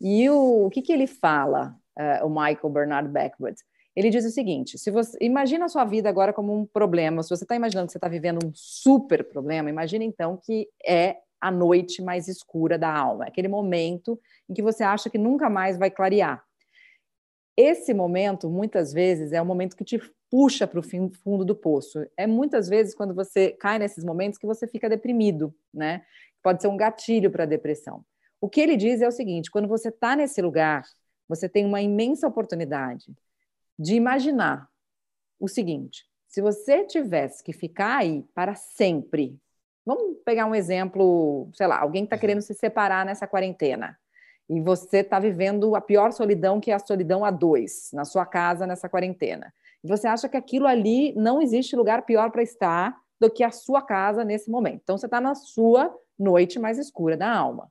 E 0.00 0.28
o, 0.30 0.66
o 0.66 0.70
que, 0.70 0.80
que 0.80 0.92
ele 0.92 1.06
fala, 1.06 1.76
uh, 1.98 2.26
o 2.26 2.30
Michael 2.30 2.70
Bernard 2.70 3.08
Beckett? 3.10 3.60
Ele 3.94 4.10
diz 4.10 4.24
o 4.24 4.30
seguinte: 4.30 4.78
se 4.78 4.90
você 4.90 5.16
imagina 5.20 5.64
a 5.64 5.68
sua 5.68 5.84
vida 5.84 6.08
agora 6.08 6.32
como 6.32 6.56
um 6.56 6.64
problema, 6.64 7.22
se 7.22 7.30
você 7.30 7.44
está 7.44 7.56
imaginando 7.56 7.86
que 7.86 7.92
você 7.92 7.98
está 7.98 8.08
vivendo 8.08 8.44
um 8.44 8.52
super 8.54 9.24
problema, 9.24 9.70
imagine 9.70 10.04
então 10.04 10.36
que 10.36 10.68
é 10.86 11.16
a 11.40 11.50
noite 11.50 12.02
mais 12.02 12.28
escura 12.28 12.78
da 12.78 12.92
alma, 12.92 13.24
aquele 13.24 13.48
momento 13.48 14.20
em 14.48 14.54
que 14.54 14.62
você 14.62 14.84
acha 14.84 15.08
que 15.08 15.18
nunca 15.18 15.48
mais 15.48 15.78
vai 15.78 15.90
clarear. 15.90 16.44
Esse 17.56 17.92
momento, 17.92 18.48
muitas 18.48 18.92
vezes, 18.92 19.32
é 19.32 19.42
o 19.42 19.46
momento 19.46 19.76
que 19.76 19.84
te 19.84 20.00
puxa 20.30 20.66
para 20.66 20.78
o 20.78 20.82
fundo 20.82 21.44
do 21.44 21.54
poço. 21.54 22.06
É 22.16 22.26
muitas 22.26 22.68
vezes 22.68 22.94
quando 22.94 23.14
você 23.14 23.50
cai 23.50 23.78
nesses 23.78 24.04
momentos 24.04 24.38
que 24.38 24.46
você 24.46 24.66
fica 24.66 24.88
deprimido, 24.88 25.52
né? 25.74 26.02
Pode 26.42 26.62
ser 26.62 26.68
um 26.68 26.76
gatilho 26.76 27.30
para 27.30 27.42
a 27.42 27.46
depressão. 27.46 28.04
O 28.40 28.48
que 28.48 28.60
ele 28.60 28.76
diz 28.76 29.02
é 29.02 29.08
o 29.08 29.12
seguinte: 29.12 29.50
quando 29.50 29.66
você 29.66 29.88
está 29.88 30.14
nesse 30.14 30.40
lugar, 30.40 30.84
você 31.28 31.48
tem 31.48 31.66
uma 31.66 31.82
imensa 31.82 32.28
oportunidade 32.28 33.12
de 33.80 33.94
imaginar 33.94 34.68
o 35.40 35.48
seguinte: 35.48 36.04
se 36.28 36.42
você 36.42 36.84
tivesse 36.84 37.42
que 37.42 37.52
ficar 37.52 37.96
aí 37.96 38.22
para 38.34 38.54
sempre, 38.54 39.40
vamos 39.86 40.18
pegar 40.22 40.44
um 40.44 40.54
exemplo, 40.54 41.48
sei 41.54 41.66
lá, 41.66 41.80
alguém 41.80 42.04
está 42.04 42.18
querendo 42.18 42.42
se 42.42 42.52
separar 42.52 43.06
nessa 43.06 43.26
quarentena 43.26 43.98
e 44.50 44.60
você 44.60 44.98
está 44.98 45.18
vivendo 45.18 45.74
a 45.76 45.80
pior 45.80 46.12
solidão, 46.12 46.60
que 46.60 46.70
é 46.70 46.74
a 46.74 46.78
solidão 46.78 47.24
a 47.24 47.30
dois, 47.30 47.90
na 47.92 48.04
sua 48.04 48.26
casa 48.26 48.66
nessa 48.66 48.88
quarentena. 48.88 49.54
E 49.82 49.88
você 49.88 50.08
acha 50.08 50.28
que 50.28 50.36
aquilo 50.36 50.66
ali 50.66 51.14
não 51.14 51.40
existe 51.40 51.76
lugar 51.76 52.04
pior 52.04 52.30
para 52.30 52.42
estar 52.42 52.94
do 53.18 53.30
que 53.30 53.44
a 53.44 53.52
sua 53.52 53.80
casa 53.80 54.24
nesse 54.24 54.50
momento. 54.50 54.80
Então 54.82 54.98
você 54.98 55.06
está 55.06 55.20
na 55.20 55.36
sua 55.36 55.96
noite 56.18 56.58
mais 56.58 56.78
escura 56.78 57.16
da 57.16 57.32
alma. 57.32 57.70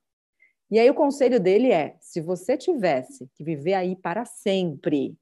E 0.71 0.79
aí 0.79 0.89
o 0.89 0.93
conselho 0.93 1.37
dele 1.37 1.69
é: 1.69 1.97
se 1.99 2.21
você 2.21 2.55
tivesse 2.55 3.29
que 3.35 3.43
viver 3.43 3.73
aí 3.73 3.93
para 3.95 4.23
sempre, 4.23 5.17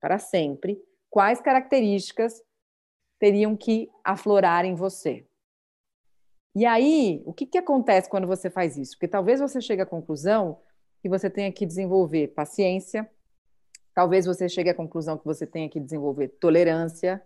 para 0.00 0.18
sempre, 0.18 0.82
quais 1.10 1.40
características 1.40 2.42
teriam 3.18 3.54
que 3.54 3.90
aflorar 4.02 4.64
em 4.64 4.74
você. 4.74 5.26
E 6.54 6.64
aí, 6.66 7.22
o 7.26 7.32
que, 7.32 7.46
que 7.46 7.58
acontece 7.58 8.08
quando 8.08 8.26
você 8.26 8.50
faz 8.50 8.76
isso? 8.76 8.92
Porque 8.92 9.06
talvez 9.06 9.38
você 9.38 9.60
chegue 9.60 9.82
à 9.82 9.86
conclusão 9.86 10.58
que 11.00 11.08
você 11.08 11.30
tenha 11.30 11.52
que 11.52 11.64
desenvolver 11.64 12.28
paciência, 12.28 13.08
talvez 13.94 14.26
você 14.26 14.48
chegue 14.48 14.70
à 14.70 14.74
conclusão 14.74 15.18
que 15.18 15.24
você 15.24 15.46
tenha 15.46 15.68
que 15.68 15.78
desenvolver 15.78 16.28
tolerância, 16.40 17.22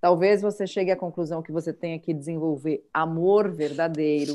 talvez 0.00 0.42
você 0.42 0.66
chegue 0.66 0.90
à 0.90 0.96
conclusão 0.96 1.42
que 1.42 1.52
você 1.52 1.72
tenha 1.72 1.98
que 1.98 2.12
desenvolver 2.12 2.86
amor 2.92 3.52
verdadeiro. 3.52 4.34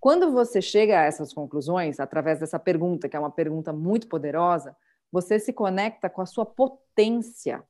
Quando 0.00 0.32
você 0.32 0.60
chega 0.60 1.00
a 1.00 1.04
essas 1.04 1.32
conclusões, 1.32 2.00
através 2.00 2.40
dessa 2.40 2.58
pergunta, 2.58 3.08
que 3.08 3.16
é 3.16 3.20
uma 3.20 3.30
pergunta 3.30 3.72
muito 3.72 4.08
poderosa, 4.08 4.76
você 5.10 5.38
se 5.38 5.52
conecta 5.52 6.08
com 6.08 6.20
a 6.20 6.26
sua 6.26 6.44
potência 6.46 7.62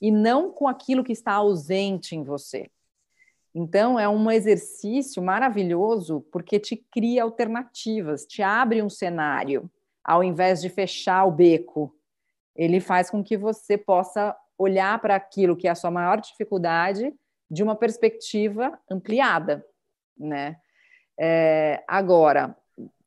e 0.00 0.10
não 0.10 0.50
com 0.52 0.68
aquilo 0.68 1.04
que 1.04 1.12
está 1.12 1.32
ausente 1.32 2.14
em 2.14 2.22
você. 2.22 2.70
Então, 3.54 3.98
é 3.98 4.08
um 4.08 4.30
exercício 4.30 5.22
maravilhoso 5.22 6.20
porque 6.30 6.60
te 6.60 6.76
cria 6.76 7.22
alternativas, 7.22 8.24
te 8.24 8.42
abre 8.42 8.82
um 8.82 8.90
cenário, 8.90 9.70
ao 10.04 10.22
invés 10.22 10.60
de 10.60 10.68
fechar 10.68 11.24
o 11.24 11.32
beco. 11.32 11.94
Ele 12.54 12.80
faz 12.80 13.10
com 13.10 13.22
que 13.22 13.36
você 13.36 13.76
possa 13.76 14.36
olhar 14.56 15.00
para 15.00 15.14
aquilo 15.14 15.56
que 15.56 15.66
é 15.66 15.70
a 15.70 15.74
sua 15.74 15.90
maior 15.90 16.20
dificuldade 16.20 17.12
de 17.50 17.62
uma 17.62 17.74
perspectiva 17.74 18.78
ampliada, 18.90 19.64
né? 20.16 20.56
É, 21.18 21.82
agora, 21.88 22.56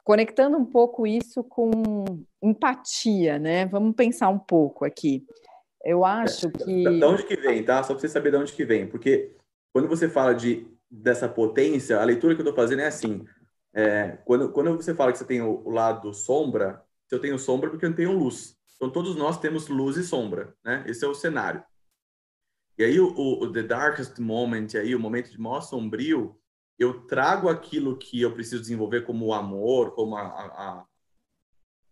conectando 0.04 0.58
um 0.58 0.66
pouco 0.66 1.06
isso 1.06 1.44
com 1.44 1.72
empatia, 2.42 3.38
né? 3.40 3.66
Vamos 3.66 3.96
pensar 3.96 4.30
um 4.30 4.40
pouco 4.40 4.86
aqui. 4.86 5.26
Eu 5.84 6.06
acho 6.06 6.48
é, 6.48 6.52
que. 6.52 6.84
De 6.84 7.04
onde 7.04 7.26
que 7.26 7.36
vem, 7.36 7.64
tá? 7.64 7.82
Só 7.84 7.94
para 7.94 8.02
você 8.02 8.10
saber 8.10 8.32
de 8.32 8.38
onde 8.38 8.54
que 8.54 8.66
vem. 8.66 8.88
Porque 8.88 9.36
quando 9.74 9.88
você 9.88 10.10
fala 10.10 10.34
de, 10.34 10.68
dessa 10.90 11.28
potência, 11.28 12.00
a 12.00 12.04
leitura 12.04 12.36
que 12.36 12.42
eu 12.42 12.48
estou 12.48 12.56
fazendo 12.56 12.82
é 12.82 12.88
assim. 12.88 13.26
É, 13.74 14.18
quando, 14.26 14.52
quando 14.52 14.76
você 14.76 14.94
fala 14.94 15.12
que 15.12 15.18
você 15.18 15.26
tem 15.26 15.42
o, 15.42 15.62
o 15.66 15.70
lado 15.70 16.14
sombra, 16.14 16.84
eu 17.10 17.20
tenho 17.20 17.40
sombra 17.40 17.70
porque 17.70 17.86
eu 17.86 17.90
não 17.90 17.96
tenho 17.96 18.18
luz. 18.18 18.58
Então, 18.76 18.90
todos 18.90 19.16
nós 19.16 19.40
temos 19.40 19.68
luz 19.68 19.96
e 19.98 20.04
sombra, 20.04 20.56
né? 20.64 20.84
Esse 20.88 21.06
é 21.06 21.08
o 21.08 21.14
cenário. 21.14 21.64
E 22.78 22.84
aí, 22.84 23.00
o, 23.00 23.14
o 23.16 23.52
The 23.52 23.64
Darkest 23.64 24.18
Moment, 24.20 24.70
aí, 24.76 24.96
o 24.96 25.00
momento 25.00 25.30
de 25.30 25.40
maior 25.40 25.62
sombrio, 25.62 26.36
eu 26.78 27.06
trago 27.06 27.50
aquilo 27.50 27.98
que 27.98 28.22
eu 28.22 28.34
preciso 28.34 28.62
desenvolver 28.62 29.06
como 29.06 29.28
o 29.28 29.34
amor, 29.34 29.92
como 29.92 30.16
a, 30.16 30.22
a, 30.22 30.46
a 30.80 30.86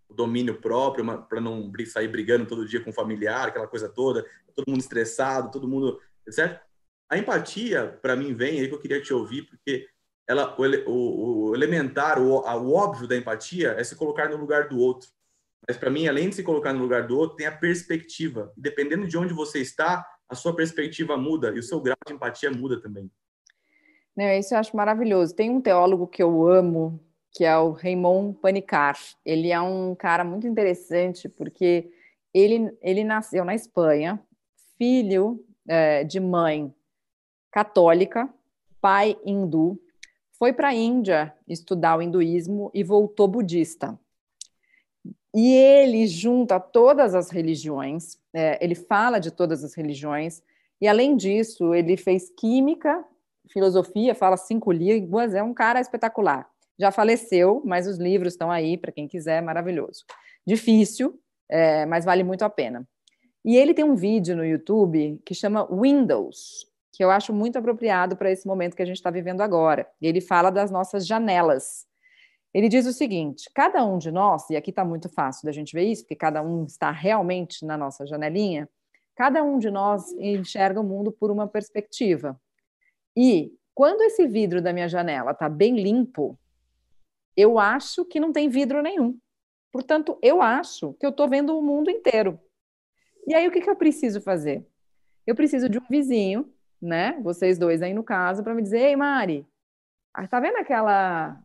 o 0.09 0.13
domínio 0.13 0.59
próprio, 0.59 1.05
para 1.27 1.39
não 1.39 1.71
sair 1.86 2.07
brigando 2.07 2.47
todo 2.47 2.67
dia 2.67 2.84
com 2.84 2.89
o 2.89 2.93
familiar, 2.93 3.47
aquela 3.47 3.67
coisa 3.67 3.88
toda, 3.88 4.25
todo 4.55 4.67
mundo 4.67 4.80
estressado, 4.80 5.51
todo 5.51 5.67
mundo, 5.67 6.01
certo? 6.27 6.59
A 7.07 7.17
empatia, 7.17 7.99
para 8.01 8.15
mim, 8.15 8.34
vem 8.34 8.59
aí 8.59 8.67
que 8.67 8.73
eu 8.73 8.80
queria 8.80 9.01
te 9.01 9.13
ouvir, 9.13 9.43
porque 9.43 9.88
ela, 10.27 10.55
o, 10.59 10.91
o, 10.91 11.49
o 11.49 11.55
elementar, 11.55 12.19
o, 12.19 12.39
o 12.39 12.73
óbvio 12.73 13.07
da 13.07 13.15
empatia 13.15 13.71
é 13.71 13.84
se 13.84 13.95
colocar 13.95 14.30
no 14.30 14.38
lugar 14.38 14.67
do 14.67 14.80
outro. 14.80 15.09
Mas 15.67 15.77
para 15.77 15.89
mim, 15.89 16.07
além 16.07 16.30
de 16.30 16.36
se 16.36 16.43
colocar 16.43 16.73
no 16.73 16.80
lugar 16.80 17.05
do 17.07 17.17
outro, 17.17 17.36
tem 17.36 17.47
a 17.47 17.55
perspectiva. 17.55 18.51
dependendo 18.55 19.07
de 19.07 19.17
onde 19.17 19.34
você 19.34 19.59
está, 19.59 20.05
a 20.27 20.36
sua 20.36 20.55
perspectiva 20.55 21.17
muda 21.17 21.51
e 21.51 21.59
o 21.59 21.63
seu 21.63 21.82
grau 21.82 21.97
de 22.05 22.13
empatia 22.13 22.51
muda 22.51 22.80
também. 22.80 23.11
Não, 24.20 24.30
isso 24.34 24.53
eu 24.53 24.57
acho 24.57 24.76
maravilhoso. 24.76 25.34
Tem 25.34 25.49
um 25.49 25.61
teólogo 25.61 26.05
que 26.05 26.22
eu 26.22 26.45
amo, 26.45 26.99
que 27.32 27.45
é 27.45 27.57
o 27.57 27.72
Raymond 27.72 28.38
Panicar. 28.41 28.99
Ele 29.26 29.49
é 29.49 29.61
um 29.61 29.95
cara 29.95 30.26
muito 30.26 30.45
interessante 30.45 31.30
porque 31.30 31.89
ele, 32.34 32.70
ele 32.82 33.05
nasceu 33.05 33.45
na 33.45 33.55
Espanha, 33.55 34.20
filho 34.78 35.41
é, 35.65 36.03
de 36.03 36.20
mãe 36.20 36.76
católica, 37.49 38.28
pai 38.82 39.17
hindu, 39.26 39.82
foi 40.34 40.51
para 40.51 40.67
a 40.67 40.76
Índia 40.76 41.34
estudar 41.47 41.97
o 41.97 42.01
hinduísmo 42.01 42.70
e 42.74 42.84
voltou 42.84 43.26
budista. 43.26 43.97
E 45.34 45.53
ele 45.53 46.05
junta 46.07 46.59
todas 46.59 47.15
as 47.15 47.30
religiões, 47.30 48.20
é, 48.34 48.61
ele 48.61 48.76
fala 48.76 49.17
de 49.17 49.32
todas 49.32 49.63
as 49.63 49.74
religiões, 49.76 50.43
e 50.82 50.89
além 50.89 51.15
disso, 51.15 51.74
ele 51.74 51.95
fez 51.95 52.30
química, 52.30 53.05
filosofia, 53.52 54.16
fala 54.16 54.38
cinco 54.38 54.72
línguas, 54.72 55.34
é 55.34 55.43
um 55.43 55.54
cara 55.54 55.80
espetacular. 55.80 56.47
Já 56.80 56.91
faleceu, 56.91 57.62
mas 57.66 57.88
os 57.88 57.97
livros 57.97 58.34
estão 58.34 58.50
aí 58.50 58.78
para 58.78 58.91
quem 58.91 59.08
quiser, 59.08 59.41
maravilhoso. 59.41 60.06
Difícil, 60.45 61.20
é, 61.50 61.86
mas 61.86 62.06
vale 62.06 62.24
muito 62.24 62.43
a 62.43 62.50
pena. 62.50 62.88
E 63.43 63.58
ele 63.58 63.74
tem 63.74 63.84
um 63.86 63.95
vídeo 63.95 64.36
no 64.36 64.45
YouTube 64.45 65.22
que 65.26 65.34
chama 65.34 65.68
Windows, 65.70 66.66
que 66.93 67.04
eu 67.04 67.10
acho 67.10 67.34
muito 67.34 67.58
apropriado 67.58 68.16
para 68.16 68.32
esse 68.32 68.47
momento 68.47 68.76
que 68.76 68.82
a 68.82 68.86
gente 68.86 68.97
está 68.97 69.10
vivendo 69.10 69.41
agora. 69.41 69.88
Ele 70.02 70.22
fala 70.22 70.50
das 70.50 70.70
nossas 70.72 71.08
janelas. 71.08 71.86
Ele 72.54 72.68
diz 72.68 72.86
o 72.86 72.93
seguinte: 72.93 73.50
cada 73.54 73.84
um 73.86 73.97
de 73.97 74.12
nós, 74.12 74.50
e 74.50 74.56
aqui 74.56 74.70
está 74.70 74.84
muito 74.84 75.10
fácil 75.10 75.45
da 75.45 75.52
gente 75.52 75.74
ver 75.74 75.84
isso, 75.84 76.04
porque 76.04 76.16
cada 76.16 76.41
um 76.41 76.66
está 76.66 76.91
realmente 76.91 77.66
na 77.66 77.78
nossa 77.78 78.06
janelinha, 78.06 78.68
cada 79.16 79.43
um 79.43 79.58
de 79.58 79.70
nós 79.70 80.12
enxerga 80.14 80.80
o 80.80 80.84
mundo 80.84 81.12
por 81.12 81.32
uma 81.32 81.47
perspectiva. 81.47 82.39
E 83.16 83.53
quando 83.74 84.01
esse 84.01 84.28
vidro 84.28 84.62
da 84.62 84.74
minha 84.74 84.88
janela 84.88 85.32
está 85.32 85.47
bem 85.47 85.82
limpo, 85.82 86.38
eu 87.36 87.57
acho 87.57 88.05
que 88.05 88.20
não 88.20 88.32
tem 88.32 88.49
vidro 88.49 88.82
nenhum. 88.82 89.18
Portanto, 89.72 90.18
eu 90.22 90.41
acho 90.41 90.93
que 90.93 91.05
eu 91.05 91.12
estou 91.12 91.30
vendo 91.30 91.57
o 91.57 91.62
mundo 91.62 91.89
inteiro. 91.89 92.39
E 93.28 93.34
aí, 93.34 93.47
o 93.47 93.51
que, 93.51 93.62
que 93.62 93.70
eu 93.70 93.76
preciso 93.76 94.20
fazer? 94.20 94.66
Eu 95.26 95.36
preciso 95.36 95.70
de 95.70 95.78
um 95.78 95.86
vizinho 95.89 96.51
né? 96.82 97.18
Vocês 97.22 97.57
dois 97.57 97.82
aí 97.82 97.93
no 97.93 98.03
caso, 98.03 98.43
para 98.43 98.53
me 98.53 98.62
dizer, 98.62 98.80
ei, 98.80 98.95
Mari, 98.95 99.45
ah, 100.14 100.28
tá 100.28 100.39
vendo 100.39 100.57
aquela 100.57 101.38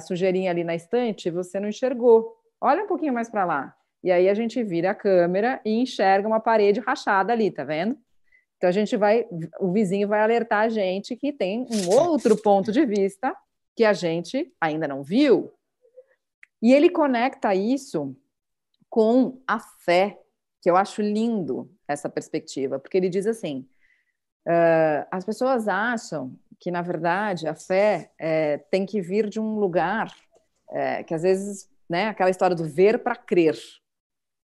sujeirinha 0.00 0.50
ali 0.50 0.64
na 0.64 0.74
estante? 0.74 1.30
Você 1.30 1.60
não 1.60 1.68
enxergou. 1.68 2.36
Olha 2.60 2.84
um 2.84 2.86
pouquinho 2.86 3.12
mais 3.12 3.28
para 3.28 3.44
lá. 3.44 3.76
E 4.02 4.10
aí 4.10 4.28
a 4.28 4.34
gente 4.34 4.62
vira 4.62 4.90
a 4.90 4.94
câmera 4.94 5.60
e 5.64 5.70
enxerga 5.80 6.26
uma 6.26 6.40
parede 6.40 6.80
rachada 6.80 7.32
ali, 7.32 7.50
tá 7.50 7.62
vendo? 7.62 7.96
Então 8.62 8.68
a 8.68 8.72
gente 8.72 8.96
vai, 8.96 9.26
o 9.58 9.72
vizinho 9.72 10.06
vai 10.06 10.20
alertar 10.20 10.60
a 10.60 10.68
gente 10.68 11.16
que 11.16 11.32
tem 11.32 11.66
um 11.68 11.90
outro 11.90 12.40
ponto 12.40 12.70
de 12.70 12.86
vista 12.86 13.36
que 13.74 13.84
a 13.84 13.92
gente 13.92 14.54
ainda 14.60 14.86
não 14.86 15.02
viu. 15.02 15.52
E 16.62 16.72
ele 16.72 16.88
conecta 16.88 17.52
isso 17.56 18.16
com 18.88 19.42
a 19.48 19.58
fé, 19.58 20.16
que 20.62 20.70
eu 20.70 20.76
acho 20.76 21.02
lindo 21.02 21.68
essa 21.88 22.08
perspectiva, 22.08 22.78
porque 22.78 22.96
ele 22.96 23.08
diz 23.08 23.26
assim: 23.26 23.66
Uh, 24.46 25.02
as 25.10 25.24
pessoas 25.24 25.66
acham 25.66 26.32
que, 26.60 26.70
na 26.70 26.82
verdade, 26.82 27.48
a 27.48 27.56
fé 27.56 28.12
é, 28.16 28.58
tem 28.58 28.86
que 28.86 29.00
vir 29.00 29.28
de 29.28 29.40
um 29.40 29.58
lugar 29.58 30.14
é, 30.70 31.02
que, 31.02 31.14
às 31.14 31.22
vezes, 31.22 31.68
né, 31.90 32.08
aquela 32.08 32.30
história 32.30 32.54
do 32.54 32.64
ver 32.64 33.02
para 33.02 33.16
crer. 33.16 33.58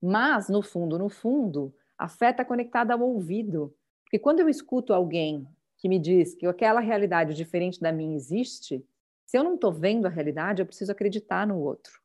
Mas, 0.02 0.50
no 0.50 0.62
fundo, 0.62 0.98
no 0.98 1.08
fundo, 1.08 1.74
a 1.96 2.08
fé 2.08 2.28
está 2.28 2.44
conectada 2.44 2.92
ao 2.92 3.00
ouvido. 3.00 3.74
Porque 4.12 4.22
quando 4.22 4.40
eu 4.40 4.48
escuto 4.50 4.92
alguém 4.92 5.48
que 5.78 5.88
me 5.88 5.98
diz 5.98 6.34
que 6.34 6.46
aquela 6.46 6.80
realidade 6.80 7.32
diferente 7.32 7.80
da 7.80 7.90
minha 7.90 8.14
existe, 8.14 8.86
se 9.24 9.38
eu 9.38 9.42
não 9.42 9.54
estou 9.54 9.72
vendo 9.72 10.04
a 10.04 10.10
realidade, 10.10 10.60
eu 10.60 10.66
preciso 10.66 10.92
acreditar 10.92 11.46
no 11.46 11.58
outro. 11.58 11.98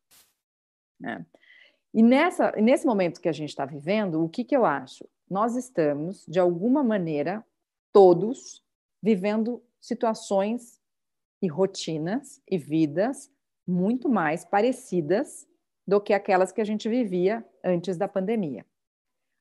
Né? 0.98 1.26
E 1.94 2.02
nessa, 2.02 2.54
nesse 2.54 2.88
momento 2.88 3.20
que 3.20 3.28
a 3.28 3.34
gente 3.34 3.50
está 3.50 3.66
vivendo, 3.66 4.24
o 4.24 4.30
que, 4.30 4.46
que 4.46 4.56
eu 4.56 4.64
acho? 4.64 5.06
Nós 5.30 5.58
estamos, 5.58 6.26
de 6.26 6.40
alguma 6.40 6.82
maneira, 6.82 7.46
todos 7.92 8.64
vivendo 9.04 9.62
situações 9.82 10.80
e 11.42 11.48
rotinas 11.50 12.42
e 12.50 12.58
vidas 12.58 13.30
muito 13.68 14.08
mais 14.08 14.46
parecidas 14.46 15.46
do 15.86 16.00
que 16.00 16.14
aquelas 16.14 16.54
que 16.54 16.62
a 16.62 16.66
gente 16.66 16.88
vivia 16.88 17.46
antes 17.62 17.98
da 17.98 18.08
pandemia. 18.08 18.66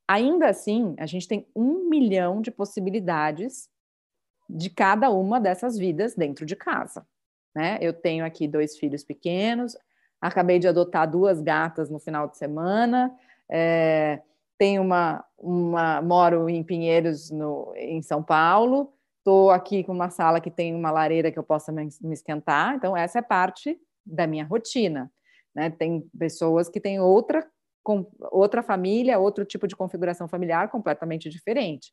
Ainda 0.08 0.48
assim, 0.48 0.94
a 0.98 1.06
gente 1.06 1.26
tem 1.26 1.46
um 1.54 1.88
milhão 1.88 2.40
de 2.40 2.50
possibilidades 2.50 3.68
de 4.48 4.70
cada 4.70 5.10
uma 5.10 5.40
dessas 5.40 5.76
vidas 5.76 6.14
dentro 6.14 6.46
de 6.46 6.54
casa. 6.54 7.06
Né? 7.54 7.78
Eu 7.80 7.92
tenho 7.92 8.24
aqui 8.24 8.46
dois 8.46 8.78
filhos 8.78 9.02
pequenos, 9.02 9.76
acabei 10.20 10.58
de 10.58 10.68
adotar 10.68 11.10
duas 11.10 11.40
gatas 11.40 11.90
no 11.90 11.98
final 11.98 12.28
de 12.28 12.36
semana, 12.36 13.12
é, 13.50 14.20
tenho 14.58 14.82
uma, 14.82 15.24
uma 15.38 16.00
moro 16.00 16.48
em 16.48 16.62
Pinheiros, 16.62 17.30
no, 17.30 17.72
em 17.76 18.00
São 18.02 18.22
Paulo, 18.22 18.92
estou 19.18 19.50
aqui 19.50 19.82
com 19.82 19.92
uma 19.92 20.10
sala 20.10 20.40
que 20.40 20.50
tem 20.50 20.74
uma 20.74 20.90
lareira 20.90 21.32
que 21.32 21.38
eu 21.38 21.42
possa 21.42 21.72
me, 21.72 21.88
me 22.00 22.14
esquentar, 22.14 22.74
então 22.74 22.96
essa 22.96 23.18
é 23.18 23.22
parte 23.22 23.78
da 24.04 24.26
minha 24.26 24.44
rotina. 24.44 25.10
Né? 25.54 25.70
Tem 25.70 26.08
pessoas 26.16 26.68
que 26.68 26.80
têm 26.80 27.00
outra, 27.00 27.46
com, 27.86 28.04
outra 28.32 28.64
família, 28.64 29.16
outro 29.16 29.44
tipo 29.44 29.68
de 29.68 29.76
configuração 29.76 30.26
familiar 30.26 30.68
completamente 30.68 31.30
diferente. 31.30 31.92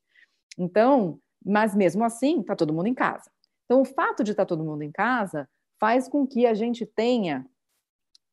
Então, 0.57 1.19
mas 1.45 1.75
mesmo 1.75 2.03
assim, 2.03 2.41
está 2.41 2.55
todo 2.55 2.73
mundo 2.73 2.87
em 2.87 2.95
casa. 2.95 3.29
Então, 3.65 3.79
o 3.81 3.85
fato 3.85 4.23
de 4.23 4.31
estar 4.31 4.43
tá 4.43 4.47
todo 4.47 4.63
mundo 4.63 4.81
em 4.81 4.91
casa 4.91 5.47
faz 5.79 6.07
com 6.07 6.25
que 6.25 6.47
a 6.47 6.55
gente 6.55 6.83
tenha 6.83 7.45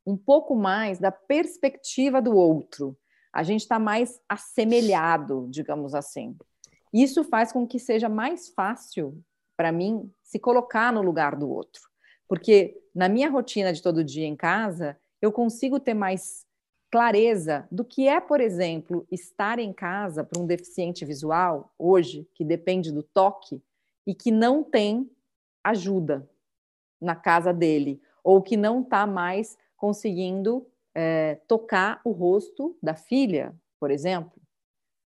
um 0.07 0.17
pouco 0.17 0.57
mais 0.57 0.99
da 0.99 1.13
perspectiva 1.13 2.23
do 2.23 2.35
outro, 2.35 2.97
a 3.31 3.43
gente 3.43 3.61
está 3.61 3.79
mais 3.79 4.19
assemelhado, 4.27 5.47
digamos 5.51 5.95
assim. 5.95 6.35
Isso 6.91 7.23
faz 7.25 7.53
com 7.53 7.67
que 7.67 7.79
seja 7.79 8.09
mais 8.09 8.49
fácil 8.49 9.23
para 9.55 9.71
mim 9.71 10.11
se 10.23 10.39
colocar 10.39 10.91
no 10.91 11.03
lugar 11.03 11.37
do 11.37 11.51
outro, 11.51 11.83
porque 12.27 12.75
na 12.95 13.07
minha 13.07 13.29
rotina 13.29 13.71
de 13.71 13.83
todo 13.83 14.03
dia 14.03 14.27
em 14.27 14.35
casa, 14.35 14.99
eu 15.21 15.31
consigo 15.31 15.79
ter 15.79 15.93
mais 15.93 16.47
clareza 16.91 17.69
do 17.71 17.85
que 17.85 18.09
é, 18.09 18.21
por 18.21 18.41
exemplo, 18.41 19.07
estar 19.11 19.59
em 19.59 19.73
casa 19.73 20.25
para 20.25 20.41
um 20.41 20.47
deficiente 20.47 21.05
visual 21.05 21.73
hoje, 21.79 22.29
que 22.35 22.45
depende 22.45 22.91
do 22.91 23.03
toque 23.03 23.63
e 24.07 24.15
que 24.15 24.31
não 24.31 24.65
tem 24.65 25.09
ajuda 25.63 26.29
na 27.01 27.15
casa 27.15 27.53
dele, 27.53 28.01
ou 28.25 28.43
que 28.43 28.57
não 28.57 28.83
está 28.83 29.07
mais 29.07 29.57
conseguindo 29.77 30.67
é, 30.95 31.37
tocar 31.47 32.01
o 32.05 32.11
rosto 32.11 32.77
da 32.83 32.95
filha, 32.95 33.55
por 33.79 33.91
exemplo, 33.91 34.40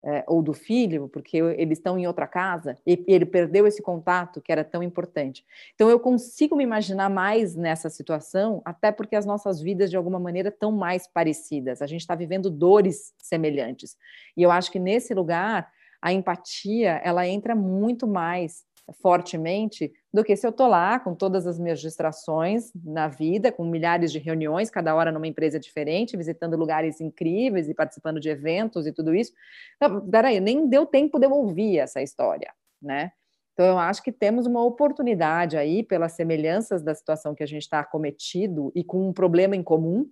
é, 0.03 0.25
ou 0.27 0.43
do 0.43 0.53
filho, 0.53 1.09
porque 1.09 1.37
eles 1.37 1.79
estão 1.79 1.99
em 1.99 2.07
outra 2.07 2.27
casa 2.27 2.79
e 2.87 3.05
ele 3.07 3.27
perdeu 3.27 3.67
esse 3.67 3.83
contato 3.83 4.41
que 4.41 4.51
era 4.51 4.65
tão 4.65 4.83
importante. 4.83 5.45
Então 5.75 5.91
eu 5.91 6.01
consigo 6.01 6.57
me 6.57 6.65
imaginar 6.65 7.11
mais 7.11 7.55
nessa 7.55 7.91
situação, 7.91 8.63
até 8.65 8.91
porque 8.91 9.15
as 9.15 9.27
nossas 9.27 9.61
vidas 9.61 9.91
de 9.91 9.97
alguma 9.97 10.19
maneira 10.19 10.49
estão 10.49 10.73
mais 10.73 11.07
parecidas. 11.07 11.83
A 11.83 11.87
gente 11.87 12.01
está 12.01 12.15
vivendo 12.15 12.51
dores 12.51 13.13
semelhantes 13.19 13.97
e 14.37 14.43
eu 14.43 14.51
acho 14.51 14.71
que 14.73 14.79
nesse 14.79 15.13
lugar 15.13 15.71
a 16.01 16.13
empatia 16.13 17.01
ela 17.05 17.27
entra 17.27 17.55
muito 17.55 18.07
mais 18.07 18.65
fortemente 19.01 19.93
do 20.13 20.25
que 20.25 20.35
se 20.37 20.47
eu 20.47 20.51
estou 20.51 20.67
lá 20.67 20.99
com 20.99 21.15
todas 21.15 21.47
as 21.47 21.59
minhas 21.59 21.81
distrações 21.81 22.73
na 22.85 23.09
vida, 23.09 23.53
com 23.53 23.65
milhares 23.65 24.11
de 24.11 24.19
reuniões, 24.19 24.71
cada 24.71 24.95
hora 24.95 25.13
numa 25.13 25.27
empresa 25.27 25.59
diferente, 25.61 26.17
visitando 26.17 26.57
lugares 26.57 27.01
incríveis 27.01 27.69
e 27.69 27.75
participando 27.75 28.21
de 28.21 28.29
eventos 28.29 28.87
e 28.87 28.93
tudo 28.93 29.15
isso. 29.15 29.33
Não, 29.81 30.09
peraí, 30.09 30.41
nem 30.41 30.69
deu 30.69 30.87
tempo 30.87 31.19
de 31.19 31.27
eu 31.27 31.33
ouvir 31.33 31.79
essa 31.79 32.03
história, 32.03 32.53
né? 32.83 33.13
Então, 33.53 33.67
eu 33.67 33.79
acho 33.79 34.03
que 34.03 34.11
temos 34.11 34.47
uma 34.47 34.65
oportunidade 34.65 35.57
aí, 35.57 35.83
pelas 35.83 36.13
semelhanças 36.13 36.83
da 36.83 36.95
situação 36.95 37.35
que 37.35 37.43
a 37.43 37.47
gente 37.47 37.63
está 37.63 37.81
acometido 37.81 38.73
e 38.75 38.83
com 38.83 39.09
um 39.09 39.13
problema 39.13 39.55
em 39.55 39.63
comum, 39.63 40.09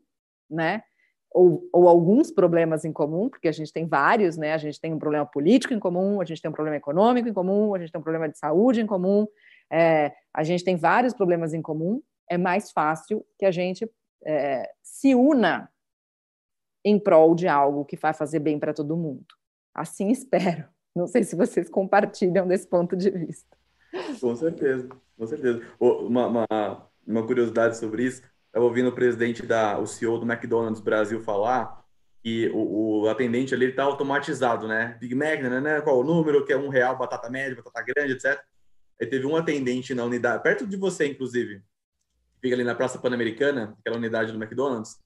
né? 0.51 0.83
Ou, 1.31 1.69
ou, 1.73 1.89
alguns 1.89 2.31
problemas 2.31 2.85
em 2.85 2.93
comum, 2.93 3.29
porque 3.29 3.49
a 3.49 3.53
gente 3.53 3.73
tem 3.73 3.87
vários, 3.87 4.37
né? 4.37 4.55
A 4.55 4.59
gente 4.59 4.81
tem 4.81 4.93
um 4.93 4.99
problema 4.99 5.27
político 5.27 5.75
em 5.75 5.79
comum, 5.79 6.21
a 6.21 6.25
gente 6.25 6.41
tem 6.41 6.51
um 6.51 6.55
problema 6.55 6.77
econômico 6.77 7.29
em 7.29 7.33
comum, 7.33 7.75
a 7.75 7.79
gente 7.79 7.93
tem 7.93 7.99
um 7.99 8.03
problema 8.03 8.29
de 8.29 8.39
saúde 8.39 8.81
em 8.81 8.87
comum, 8.87 9.27
é, 9.71 10.13
a 10.33 10.43
gente 10.43 10.65
tem 10.65 10.77
vários 10.77 11.13
problemas 11.13 11.53
em 11.53 11.63
comum. 11.63 12.03
É 12.29 12.39
mais 12.39 12.71
fácil 12.71 13.25
que 13.39 13.45
a 13.45 13.51
gente 13.51 13.91
é, 14.25 14.71
se 14.83 15.15
una 15.15 15.71
em 16.85 16.99
prol 16.99 17.35
de 17.35 17.47
algo 17.47 17.85
que 17.85 17.97
vai 17.97 18.15
fazer 18.15 18.39
bem 18.39 18.59
para 18.59 18.73
todo 18.73 18.97
mundo. 18.97 19.27
Assim 19.75 20.09
espero. 20.13 20.65
Não 20.95 21.07
sei 21.07 21.23
se 21.23 21.37
vocês 21.37 21.69
compartilham 21.69 22.49
desse 22.49 22.67
ponto 22.67 22.97
de 22.97 23.11
vista. 23.11 23.57
Com 24.21 24.35
certeza, 24.35 24.89
com 25.17 25.27
certeza. 25.27 25.63
Uma, 25.79 26.27
uma, 26.27 26.91
uma 27.07 27.27
curiosidade 27.27 27.77
sobre 27.77 28.05
isso 28.05 28.23
estava 28.59 28.65
ouvindo 28.65 28.89
o 28.89 28.93
presidente 28.93 29.47
da, 29.47 29.79
o 29.79 29.87
CEO 29.87 30.19
do 30.19 30.31
McDonald's 30.31 30.81
Brasil 30.81 31.21
falar 31.21 31.85
que 32.21 32.49
o, 32.53 33.03
o 33.03 33.09
atendente 33.09 33.55
ali 33.55 33.67
está 33.67 33.85
automatizado, 33.85 34.67
né? 34.67 34.97
Big 35.01 35.15
Mac, 35.15 35.41
né, 35.41 35.61
né? 35.61 35.81
Qual 35.81 36.01
o 36.01 36.05
número? 36.05 36.45
Que 36.45 36.53
é 36.53 36.57
um 36.57 36.69
real, 36.69 36.99
batata 36.99 37.31
média, 37.31 37.55
batata 37.55 37.83
grande, 37.83 38.15
etc. 38.15 38.43
Aí 39.01 39.07
teve 39.07 39.25
um 39.27 39.37
atendente 39.37 39.95
na 39.95 40.05
unidade, 40.05 40.43
perto 40.43 40.67
de 40.67 40.77
você, 40.77 41.07
inclusive, 41.07 41.63
fica 42.43 42.57
ali 42.57 42.65
na 42.65 42.75
Praça 42.75 42.99
Pan-Americana, 42.99 43.77
aquela 43.79 43.97
unidade 43.97 44.33
do 44.33 44.43
McDonald's, 44.43 44.99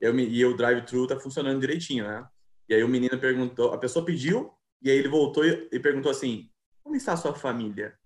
eu 0.00 0.16
e 0.16 0.44
o 0.44 0.56
drive-thru 0.56 1.08
tá 1.08 1.18
funcionando 1.18 1.60
direitinho, 1.60 2.06
né? 2.06 2.24
E 2.68 2.74
aí 2.74 2.84
o 2.84 2.88
menino 2.88 3.18
perguntou, 3.18 3.72
a 3.74 3.78
pessoa 3.78 4.04
pediu, 4.04 4.52
e 4.80 4.88
aí 4.88 4.96
ele 4.96 5.08
voltou 5.08 5.44
e, 5.44 5.68
e 5.72 5.80
perguntou 5.80 6.12
assim, 6.12 6.48
como 6.82 6.94
está 6.94 7.14
a 7.14 7.16
sua 7.16 7.34
família? 7.34 7.98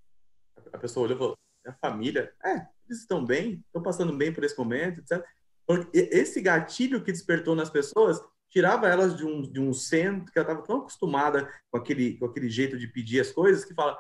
A 0.72 0.78
pessoa 0.78 1.04
olhou 1.04 1.16
e 1.16 1.18
falou, 1.18 1.38
a 1.66 1.72
família? 1.74 2.32
É, 2.42 2.66
eles 2.88 3.00
estão 3.00 3.24
bem, 3.24 3.62
estão 3.66 3.82
passando 3.82 4.16
bem 4.16 4.32
por 4.32 4.44
esse 4.44 4.56
momento, 4.56 5.00
etc. 5.00 5.24
Esse 5.92 6.40
gatilho 6.40 7.02
que 7.02 7.12
despertou 7.12 7.54
nas 7.54 7.70
pessoas 7.70 8.20
tirava 8.50 8.88
elas 8.88 9.16
de 9.16 9.24
um, 9.24 9.42
de 9.42 9.60
um 9.60 9.72
centro 9.72 10.32
que 10.32 10.38
ela 10.38 10.48
estava 10.48 10.66
tão 10.66 10.78
acostumada 10.78 11.50
com 11.70 11.78
aquele, 11.78 12.16
com 12.18 12.26
aquele 12.26 12.48
jeito 12.48 12.78
de 12.78 12.86
pedir 12.86 13.20
as 13.20 13.32
coisas 13.32 13.64
que 13.64 13.74
fala, 13.74 13.98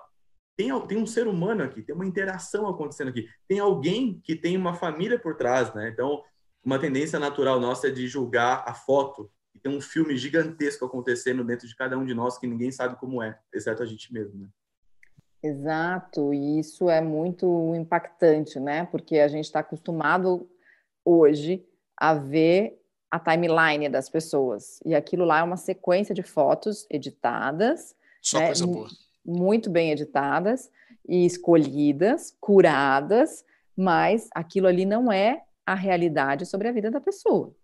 tem, 0.56 0.68
tem 0.86 0.98
um 0.98 1.06
ser 1.06 1.26
humano 1.26 1.64
aqui, 1.64 1.82
tem 1.82 1.94
uma 1.94 2.06
interação 2.06 2.68
acontecendo 2.68 3.08
aqui, 3.08 3.28
tem 3.48 3.58
alguém 3.58 4.20
que 4.22 4.36
tem 4.36 4.56
uma 4.56 4.74
família 4.74 5.18
por 5.18 5.36
trás, 5.36 5.74
né? 5.74 5.88
Então, 5.88 6.22
uma 6.64 6.78
tendência 6.78 7.18
natural 7.18 7.58
nossa 7.58 7.88
é 7.88 7.90
de 7.90 8.06
julgar 8.06 8.62
a 8.66 8.72
foto 8.72 9.28
e 9.54 9.58
tem 9.58 9.76
um 9.76 9.80
filme 9.80 10.16
gigantesco 10.16 10.84
acontecendo 10.84 11.42
dentro 11.42 11.66
de 11.66 11.74
cada 11.74 11.98
um 11.98 12.04
de 12.04 12.14
nós 12.14 12.38
que 12.38 12.46
ninguém 12.46 12.70
sabe 12.70 12.96
como 12.98 13.22
é, 13.22 13.36
exceto 13.52 13.82
a 13.82 13.86
gente 13.86 14.12
mesmo, 14.12 14.40
né? 14.40 14.48
Exato, 15.44 16.32
e 16.32 16.58
isso 16.58 16.88
é 16.88 17.02
muito 17.02 17.74
impactante, 17.74 18.58
né? 18.58 18.86
Porque 18.86 19.18
a 19.18 19.28
gente 19.28 19.44
está 19.44 19.60
acostumado 19.60 20.48
hoje 21.04 21.62
a 21.94 22.14
ver 22.14 22.80
a 23.10 23.20
timeline 23.20 23.90
das 23.90 24.08
pessoas. 24.08 24.80
E 24.86 24.94
aquilo 24.94 25.26
lá 25.26 25.40
é 25.40 25.42
uma 25.42 25.58
sequência 25.58 26.14
de 26.14 26.22
fotos 26.22 26.86
editadas. 26.90 27.94
Só 28.22 28.38
né? 28.38 28.46
coisa 28.46 28.66
boa. 28.66 28.88
Muito 29.22 29.68
bem 29.68 29.90
editadas 29.90 30.70
e 31.06 31.26
escolhidas, 31.26 32.34
curadas, 32.40 33.44
mas 33.76 34.30
aquilo 34.34 34.66
ali 34.66 34.86
não 34.86 35.12
é 35.12 35.42
a 35.66 35.74
realidade 35.74 36.46
sobre 36.46 36.68
a 36.68 36.72
vida 36.72 36.90
da 36.90 37.02
pessoa, 37.02 37.54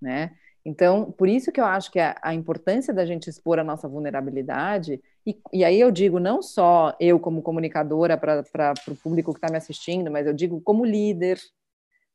né? 0.00 0.36
Então, 0.64 1.10
por 1.10 1.28
isso 1.28 1.50
que 1.50 1.60
eu 1.60 1.64
acho 1.64 1.90
que 1.90 1.98
a, 1.98 2.16
a 2.22 2.34
importância 2.34 2.92
da 2.92 3.04
gente 3.06 3.28
expor 3.28 3.58
a 3.58 3.64
nossa 3.64 3.88
vulnerabilidade, 3.88 5.02
e, 5.28 5.38
e 5.52 5.62
aí 5.62 5.78
eu 5.78 5.90
digo 5.90 6.18
não 6.18 6.40
só 6.40 6.96
eu 6.98 7.20
como 7.20 7.42
comunicadora 7.42 8.16
para 8.16 8.72
o 8.88 8.96
público 8.96 9.34
que 9.34 9.36
está 9.36 9.50
me 9.50 9.58
assistindo, 9.58 10.10
mas 10.10 10.26
eu 10.26 10.32
digo 10.32 10.58
como 10.62 10.86
líder, 10.86 11.38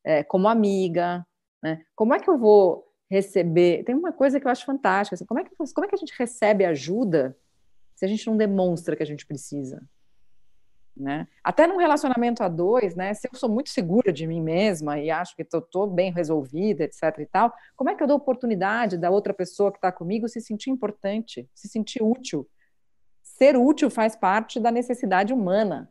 é, 0.04 0.24
como 0.24 0.48
amiga, 0.48 1.24
né? 1.62 1.84
Como 1.96 2.16
é 2.16 2.20
que 2.20 2.28
eu 2.28 2.40
vou 2.40 2.92
receber? 3.08 3.84
Tem 3.84 3.94
uma 3.94 4.12
coisa 4.12 4.40
que 4.40 4.48
eu 4.48 4.52
acho 4.52 4.66
fantástica, 4.66 5.14
assim, 5.14 5.28
como, 5.28 5.40
é 5.40 5.44
que, 5.44 5.52
como 5.56 5.86
é 5.86 5.88
que 5.88 5.94
a 5.94 5.98
gente 5.98 6.14
recebe 6.18 6.66
ajuda 6.66 7.38
se 7.94 8.04
a 8.04 8.08
gente 8.08 8.26
não 8.26 8.36
demonstra 8.36 8.96
que 8.96 9.04
a 9.04 9.06
gente 9.06 9.28
precisa? 9.28 9.84
Né? 10.98 11.28
Até 11.44 11.68
num 11.68 11.78
relacionamento 11.78 12.42
a 12.42 12.48
dois, 12.48 12.96
né? 12.96 13.14
Se 13.14 13.28
eu 13.32 13.38
sou 13.38 13.50
muito 13.50 13.70
segura 13.70 14.12
de 14.12 14.26
mim 14.26 14.42
mesma 14.42 14.98
e 15.00 15.12
acho 15.12 15.36
que 15.36 15.44
estou 15.44 15.86
bem 15.86 16.12
resolvida, 16.12 16.84
etc. 16.84 17.20
e 17.20 17.26
tal, 17.28 17.54
como 17.76 17.92
é 17.92 17.96
que 17.96 18.02
eu 18.02 18.08
dou 18.08 18.18
oportunidade 18.18 18.98
da 18.98 19.12
outra 19.12 19.36
pessoa 19.36 19.72
que 19.72 19.78
está 19.78 19.92
comigo 19.92 20.28
se 20.28 20.42
sentir 20.42 20.72
importante, 20.72 21.48
se 21.54 21.68
sentir 21.68 22.02
útil? 22.02 22.50
Ser 23.38 23.58
útil 23.58 23.90
faz 23.90 24.16
parte 24.16 24.60
da 24.60 24.72
necessidade 24.72 25.34
humana. 25.34 25.90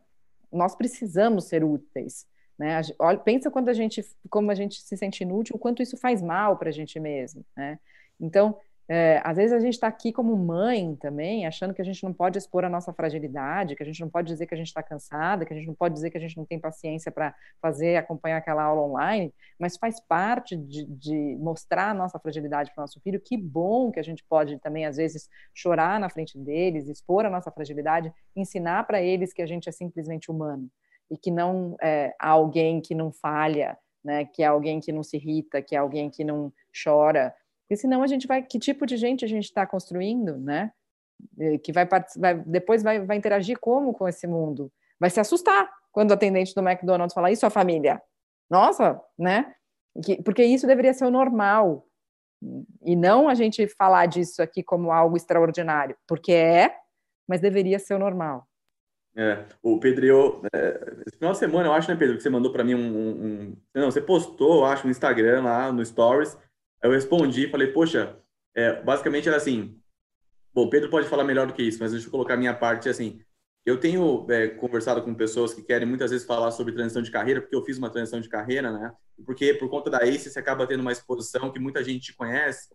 Nós 0.51 0.77
precisamos 0.77 1.45
ser 1.45 1.65
úteis. 1.65 2.25
Né? 2.57 2.81
Olha, 2.99 3.19
pensa 3.19 3.51
quando 3.51 3.69
a 3.69 3.73
gente, 3.73 4.05
como 4.31 4.51
a 4.51 4.55
gente 4.55 4.81
se 4.81 4.97
sente 4.97 5.25
inútil, 5.25 5.57
o 5.57 5.59
quanto 5.59 5.83
isso 5.83 5.97
faz 5.97 6.23
mal 6.23 6.57
para 6.57 6.69
a 6.69 6.73
gente 6.73 7.01
mesmo. 7.01 7.45
Né? 7.57 7.81
Então, 8.21 8.57
é, 8.95 9.23
às 9.25 9.39
vezes 9.39 9.55
a 9.55 9.59
gente 9.59 9.73
está 9.73 9.87
aqui 9.87 10.13
como 10.13 10.37
mãe 10.37 10.95
também, 10.97 11.47
achando 11.47 11.73
que 11.73 11.81
a 11.81 11.85
gente 11.85 12.05
não 12.05 12.13
pode 12.13 12.37
expor 12.37 12.63
a 12.63 12.69
nossa 12.69 12.93
fragilidade, 12.93 13.75
que 13.75 13.83
a 13.83 13.87
gente 13.87 14.03
não 14.03 14.11
pode 14.11 14.29
dizer 14.29 14.47
que 14.47 14.53
a 14.53 14.57
gente 14.57 14.67
está 14.67 14.83
cansada, 14.83 15.47
que 15.47 15.53
a 15.55 15.57
gente 15.57 15.67
não 15.67 15.75
pode 15.75 15.95
dizer 15.95 16.11
que 16.11 16.19
a 16.19 16.21
gente 16.21 16.37
não 16.37 16.45
tem 16.45 16.61
paciência 16.61 17.11
para 17.11 17.35
fazer, 17.59 17.97
acompanhar 17.97 18.37
aquela 18.37 18.63
aula 18.63 18.83
online, 18.83 19.33
mas 19.59 19.79
faz 19.79 19.99
parte 19.99 20.59
de, 20.59 20.85
de 20.85 21.39
mostrar 21.41 21.89
a 21.89 21.95
nossa 21.95 22.19
fragilidade 22.19 22.71
para 22.75 22.83
o 22.83 22.83
nosso 22.83 23.01
filho. 23.01 23.19
Que 23.19 23.35
bom 23.35 23.91
que 23.91 23.99
a 23.99 24.05
gente 24.05 24.23
pode 24.29 24.59
também, 24.59 24.85
às 24.85 24.99
vezes, 24.99 25.27
chorar 25.55 25.99
na 25.99 26.11
frente 26.11 26.37
deles, 26.37 26.87
expor 26.87 27.25
a 27.25 27.31
nossa 27.31 27.51
fragilidade, 27.51 28.13
ensinar 28.37 28.87
para 28.87 29.01
eles 29.01 29.33
que 29.33 29.41
a 29.41 29.47
gente 29.47 29.71
é 29.71 29.73
simplesmente 29.73 30.31
humano 30.31 30.69
e 31.11 31.17
que 31.17 31.31
não 31.31 31.77
é 31.81 32.15
alguém 32.19 32.79
que 32.79 32.95
não 32.95 33.11
falha, 33.11 33.79
né? 34.05 34.27
Que 34.27 34.43
é 34.43 34.47
alguém 34.47 34.81
que 34.81 34.93
não 34.93 35.03
se 35.03 35.17
irrita, 35.17 35.63
que 35.63 35.75
é 35.75 35.79
alguém 35.79 36.11
que 36.11 36.25
não 36.25 36.53
chora, 36.85 37.35
porque 37.73 37.81
senão 37.81 38.03
a 38.03 38.07
gente 38.07 38.27
vai, 38.27 38.43
que 38.43 38.59
tipo 38.59 38.85
de 38.85 38.99
gente 38.99 39.25
a 39.25 39.29
gente 39.29 39.45
está 39.45 39.67
construindo, 39.67 40.37
né? 40.37 40.71
Que 41.65 41.73
vai, 41.73 41.89
vai 42.19 42.35
depois 42.45 42.83
vai, 42.83 43.01
vai 43.01 43.17
interagir 43.17 43.59
como 43.59 43.95
com 43.95 44.07
esse 44.07 44.27
mundo? 44.27 44.71
Vai 45.01 45.09
se 45.09 45.19
assustar 45.19 45.71
quando 45.91 46.11
o 46.11 46.13
atendente 46.13 46.55
do 46.55 46.61
McDonald's 46.61 47.15
falar 47.15 47.33
isso 47.33 47.47
a 47.47 47.51
família. 47.51 48.03
Nossa, 48.51 49.01
né? 49.19 49.55
Que, 50.05 50.23
porque 50.23 50.45
isso 50.45 50.67
deveria 50.67 50.93
ser 50.93 51.07
o 51.07 51.11
normal 51.11 51.87
e 52.85 52.95
não 52.95 53.27
a 53.27 53.33
gente 53.33 53.67
falar 53.69 54.05
disso 54.05 54.43
aqui 54.43 54.63
como 54.63 54.93
algo 54.93 55.17
extraordinário, 55.17 55.97
porque 56.07 56.33
é, 56.33 56.77
mas 57.27 57.41
deveria 57.41 57.79
ser 57.79 57.95
o 57.95 57.99
normal. 57.99 58.47
É, 59.17 59.47
o 59.63 59.81
Pedro, 59.81 60.43
é, 60.53 61.03
esse 61.07 61.17
final 61.17 61.33
de 61.33 61.39
semana, 61.39 61.69
eu 61.69 61.73
acho, 61.73 61.91
né, 61.91 61.97
Pedro, 61.97 62.17
que 62.17 62.23
você 62.23 62.31
mandou 62.31 62.53
para 62.53 62.65
mim 62.65 62.75
um, 62.75 63.09
um, 63.09 63.57
Não, 63.75 63.91
você 63.91 64.01
postou, 64.03 64.59
eu 64.59 64.65
acho, 64.67 64.85
no 64.85 64.91
Instagram 64.91 65.43
lá, 65.43 65.73
no 65.73 65.85
Stories, 65.85 66.37
eu 66.83 66.91
respondi, 66.91 67.49
falei, 67.49 67.69
poxa, 67.69 68.17
é, 68.55 68.83
basicamente 68.83 69.29
era 69.29 69.37
assim, 69.37 69.81
bom, 70.53 70.69
Pedro 70.69 70.91
pode 70.91 71.09
falar 71.09 71.25
melhor 71.25 71.47
do 71.47 71.53
que 71.53 71.63
isso, 71.63 71.79
mas 71.81 71.93
deixa 71.93 72.07
eu 72.07 72.11
colocar 72.11 72.35
a 72.35 72.37
minha 72.37 72.55
parte 72.55 72.89
assim. 72.89 73.21
Eu 73.65 73.79
tenho 73.79 74.27
é, 74.29 74.49
conversado 74.49 75.03
com 75.03 75.15
pessoas 75.15 75.55
que 75.55 75.63
querem 75.63 75.87
muitas 75.87 76.11
vezes 76.11 76.27
falar 76.27 76.51
sobre 76.51 76.75
transição 76.75 77.01
de 77.01 77.13
carreira, 77.13 77.41
porque 77.41 77.55
eu 77.55 77.65
fiz 77.65 77.79
uma 77.79 77.91
transição 77.91 78.21
de 78.21 78.29
carreira, 78.29 78.73
né? 78.73 78.93
Porque 79.25 79.55
por 79.55 79.71
conta 79.71 79.89
da 79.89 79.99
ACE 79.99 80.31
você 80.31 80.39
acaba 80.39 80.67
tendo 80.67 80.81
uma 80.81 80.91
exposição 80.91 81.53
que 81.53 81.61
muita 81.61 81.85
gente 81.85 82.13
conhece, 82.15 82.75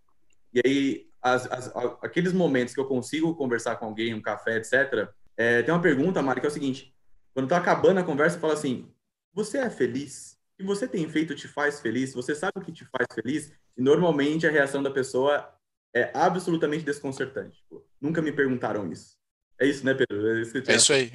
e 0.53 0.61
aí 0.65 1.07
as, 1.21 1.51
as, 1.51 1.75
aqueles 2.01 2.31
momentos 2.31 2.73
que 2.73 2.79
eu 2.79 2.85
consigo 2.85 3.35
conversar 3.35 3.75
com 3.75 3.85
alguém, 3.85 4.13
um 4.13 4.21
café, 4.21 4.57
etc. 4.57 5.09
É, 5.35 5.61
tem 5.61 5.73
uma 5.73 5.81
pergunta, 5.81 6.21
Mari, 6.21 6.39
que 6.39 6.47
é 6.47 6.49
o 6.49 6.53
seguinte: 6.53 6.95
quando 7.33 7.49
tá 7.49 7.57
acabando 7.57 7.99
a 7.99 8.03
conversa, 8.03 8.39
fala 8.39 8.53
assim, 8.53 8.89
você 9.33 9.57
é 9.57 9.69
feliz? 9.69 10.37
que 10.57 10.63
você 10.63 10.87
tem 10.87 11.07
feito 11.07 11.35
te 11.35 11.47
faz 11.47 11.79
feliz, 11.79 12.13
você 12.13 12.33
sabe 12.33 12.53
o 12.55 12.61
que 12.61 12.71
te 12.71 12.83
faz 12.85 13.07
feliz, 13.13 13.53
e 13.77 13.81
normalmente 13.81 14.47
a 14.47 14.51
reação 14.51 14.81
da 14.81 14.89
pessoa 14.89 15.47
é 15.93 16.11
absolutamente 16.13 16.83
desconcertante. 16.83 17.57
Tipo, 17.57 17.85
nunca 18.01 18.21
me 18.21 18.31
perguntaram 18.31 18.91
isso. 18.91 19.15
É 19.59 19.65
isso, 19.65 19.85
né, 19.85 19.93
Pedro? 19.93 20.37
É 20.37 20.41
isso, 20.41 20.57
é 20.57 20.75
isso 20.75 20.93
aí. 20.93 21.11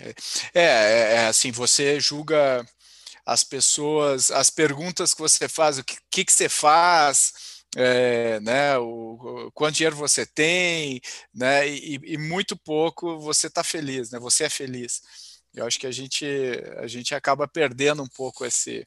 É, 0.54 0.60
é, 0.60 1.14
é, 1.14 1.26
assim, 1.26 1.52
você 1.52 2.00
julga 2.00 2.64
as 3.24 3.44
pessoas, 3.44 4.30
as 4.30 4.50
perguntas 4.50 5.14
que 5.14 5.20
você 5.20 5.48
faz, 5.48 5.78
o 5.78 5.84
que, 5.84 5.96
que, 6.10 6.24
que 6.24 6.32
você 6.32 6.48
faz, 6.48 7.62
é, 7.76 8.40
né, 8.40 8.76
o, 8.78 9.46
o, 9.46 9.52
quanto 9.52 9.76
dinheiro 9.76 9.94
você 9.94 10.26
tem, 10.26 11.00
né, 11.32 11.68
e, 11.68 12.00
e 12.02 12.18
muito 12.18 12.56
pouco 12.56 13.18
você 13.20 13.46
está 13.46 13.62
feliz, 13.62 14.10
né, 14.10 14.18
você 14.18 14.44
é 14.44 14.50
feliz. 14.50 15.02
Eu 15.54 15.66
acho 15.66 15.78
que 15.78 15.86
a 15.86 15.92
gente, 15.92 16.26
a 16.78 16.86
gente 16.86 17.14
acaba 17.14 17.46
perdendo 17.46 18.02
um 18.02 18.08
pouco 18.08 18.44
esse, 18.44 18.86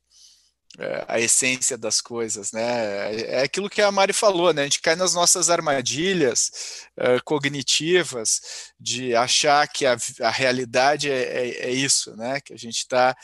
a 1.08 1.20
essência 1.20 1.78
das 1.78 2.02
coisas, 2.02 2.52
né? 2.52 3.16
É 3.16 3.44
aquilo 3.44 3.70
que 3.70 3.82
a 3.82 3.92
Mari 3.92 4.14
falou, 4.14 4.54
né? 4.54 4.62
A 4.62 4.66
gente 4.66 4.82
cai 4.82 4.96
nas 4.96 5.14
nossas 5.14 5.50
armadilhas 5.50 6.52
uh, 6.98 7.24
cognitivas 7.24 8.74
de 8.80 9.16
achar 9.16 9.68
que 9.68 9.86
a, 9.86 9.98
a 10.22 10.30
realidade 10.30 11.10
é, 11.10 11.22
é, 11.22 11.68
é, 11.68 11.72
isso, 11.72 12.16
né? 12.16 12.42
Que 12.42 12.54
a 12.54 12.58
gente 12.58 12.78
está 12.78 13.16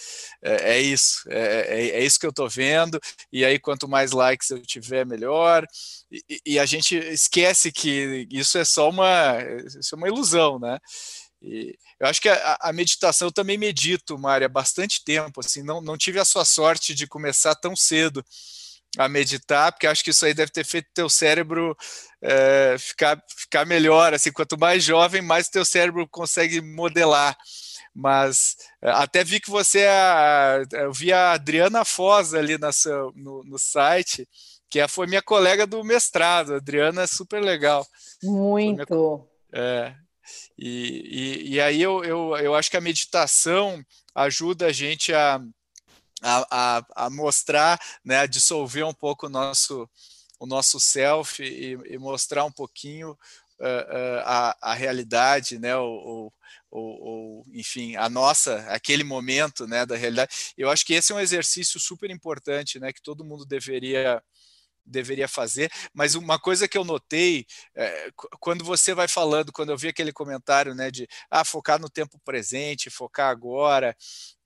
é, 0.42 0.76
é, 0.76 0.80
isso, 0.80 1.24
é, 1.30 2.00
é, 2.00 2.04
isso 2.04 2.20
que 2.20 2.26
eu 2.26 2.32
estou 2.32 2.50
vendo. 2.50 3.00
E 3.32 3.44
aí 3.44 3.60
quanto 3.60 3.88
mais 3.88 4.12
likes 4.12 4.50
eu 4.50 4.62
tiver, 4.62 5.06
melhor. 5.06 5.66
E, 6.12 6.42
e, 6.46 6.60
a 6.60 6.66
gente 6.66 6.96
esquece 6.96 7.72
que 7.72 8.28
isso 8.32 8.58
é 8.58 8.66
só 8.66 8.90
uma, 8.90 9.38
isso 9.80 9.96
é 9.96 9.98
uma 9.98 10.08
ilusão, 10.08 10.60
né? 10.60 10.78
E 11.42 11.76
eu 12.00 12.08
acho 12.08 12.22
que 12.22 12.30
a, 12.30 12.58
a, 12.62 12.74
meditação 12.74 13.28
eu 13.28 13.32
também 13.32 13.58
medito, 13.58 14.18
Mária, 14.18 14.46
há 14.46 14.50
bastante 14.50 15.04
tempo. 15.04 15.40
Assim, 15.40 15.64
não, 15.64 15.82
não 15.82 15.98
tive 15.98 16.20
a 16.20 16.26
sua 16.26 16.46
sorte 16.46 16.94
de 16.94 17.08
começar 17.08 17.56
tão 17.56 17.76
cedo 17.76 18.24
a 18.98 19.08
meditar, 19.08 19.72
porque 19.72 19.88
acho 19.88 20.04
que 20.04 20.10
isso 20.10 20.26
aí 20.26 20.34
deve 20.34 20.52
ter 20.52 20.66
feito 20.66 20.90
teu 20.94 21.10
cérebro 21.10 21.76
é, 22.22 22.76
ficar, 22.78 23.22
ficar 23.36 23.66
melhor. 23.66 24.14
Assim, 24.14 24.32
quanto 24.32 24.58
mais 24.58 24.84
jovem, 24.84 25.22
mais 25.22 25.50
teu 25.50 25.66
cérebro 25.66 26.08
consegue 26.08 26.62
modelar. 26.62 27.36
Mas 27.94 28.56
é, 28.82 28.92
até 28.92 29.24
vi 29.24 29.40
que 29.40 29.50
você, 29.50 29.86
a, 29.86 30.64
eu 30.74 30.94
vi 30.94 31.12
a 31.12 31.34
Adriana 31.34 31.84
Foz 31.84 32.34
ali 32.34 32.58
na 32.58 32.70
no, 33.16 33.44
no 33.44 33.58
site, 33.58 34.28
que 34.70 34.86
foi 34.88 35.08
minha 35.08 35.22
colega 35.22 35.66
do 35.66 35.84
mestrado. 35.84 36.54
A 36.54 36.58
Adriana 36.58 37.04
é 37.04 37.08
super 37.08 37.42
legal. 37.42 37.86
Muito. 38.24 39.28
É, 39.54 39.94
e, 40.58 41.44
e, 41.48 41.54
e 41.54 41.62
aí 41.62 41.82
eu, 41.82 42.04
eu, 42.04 42.36
eu 42.38 42.56
acho 42.56 42.70
que 42.70 42.78
a 42.78 42.82
meditação 42.82 43.84
ajuda 44.14 44.68
a 44.68 44.72
gente 44.72 45.14
a, 45.14 45.42
a, 46.22 46.48
a, 46.52 47.06
a 47.06 47.10
mostrar, 47.10 47.80
né, 48.04 48.20
a 48.20 48.26
dissolver 48.26 48.86
um 48.86 48.94
pouco 48.94 49.28
o 49.28 49.30
nosso, 49.30 49.90
o 50.40 50.46
nosso 50.46 50.80
self 50.80 51.44
e, 51.44 51.78
e 51.86 51.98
mostrar 51.98 52.46
um 52.46 52.52
pouquinho 52.52 53.12
uh, 53.12 54.20
a, 54.24 54.58
a 54.62 54.74
realidade, 54.74 55.60
né? 55.60 55.76
O, 55.78 56.32
ou, 56.72 57.02
ou, 57.02 57.46
enfim, 57.54 57.98
a 57.98 58.10
nossa, 58.10 58.60
aquele 58.70 59.04
momento, 59.04 59.68
né, 59.68 59.86
da 59.86 59.98
realidade. 59.98 60.54
Eu 60.58 60.70
acho 60.70 60.86
que 60.86 60.94
esse 60.94 61.12
é 61.12 61.16
um 61.16 61.20
exercício 61.20 61.80
super 61.80 62.10
importante, 62.10 62.80
né, 62.80 62.94
que 62.94 63.02
todo 63.02 63.26
mundo 63.26 63.46
deveria 63.46 64.24
deveria 64.92 65.28
fazer, 65.28 65.72
mas 65.94 66.16
uma 66.16 66.40
coisa 66.40 66.68
que 66.68 66.78
eu 66.78 66.84
notei 66.84 67.46
é, 67.76 68.12
quando 68.40 68.64
você 68.64 68.94
vai 68.94 69.08
falando, 69.08 69.52
quando 69.52 69.72
eu 69.72 69.78
vi 69.78 69.88
aquele 69.88 70.12
comentário, 70.12 70.76
né, 70.76 70.92
de 70.92 71.08
ah, 71.30 71.44
focar 71.44 71.80
no 71.80 71.90
tempo 71.90 72.20
presente, 72.24 72.90
focar 72.90 73.30
agora 73.30 73.96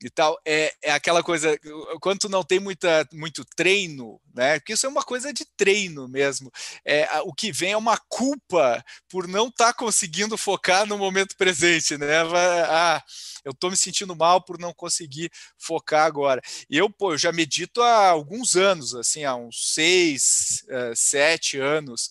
e 0.05 0.09
tal, 0.09 0.39
é, 0.45 0.73
é 0.81 0.91
aquela 0.91 1.23
coisa, 1.23 1.57
quando 2.01 2.19
tu 2.19 2.29
não 2.29 2.43
tem 2.43 2.59
muita, 2.59 3.07
muito 3.13 3.43
treino, 3.55 4.19
né, 4.33 4.59
porque 4.59 4.73
isso 4.73 4.85
é 4.85 4.89
uma 4.89 5.03
coisa 5.03 5.33
de 5.33 5.45
treino 5.57 6.07
mesmo, 6.07 6.51
é, 6.83 7.07
o 7.23 7.33
que 7.33 7.51
vem 7.51 7.71
é 7.71 7.77
uma 7.77 7.97
culpa 8.09 8.83
por 9.09 9.27
não 9.27 9.47
estar 9.47 9.67
tá 9.67 9.73
conseguindo 9.73 10.37
focar 10.37 10.85
no 10.85 10.97
momento 10.97 11.35
presente, 11.35 11.97
né, 11.97 12.21
ah, 12.69 13.03
eu 13.45 13.51
estou 13.51 13.69
me 13.69 13.77
sentindo 13.77 14.15
mal 14.15 14.41
por 14.41 14.59
não 14.59 14.73
conseguir 14.73 15.31
focar 15.57 16.05
agora. 16.05 16.41
E 16.67 16.77
eu, 16.77 16.89
pô, 16.89 17.13
eu 17.13 17.17
já 17.17 17.31
medito 17.31 17.81
há 17.81 18.09
alguns 18.09 18.55
anos, 18.55 18.95
assim, 18.95 19.23
há 19.23 19.35
uns 19.35 19.73
seis, 19.73 20.65
uh, 20.67 20.95
sete 20.95 21.59
anos. 21.59 22.09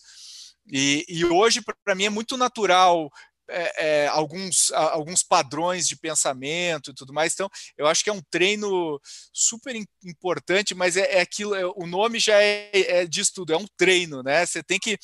E, 0.65 1.05
e 1.07 1.25
hoje, 1.25 1.61
para 1.83 1.93
mim, 1.93 2.05
é 2.05 2.09
muito 2.09 2.37
natural 2.37 3.11
é, 3.49 4.03
é, 4.03 4.07
alguns, 4.07 4.71
alguns 4.71 5.23
padrões 5.23 5.87
de 5.87 5.95
pensamento 5.95 6.91
e 6.91 6.93
tudo 6.93 7.13
mais. 7.13 7.33
Então, 7.33 7.49
eu 7.77 7.87
acho 7.87 8.03
que 8.03 8.09
é 8.09 8.13
um 8.13 8.21
treino 8.29 8.99
super 9.31 9.75
importante, 10.03 10.73
mas 10.73 10.97
é, 10.97 11.17
é 11.17 11.21
aquilo, 11.21 11.55
é, 11.55 11.65
o 11.65 11.85
nome 11.85 12.19
já 12.19 12.41
é, 12.41 12.69
é 12.73 13.05
disso 13.05 13.31
tudo, 13.35 13.53
é 13.53 13.57
um 13.57 13.67
treino, 13.77 14.23
né? 14.23 14.45
Você 14.45 14.63
tem 14.63 14.79
que 14.79 14.97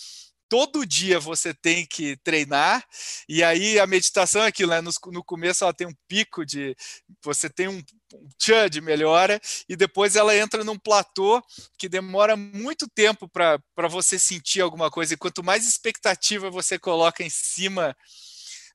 todo 0.51 0.85
dia 0.85 1.17
você 1.17 1.53
tem 1.53 1.85
que 1.85 2.17
treinar, 2.17 2.85
e 3.29 3.41
aí 3.41 3.79
a 3.79 3.87
meditação 3.87 4.43
é 4.43 4.47
aquilo, 4.47 4.71
né? 4.71 4.81
No, 4.81 4.91
no 5.09 5.23
começo 5.23 5.63
ela 5.63 5.73
tem 5.73 5.87
um 5.87 5.95
pico 6.09 6.45
de. 6.45 6.75
Você 7.23 7.49
tem 7.49 7.69
um, 7.69 7.81
um 8.13 8.29
tchan 8.37 8.69
de 8.69 8.81
melhora, 8.81 9.39
e 9.69 9.77
depois 9.77 10.17
ela 10.17 10.35
entra 10.35 10.61
num 10.61 10.77
platô 10.77 11.41
que 11.77 11.87
demora 11.87 12.35
muito 12.35 12.85
tempo 12.89 13.29
para 13.29 13.87
você 13.87 14.19
sentir 14.19 14.59
alguma 14.59 14.91
coisa, 14.91 15.13
e 15.13 15.17
quanto 15.17 15.41
mais 15.41 15.65
expectativa 15.65 16.49
você 16.49 16.77
coloca 16.77 17.23
em 17.23 17.29
cima 17.29 17.95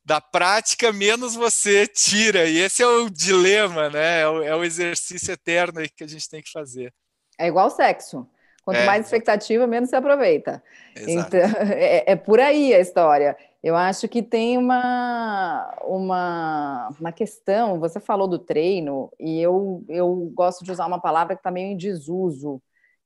da 0.07 0.20
prática, 0.20 0.92
menos 0.92 1.34
você 1.34 1.84
tira. 1.84 2.44
E 2.44 2.59
esse 2.59 2.80
é 2.80 2.86
o 2.86 3.11
dilema, 3.11 3.90
né? 3.90 4.20
É 4.20 4.28
o, 4.28 4.42
é 4.44 4.54
o 4.54 4.62
exercício 4.62 5.32
eterno 5.32 5.80
que 5.96 6.04
a 6.04 6.07
gente 6.07 6.30
tem 6.30 6.40
que 6.40 6.52
fazer. 6.52 6.94
É 7.36 7.48
igual 7.48 7.68
sexo. 7.70 8.24
Quanto 8.64 8.78
é. 8.78 8.86
mais 8.86 9.04
expectativa, 9.04 9.66
menos 9.66 9.90
se 9.90 9.96
aproveita. 9.96 10.62
Então, 10.96 11.40
é, 11.74 12.12
é, 12.12 12.16
por 12.16 12.38
aí 12.38 12.72
a 12.72 12.78
história. 12.78 13.36
Eu 13.62 13.74
acho 13.74 14.09
que 14.09 14.22
tem 14.22 14.57
uma, 14.57 15.76
uma, 15.82 16.88
uma 17.00 17.12
questão, 17.12 17.80
você 17.80 17.98
falou 17.98 18.28
do 18.28 18.38
treino, 18.38 19.11
e 19.18 19.40
eu, 19.40 19.84
eu 19.88 20.30
gosto 20.32 20.64
de 20.64 20.70
usar 20.70 20.86
uma 20.86 21.00
palavra 21.00 21.34
que 21.34 21.40
está 21.40 21.50
meio 21.50 21.72
em 21.72 21.76
desuso, 21.76 22.62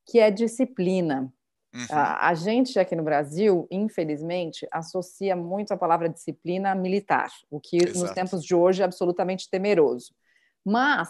que 0.06 0.18
é 0.18 0.30
disciplina. 0.30 1.32
Uhum. 1.72 1.86
A, 1.90 2.28
a, 2.28 2.34
gente 2.34 2.78
aqui 2.78 2.96
no 2.96 3.02
Brasil, 3.02 3.66
infelizmente, 3.70 4.66
associa 4.72 5.36
muito 5.36 5.72
a 5.72 5.76
palavra 5.76 6.08
disciplina 6.08 6.74
militar, 6.74 7.30
o 7.48 7.60
que 7.60 7.76
Exato. 7.76 7.98
nos 8.00 8.10
tempos 8.10 8.44
de 8.44 8.54
hoje 8.54 8.82
é 8.82 8.84
absolutamente 8.84 9.48
temeroso. 9.48 10.12
Mas 10.64 11.08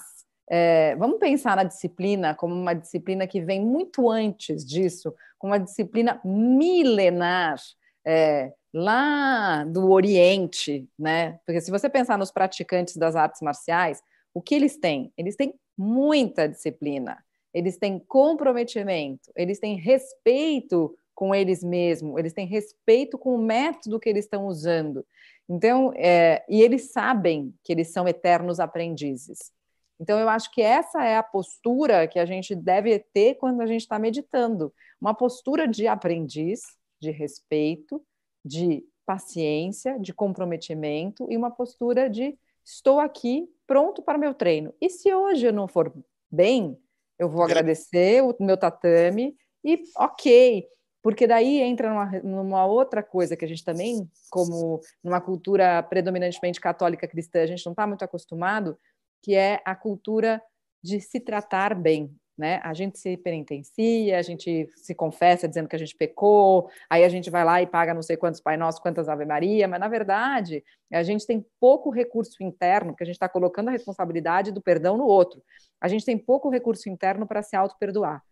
é, 0.50 0.96
vamos 0.96 1.18
pensar 1.18 1.56
na 1.56 1.64
disciplina 1.64 2.34
como 2.34 2.54
uma 2.54 2.74
disciplina 2.74 3.26
que 3.26 3.40
vem 3.40 3.64
muito 3.64 4.10
antes 4.10 4.64
disso, 4.64 5.14
como 5.38 5.52
uma 5.52 5.60
disciplina 5.60 6.20
milenar, 6.24 7.56
é, 8.04 8.52
lá 8.72 9.64
do 9.64 9.90
Oriente, 9.90 10.88
né? 10.98 11.38
Porque 11.46 11.60
se 11.60 11.70
você 11.70 11.88
pensar 11.88 12.18
nos 12.18 12.30
praticantes 12.30 12.96
das 12.96 13.16
artes 13.16 13.40
marciais, 13.40 14.02
o 14.34 14.42
que 14.42 14.54
eles 14.54 14.76
têm? 14.76 15.12
Eles 15.16 15.36
têm 15.36 15.54
muita 15.76 16.48
disciplina, 16.48 17.18
eles 17.52 17.76
têm 17.76 17.98
comprometimento, 17.98 19.30
eles 19.36 19.58
têm 19.58 19.76
respeito 19.76 20.96
com 21.14 21.34
eles 21.34 21.62
mesmos, 21.62 22.18
eles 22.18 22.32
têm 22.32 22.46
respeito 22.46 23.18
com 23.18 23.34
o 23.34 23.38
método 23.38 24.00
que 24.00 24.08
eles 24.08 24.24
estão 24.24 24.46
usando. 24.46 25.04
Então, 25.48 25.92
é, 25.96 26.44
e 26.48 26.62
eles 26.62 26.92
sabem 26.92 27.52
que 27.64 27.72
eles 27.72 27.88
são 27.88 28.06
eternos 28.06 28.60
aprendizes. 28.60 29.52
Então, 30.00 30.18
eu 30.18 30.28
acho 30.28 30.50
que 30.50 30.62
essa 30.62 31.04
é 31.04 31.16
a 31.16 31.22
postura 31.22 32.08
que 32.08 32.18
a 32.18 32.24
gente 32.24 32.54
deve 32.54 32.98
ter 33.12 33.34
quando 33.34 33.60
a 33.60 33.66
gente 33.66 33.82
está 33.82 33.98
meditando. 33.98 34.72
Uma 35.00 35.12
postura 35.12 35.68
de 35.68 35.86
aprendiz, 35.86 36.62
de 36.98 37.10
respeito, 37.10 38.02
de 38.44 38.82
paciência, 39.04 39.98
de 39.98 40.14
comprometimento 40.14 41.26
e 41.28 41.36
uma 41.36 41.50
postura 41.50 42.08
de 42.08 42.38
estou 42.64 43.00
aqui 43.00 43.46
pronto 43.66 44.02
para 44.02 44.16
o 44.16 44.20
meu 44.20 44.32
treino. 44.32 44.72
E 44.80 44.88
se 44.88 45.12
hoje 45.12 45.46
eu 45.46 45.52
não 45.52 45.66
for 45.66 45.92
bem, 46.30 46.78
eu 47.20 47.28
vou 47.28 47.42
agradecer 47.42 48.22
o 48.22 48.34
meu 48.40 48.56
tatame 48.56 49.36
e 49.62 49.82
ok, 49.94 50.66
porque 51.02 51.26
daí 51.26 51.60
entra 51.60 51.90
numa, 51.90 52.06
numa, 52.22 52.64
outra 52.64 53.02
coisa 53.02 53.36
que 53.36 53.44
a 53.44 53.48
gente 53.48 53.62
também, 53.62 54.10
como 54.30 54.80
numa 55.04 55.20
cultura 55.20 55.82
predominantemente 55.82 56.58
católica 56.58 57.06
cristã, 57.06 57.42
a 57.42 57.46
gente 57.46 57.64
não 57.66 57.74
está 57.74 57.86
muito 57.86 58.02
acostumado, 58.02 58.76
que 59.22 59.34
é 59.34 59.60
a 59.66 59.74
cultura 59.74 60.42
de 60.82 60.98
se 60.98 61.20
tratar 61.20 61.74
bem. 61.74 62.10
Né? 62.40 62.58
A 62.64 62.72
gente 62.72 62.98
se 62.98 63.18
penitencia, 63.18 64.18
a 64.18 64.22
gente 64.22 64.66
se 64.74 64.94
confessa 64.94 65.46
dizendo 65.46 65.68
que 65.68 65.76
a 65.76 65.78
gente 65.78 65.94
pecou, 65.94 66.70
aí 66.88 67.04
a 67.04 67.08
gente 67.10 67.28
vai 67.28 67.44
lá 67.44 67.60
e 67.60 67.66
paga 67.66 67.92
não 67.92 68.00
sei 68.00 68.16
quantos 68.16 68.40
Pai 68.40 68.56
Nosso, 68.56 68.80
quantas 68.80 69.10
Ave 69.10 69.26
Maria, 69.26 69.68
mas 69.68 69.78
na 69.78 69.88
verdade 69.88 70.64
a 70.90 71.02
gente 71.02 71.26
tem 71.26 71.44
pouco 71.60 71.90
recurso 71.90 72.42
interno, 72.42 72.92
porque 72.92 73.02
a 73.02 73.06
gente 73.06 73.16
está 73.16 73.28
colocando 73.28 73.68
a 73.68 73.72
responsabilidade 73.72 74.52
do 74.52 74.62
perdão 74.62 74.96
no 74.96 75.04
outro. 75.04 75.42
A 75.78 75.86
gente 75.86 76.02
tem 76.02 76.16
pouco 76.16 76.48
recurso 76.48 76.88
interno 76.88 77.26
para 77.26 77.42
se 77.42 77.54
auto-perdoar 77.54 78.22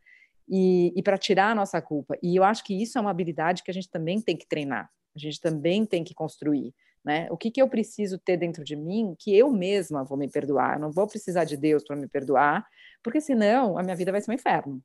e, 0.49 0.91
e 0.97 1.03
para 1.03 1.19
tirar 1.19 1.51
a 1.51 1.55
nossa 1.55 1.83
culpa. 1.83 2.17
E 2.23 2.35
eu 2.35 2.45
acho 2.45 2.65
que 2.65 2.83
isso 2.83 2.97
é 2.97 3.01
uma 3.03 3.11
habilidade 3.11 3.63
que 3.63 3.71
a 3.71 3.75
gente 3.75 3.91
também 3.91 4.23
tem 4.23 4.39
que 4.39 4.49
treinar, 4.49 4.89
a 5.15 5.19
gente 5.19 5.39
também 5.39 5.85
tem 5.85 6.03
que 6.03 6.15
construir. 6.15 6.75
Né? 7.05 7.29
O 7.31 7.37
que, 7.37 7.51
que 7.51 7.63
eu 7.63 7.69
preciso 7.69 8.19
ter 8.19 8.37
dentro 8.37 8.65
de 8.65 8.77
mim 8.77 9.15
que 9.19 9.37
eu 9.37 9.51
mesma 9.51 10.05
vou 10.05 10.19
me 10.19 10.29
perdoar? 10.29 10.75
Eu 10.75 10.81
não 10.81 10.91
vou 10.91 11.07
precisar 11.07 11.45
de 11.45 11.57
Deus 11.57 11.85
para 11.85 11.97
me 11.97 12.09
perdoar, 12.09 12.67
porque 13.03 13.21
senão 13.21 13.79
a 13.79 13.83
minha 13.83 13.97
vida 13.97 14.13
vai 14.13 14.21
ser 14.21 14.31
um 14.31 14.35
inferno. 14.35 14.83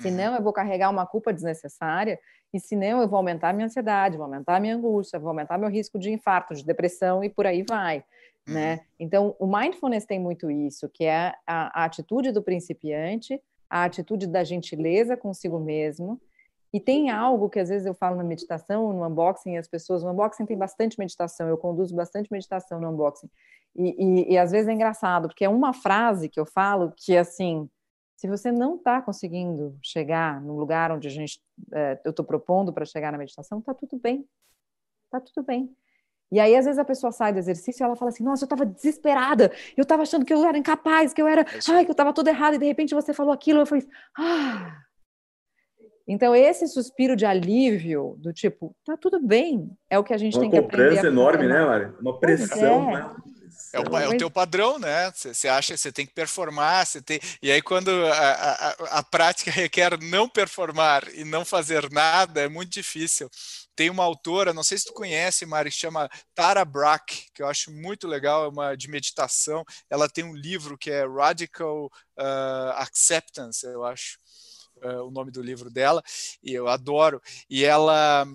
Senão 0.00 0.32
uhum. 0.32 0.38
eu 0.38 0.42
vou 0.42 0.52
carregar 0.52 0.90
uma 0.90 1.06
culpa 1.06 1.32
desnecessária 1.32 2.18
e 2.52 2.60
senão 2.60 3.00
eu 3.00 3.08
vou 3.08 3.16
aumentar 3.16 3.50
a 3.50 3.52
minha 3.52 3.66
ansiedade, 3.66 4.16
vou 4.16 4.24
aumentar 4.24 4.56
a 4.56 4.60
minha 4.60 4.76
angústia, 4.76 5.18
vou 5.18 5.28
aumentar 5.28 5.58
meu 5.58 5.68
risco 5.68 5.98
de 5.98 6.10
infarto, 6.10 6.54
de 6.54 6.64
depressão 6.64 7.24
e 7.24 7.28
por 7.28 7.46
aí 7.46 7.64
vai. 7.68 8.04
Né? 8.46 8.74
Uhum. 8.74 8.80
Então, 9.00 9.36
o 9.38 9.46
mindfulness 9.46 10.04
tem 10.04 10.20
muito 10.20 10.50
isso, 10.50 10.88
que 10.88 11.04
é 11.04 11.34
a, 11.46 11.82
a 11.82 11.84
atitude 11.84 12.30
do 12.30 12.42
principiante, 12.42 13.42
a 13.68 13.84
atitude 13.84 14.26
da 14.26 14.44
gentileza 14.44 15.16
consigo 15.16 15.58
mesmo, 15.58 16.20
e 16.76 16.80
tem 16.80 17.08
algo 17.08 17.48
que 17.48 17.58
às 17.58 17.70
vezes 17.70 17.86
eu 17.86 17.94
falo 17.94 18.16
na 18.16 18.22
meditação, 18.22 18.92
no 18.92 19.06
unboxing, 19.06 19.56
as 19.56 19.66
pessoas. 19.66 20.04
No 20.04 20.10
unboxing 20.10 20.44
tem 20.44 20.58
bastante 20.58 20.98
meditação, 20.98 21.48
eu 21.48 21.56
conduzo 21.56 21.96
bastante 21.96 22.30
meditação 22.30 22.78
no 22.78 22.90
unboxing. 22.90 23.30
E, 23.74 23.96
e, 23.98 24.32
e 24.34 24.36
às 24.38 24.50
vezes 24.50 24.68
é 24.68 24.74
engraçado, 24.74 25.26
porque 25.26 25.46
é 25.46 25.48
uma 25.48 25.72
frase 25.72 26.28
que 26.28 26.38
eu 26.38 26.44
falo 26.44 26.92
que, 26.94 27.16
assim, 27.16 27.66
se 28.14 28.28
você 28.28 28.52
não 28.52 28.76
está 28.76 29.00
conseguindo 29.00 29.74
chegar 29.82 30.38
no 30.42 30.54
lugar 30.54 30.92
onde 30.92 31.08
a 31.08 31.10
gente, 31.10 31.40
é, 31.72 31.98
eu 32.04 32.10
estou 32.10 32.26
propondo 32.26 32.74
para 32.74 32.84
chegar 32.84 33.10
na 33.10 33.16
meditação, 33.16 33.58
tá 33.62 33.72
tudo 33.72 33.98
bem. 33.98 34.28
Tá 35.10 35.18
tudo 35.18 35.46
bem. 35.46 35.74
E 36.30 36.38
aí, 36.38 36.54
às 36.54 36.66
vezes, 36.66 36.78
a 36.78 36.84
pessoa 36.84 37.10
sai 37.10 37.32
do 37.32 37.38
exercício 37.38 37.82
e 37.82 37.84
ela 37.84 37.96
fala 37.96 38.10
assim: 38.10 38.22
Nossa, 38.22 38.44
eu 38.44 38.46
estava 38.46 38.66
desesperada, 38.66 39.50
eu 39.78 39.82
estava 39.82 40.02
achando 40.02 40.26
que 40.26 40.34
eu 40.34 40.44
era 40.44 40.58
incapaz, 40.58 41.14
que 41.14 41.22
eu 41.22 41.26
era, 41.26 41.40
é 41.40 41.44
ai, 41.70 41.86
que 41.86 41.90
eu 41.90 41.94
estava 41.94 42.12
tudo 42.12 42.28
errado, 42.28 42.56
e 42.56 42.58
de 42.58 42.66
repente 42.66 42.94
você 42.94 43.14
falou 43.14 43.32
aquilo, 43.32 43.60
eu 43.60 43.66
falei, 43.66 43.88
ah, 44.18 44.85
então, 46.06 46.34
esse 46.36 46.68
suspiro 46.68 47.16
de 47.16 47.26
alívio, 47.26 48.16
do 48.18 48.32
tipo, 48.32 48.74
tá 48.84 48.96
tudo 48.96 49.20
bem, 49.20 49.70
é 49.90 49.98
o 49.98 50.04
que 50.04 50.14
a 50.14 50.18
gente 50.18 50.34
uma 50.34 50.42
tem 50.42 50.50
que 50.50 50.56
aprender. 50.56 50.82
Uma 50.82 50.88
cobrança 50.90 51.06
enorme, 51.08 51.48
né, 51.48 51.64
Mari? 51.64 51.92
Uma 52.00 52.20
pressão, 52.20 52.90
é. 52.90 52.94
né? 52.94 53.16
É 53.72 53.80
o, 53.80 53.96
é 53.96 54.08
o, 54.08 54.16
teu 54.16 54.30
padrão, 54.30 54.78
né? 54.78 55.10
Você 55.12 55.48
acha 55.48 55.74
que 55.74 55.78
você 55.78 55.90
tem 55.90 56.06
que 56.06 56.14
performar, 56.14 56.86
você 56.86 57.02
tem. 57.02 57.18
E 57.42 57.50
aí, 57.50 57.60
quando 57.60 57.90
a, 57.90 58.12
a, 58.12 58.70
a, 58.98 59.02
prática 59.02 59.50
requer 59.52 59.98
não 60.00 60.28
performar 60.28 61.08
e 61.14 61.24
não 61.24 61.44
fazer 61.44 61.90
nada, 61.90 62.42
é 62.42 62.48
muito 62.48 62.70
difícil. 62.70 63.28
Tem 63.74 63.90
uma 63.90 64.04
autora, 64.04 64.54
não 64.54 64.62
sei 64.62 64.78
se 64.78 64.84
tu 64.84 64.92
conhece, 64.92 65.44
Mari, 65.44 65.70
que 65.70 65.76
chama 65.76 66.08
Tara 66.34 66.64
Brach, 66.64 67.26
que 67.34 67.42
eu 67.42 67.48
acho 67.48 67.70
muito 67.70 68.06
legal, 68.06 68.44
é 68.44 68.48
uma 68.48 68.74
de 68.74 68.88
meditação. 68.88 69.64
Ela 69.90 70.08
tem 70.08 70.24
um 70.24 70.34
livro 70.34 70.78
que 70.78 70.90
é 70.90 71.06
Radical 71.06 71.86
uh, 71.86 72.70
Acceptance, 72.76 73.66
eu 73.66 73.84
acho 73.84 74.18
uh, 74.82 75.04
o 75.06 75.10
nome 75.10 75.30
do 75.30 75.42
livro 75.42 75.70
dela, 75.70 76.02
e 76.42 76.52
eu 76.52 76.68
adoro. 76.68 77.20
E 77.48 77.64
ela, 77.64 78.26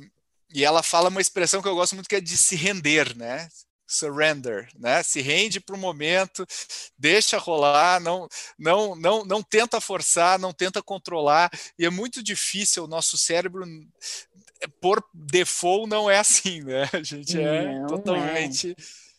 e 0.54 0.64
ela 0.64 0.84
fala 0.84 1.10
uma 1.10 1.22
expressão 1.22 1.62
que 1.62 1.68
eu 1.68 1.76
gosto 1.76 1.96
muito 1.96 2.08
que 2.08 2.16
é 2.16 2.22
de 2.22 2.38
se 2.38 2.56
render, 2.56 3.16
né? 3.16 3.48
surrender, 3.92 4.70
né? 4.80 5.04
Se 5.04 5.22
rende 5.22 5.60
para 5.60 5.76
o 5.76 5.80
momento, 5.80 6.46
deixa 6.98 7.38
rolar, 7.38 8.00
não, 8.00 8.28
não, 8.58 8.96
não, 8.96 9.26
não 9.26 9.44
tenta 9.44 9.82
forçar, 9.82 10.40
não 10.40 10.54
tenta 10.54 10.82
controlar. 10.82 11.52
E 11.78 11.86
é 11.86 11.90
muito 11.90 12.24
difícil 12.24 12.86
o 12.86 12.88
nosso 12.88 13.18
cérebro 13.18 13.66
por 14.80 15.04
default 15.14 15.90
não 15.90 16.10
é 16.10 16.20
assim, 16.20 16.62
né? 16.62 16.90
A 16.94 17.04
gente 17.04 17.40
é 17.40 17.80
não, 17.80 17.88
totalmente. 17.88 18.72
É 18.72 19.11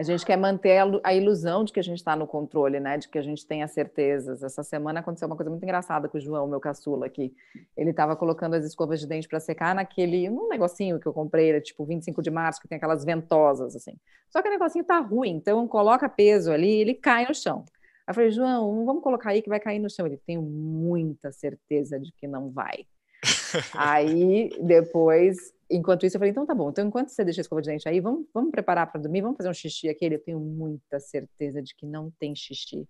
a 0.00 0.02
gente 0.02 0.24
quer 0.24 0.36
manter 0.38 0.82
a 1.04 1.14
ilusão 1.14 1.62
de 1.62 1.74
que 1.74 1.78
a 1.78 1.82
gente 1.82 1.98
está 1.98 2.16
no 2.16 2.26
controle, 2.26 2.80
né? 2.80 2.96
De 2.96 3.06
que 3.06 3.18
a 3.18 3.22
gente 3.22 3.46
tem 3.46 3.62
as 3.62 3.72
certezas. 3.72 4.42
Essa 4.42 4.62
semana 4.62 5.00
aconteceu 5.00 5.26
uma 5.28 5.36
coisa 5.36 5.50
muito 5.50 5.62
engraçada 5.62 6.08
com 6.08 6.16
o 6.16 6.20
João, 6.20 6.48
meu 6.48 6.58
caçula 6.58 7.04
aqui. 7.04 7.34
Ele 7.76 7.90
estava 7.90 8.16
colocando 8.16 8.54
as 8.54 8.64
escovas 8.64 8.98
de 8.98 9.06
dente 9.06 9.28
para 9.28 9.38
secar 9.38 9.74
naquele 9.74 10.30
um 10.30 10.48
negocinho 10.48 10.98
que 10.98 11.06
eu 11.06 11.12
comprei, 11.12 11.50
era 11.50 11.60
tipo 11.60 11.84
25 11.84 12.22
de 12.22 12.30
março, 12.30 12.62
que 12.62 12.66
tem 12.66 12.76
aquelas 12.76 13.04
ventosas 13.04 13.76
assim. 13.76 13.92
Só 14.30 14.40
que 14.40 14.48
o 14.48 14.50
negocinho 14.50 14.84
tá 14.84 14.98
ruim, 15.00 15.32
então 15.32 15.68
coloca 15.68 16.08
peso 16.08 16.50
ali, 16.50 16.80
ele 16.80 16.94
cai 16.94 17.26
no 17.26 17.34
chão. 17.34 17.66
Aí 18.06 18.12
eu 18.12 18.14
falei, 18.14 18.30
João, 18.30 18.86
vamos 18.86 19.02
colocar 19.02 19.30
aí 19.30 19.42
que 19.42 19.50
vai 19.50 19.60
cair 19.60 19.80
no 19.80 19.90
chão. 19.90 20.06
Ele 20.06 20.16
tem 20.26 20.38
muita 20.38 21.30
certeza 21.30 22.00
de 22.00 22.10
que 22.12 22.26
não 22.26 22.48
vai. 22.50 22.86
aí 23.76 24.48
depois 24.62 25.52
enquanto 25.70 26.04
isso, 26.04 26.16
eu 26.16 26.18
falei, 26.18 26.30
então 26.30 26.46
tá 26.46 26.54
bom, 26.54 26.70
então 26.70 26.86
enquanto 26.86 27.08
você 27.08 27.24
deixa 27.24 27.40
a 27.40 27.42
escova 27.42 27.62
de 27.62 27.70
dente 27.70 27.88
aí, 27.88 28.00
vamos, 28.00 28.26
vamos 28.34 28.50
preparar 28.50 28.90
para 28.90 29.00
dormir, 29.00 29.22
vamos 29.22 29.36
fazer 29.36 29.48
um 29.48 29.54
xixi 29.54 29.88
aqui. 29.88 30.06
Eu 30.06 30.18
tenho 30.18 30.40
muita 30.40 30.98
certeza 30.98 31.62
de 31.62 31.74
que 31.74 31.86
não 31.86 32.10
tem 32.18 32.34
xixi. 32.34 32.88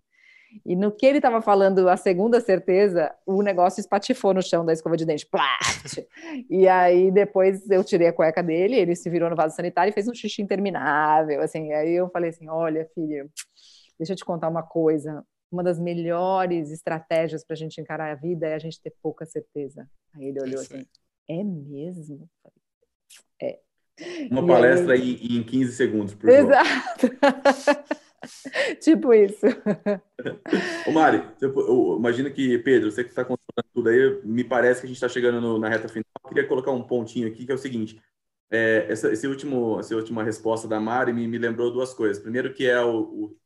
E 0.66 0.74
no 0.74 0.90
que 0.90 1.06
ele 1.06 1.18
estava 1.18 1.40
falando, 1.40 1.88
a 1.88 1.96
segunda 1.96 2.40
certeza, 2.40 3.14
o 3.24 3.40
negócio 3.40 3.80
espatifou 3.80 4.34
no 4.34 4.42
chão 4.42 4.64
da 4.64 4.72
escova 4.72 4.96
de 4.96 5.04
dente. 5.04 5.28
E 6.48 6.68
aí 6.68 7.10
depois 7.10 7.68
eu 7.70 7.82
tirei 7.84 8.08
a 8.08 8.12
cueca 8.12 8.42
dele, 8.42 8.76
ele 8.76 8.94
se 8.96 9.08
virou 9.08 9.30
no 9.30 9.36
vaso 9.36 9.54
sanitário 9.54 9.90
e 9.90 9.92
fez 9.92 10.08
um 10.08 10.14
xixi 10.14 10.42
interminável. 10.42 11.40
Assim, 11.40 11.72
aí 11.72 11.92
eu 11.92 12.08
falei 12.10 12.30
assim: 12.30 12.48
olha, 12.48 12.88
filho, 12.94 13.30
deixa 13.98 14.12
eu 14.12 14.16
te 14.16 14.24
contar 14.24 14.48
uma 14.48 14.62
coisa. 14.62 15.24
Uma 15.50 15.62
das 15.64 15.80
melhores 15.80 16.70
estratégias 16.70 17.44
para 17.44 17.54
a 17.54 17.56
gente 17.56 17.80
encarar 17.80 18.12
a 18.12 18.14
vida 18.14 18.46
é 18.46 18.54
a 18.54 18.58
gente 18.58 18.80
ter 18.80 18.92
pouca 19.02 19.24
certeza. 19.26 19.88
Aí 20.14 20.26
ele 20.26 20.40
olhou 20.40 20.60
assim: 20.60 20.84
é 21.28 21.44
mesmo? 21.44 22.28
É. 23.40 23.58
Uma 24.30 24.46
palestra 24.46 24.94
aí... 24.94 25.16
em, 25.16 25.38
em 25.38 25.42
15 25.42 25.72
segundos 25.72 26.14
por 26.14 26.28
Exato. 26.28 27.10
tipo 28.80 29.12
isso. 29.12 29.46
Ô 30.86 30.92
Mari, 30.92 31.22
imagina 31.98 32.30
que, 32.30 32.58
Pedro, 32.58 32.90
você 32.90 33.02
que 33.02 33.10
está 33.10 33.24
contando 33.24 33.64
tudo 33.74 33.88
aí, 33.88 34.20
me 34.24 34.44
parece 34.44 34.80
que 34.80 34.86
a 34.86 34.88
gente 34.88 34.96
está 34.96 35.08
chegando 35.08 35.40
no, 35.40 35.58
na 35.58 35.68
reta 35.68 35.88
final. 35.88 36.04
Eu 36.24 36.28
queria 36.28 36.48
colocar 36.48 36.70
um 36.70 36.82
pontinho 36.82 37.28
aqui, 37.28 37.44
que 37.44 37.52
é 37.52 37.54
o 37.54 37.58
seguinte. 37.58 38.00
É, 38.50 38.86
essa, 38.88 39.12
esse 39.12 39.26
último, 39.26 39.78
essa 39.78 39.94
última 39.94 40.24
resposta 40.24 40.66
da 40.66 40.80
Mari 40.80 41.12
me, 41.12 41.26
me 41.28 41.38
lembrou 41.38 41.72
duas 41.72 41.94
coisas. 41.94 42.22
Primeiro 42.22 42.52
que 42.52 42.66
é 42.66 42.80
o, 42.80 43.00
o 43.00 43.36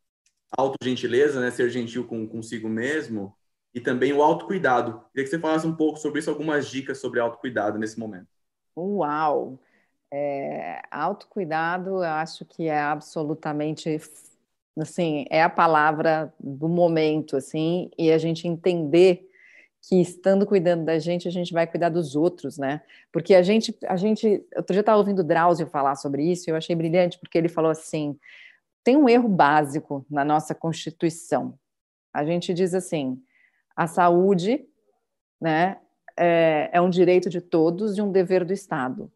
auto-gentileza, 0.57 1.39
né? 1.39 1.51
Ser 1.51 1.69
gentil 1.69 2.05
com 2.05 2.27
consigo 2.27 2.67
mesmo. 2.67 3.35
E 3.73 3.79
também 3.79 4.13
o 4.13 4.23
autocuidado. 4.23 5.03
Queria 5.11 5.25
que 5.25 5.27
você 5.27 5.39
falasse 5.39 5.67
um 5.67 5.75
pouco 5.75 5.99
sobre 5.99 6.19
isso, 6.19 6.29
algumas 6.29 6.67
dicas 6.67 6.97
sobre 6.97 7.19
autocuidado 7.19 7.77
nesse 7.77 7.99
momento. 7.99 8.27
Uau! 8.75 9.59
É, 10.11 10.81
autocuidado, 10.91 11.89
eu 11.89 12.03
acho 12.03 12.45
que 12.45 12.67
é 12.67 12.79
absolutamente, 12.79 13.99
assim, 14.77 15.25
é 15.29 15.41
a 15.43 15.49
palavra 15.49 16.33
do 16.39 16.69
momento, 16.69 17.35
assim, 17.35 17.89
e 17.97 18.11
a 18.11 18.17
gente 18.17 18.47
entender 18.47 19.29
que 19.81 20.01
estando 20.01 20.45
cuidando 20.45 20.85
da 20.85 20.97
gente, 20.99 21.27
a 21.27 21.31
gente 21.31 21.53
vai 21.53 21.67
cuidar 21.67 21.89
dos 21.89 22.15
outros, 22.15 22.57
né? 22.57 22.81
Porque 23.11 23.35
a 23.35 23.41
gente, 23.43 23.77
a 23.87 23.95
gente, 23.95 24.43
outro 24.55 24.73
dia 24.73 24.79
estava 24.79 24.97
ouvindo 24.97 25.19
o 25.19 25.23
Drauzio 25.23 25.67
falar 25.67 25.95
sobre 25.95 26.23
isso, 26.23 26.49
e 26.49 26.51
eu 26.51 26.55
achei 26.55 26.75
brilhante, 26.75 27.19
porque 27.19 27.37
ele 27.37 27.49
falou 27.49 27.71
assim, 27.71 28.17
tem 28.83 28.97
um 28.97 29.09
erro 29.09 29.29
básico 29.29 30.05
na 30.09 30.23
nossa 30.25 30.55
Constituição. 30.55 31.57
A 32.13 32.23
gente 32.25 32.53
diz 32.53 32.73
assim, 32.73 33.21
a 33.75 33.87
saúde, 33.87 34.65
né, 35.39 35.77
é, 36.17 36.69
é 36.71 36.81
um 36.81 36.89
direito 36.89 37.29
de 37.29 37.41
todos 37.41 37.97
e 37.97 38.01
um 38.01 38.11
dever 38.11 38.45
do 38.45 38.53
Estado. 38.53 39.11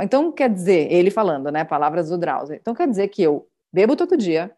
Então, 0.00 0.32
quer 0.32 0.48
dizer, 0.48 0.90
ele 0.90 1.10
falando, 1.10 1.50
né? 1.50 1.64
Palavras 1.64 2.08
do 2.08 2.18
Drauzio. 2.18 2.56
Então, 2.56 2.74
quer 2.74 2.88
dizer 2.88 3.08
que 3.08 3.22
eu 3.22 3.46
bebo 3.72 3.94
todo 3.94 4.16
dia, 4.16 4.50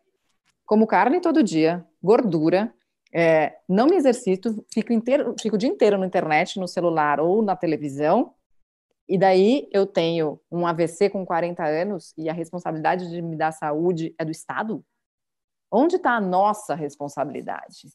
como 0.64 0.86
carne 0.86 1.20
todo 1.20 1.42
dia, 1.42 1.84
gordura, 2.02 2.72
é, 3.12 3.58
não 3.68 3.86
me 3.86 3.96
exercito, 3.96 4.64
fico, 4.72 4.92
inteiro, 4.92 5.34
fico 5.40 5.56
o 5.56 5.58
dia 5.58 5.68
inteiro 5.68 5.98
na 5.98 6.06
internet, 6.06 6.58
no 6.58 6.66
celular 6.66 7.20
ou 7.20 7.42
na 7.42 7.54
televisão, 7.54 8.34
e 9.08 9.18
daí 9.18 9.68
eu 9.70 9.86
tenho 9.86 10.40
um 10.50 10.66
AVC 10.66 11.10
com 11.10 11.26
40 11.26 11.62
anos 11.64 12.14
e 12.16 12.28
a 12.28 12.32
responsabilidade 12.32 13.10
de 13.10 13.20
me 13.20 13.36
dar 13.36 13.52
saúde 13.52 14.14
é 14.18 14.24
do 14.24 14.30
Estado? 14.30 14.84
Onde 15.70 15.96
está 15.96 16.12
a 16.12 16.20
nossa 16.20 16.74
responsabilidade? 16.74 17.88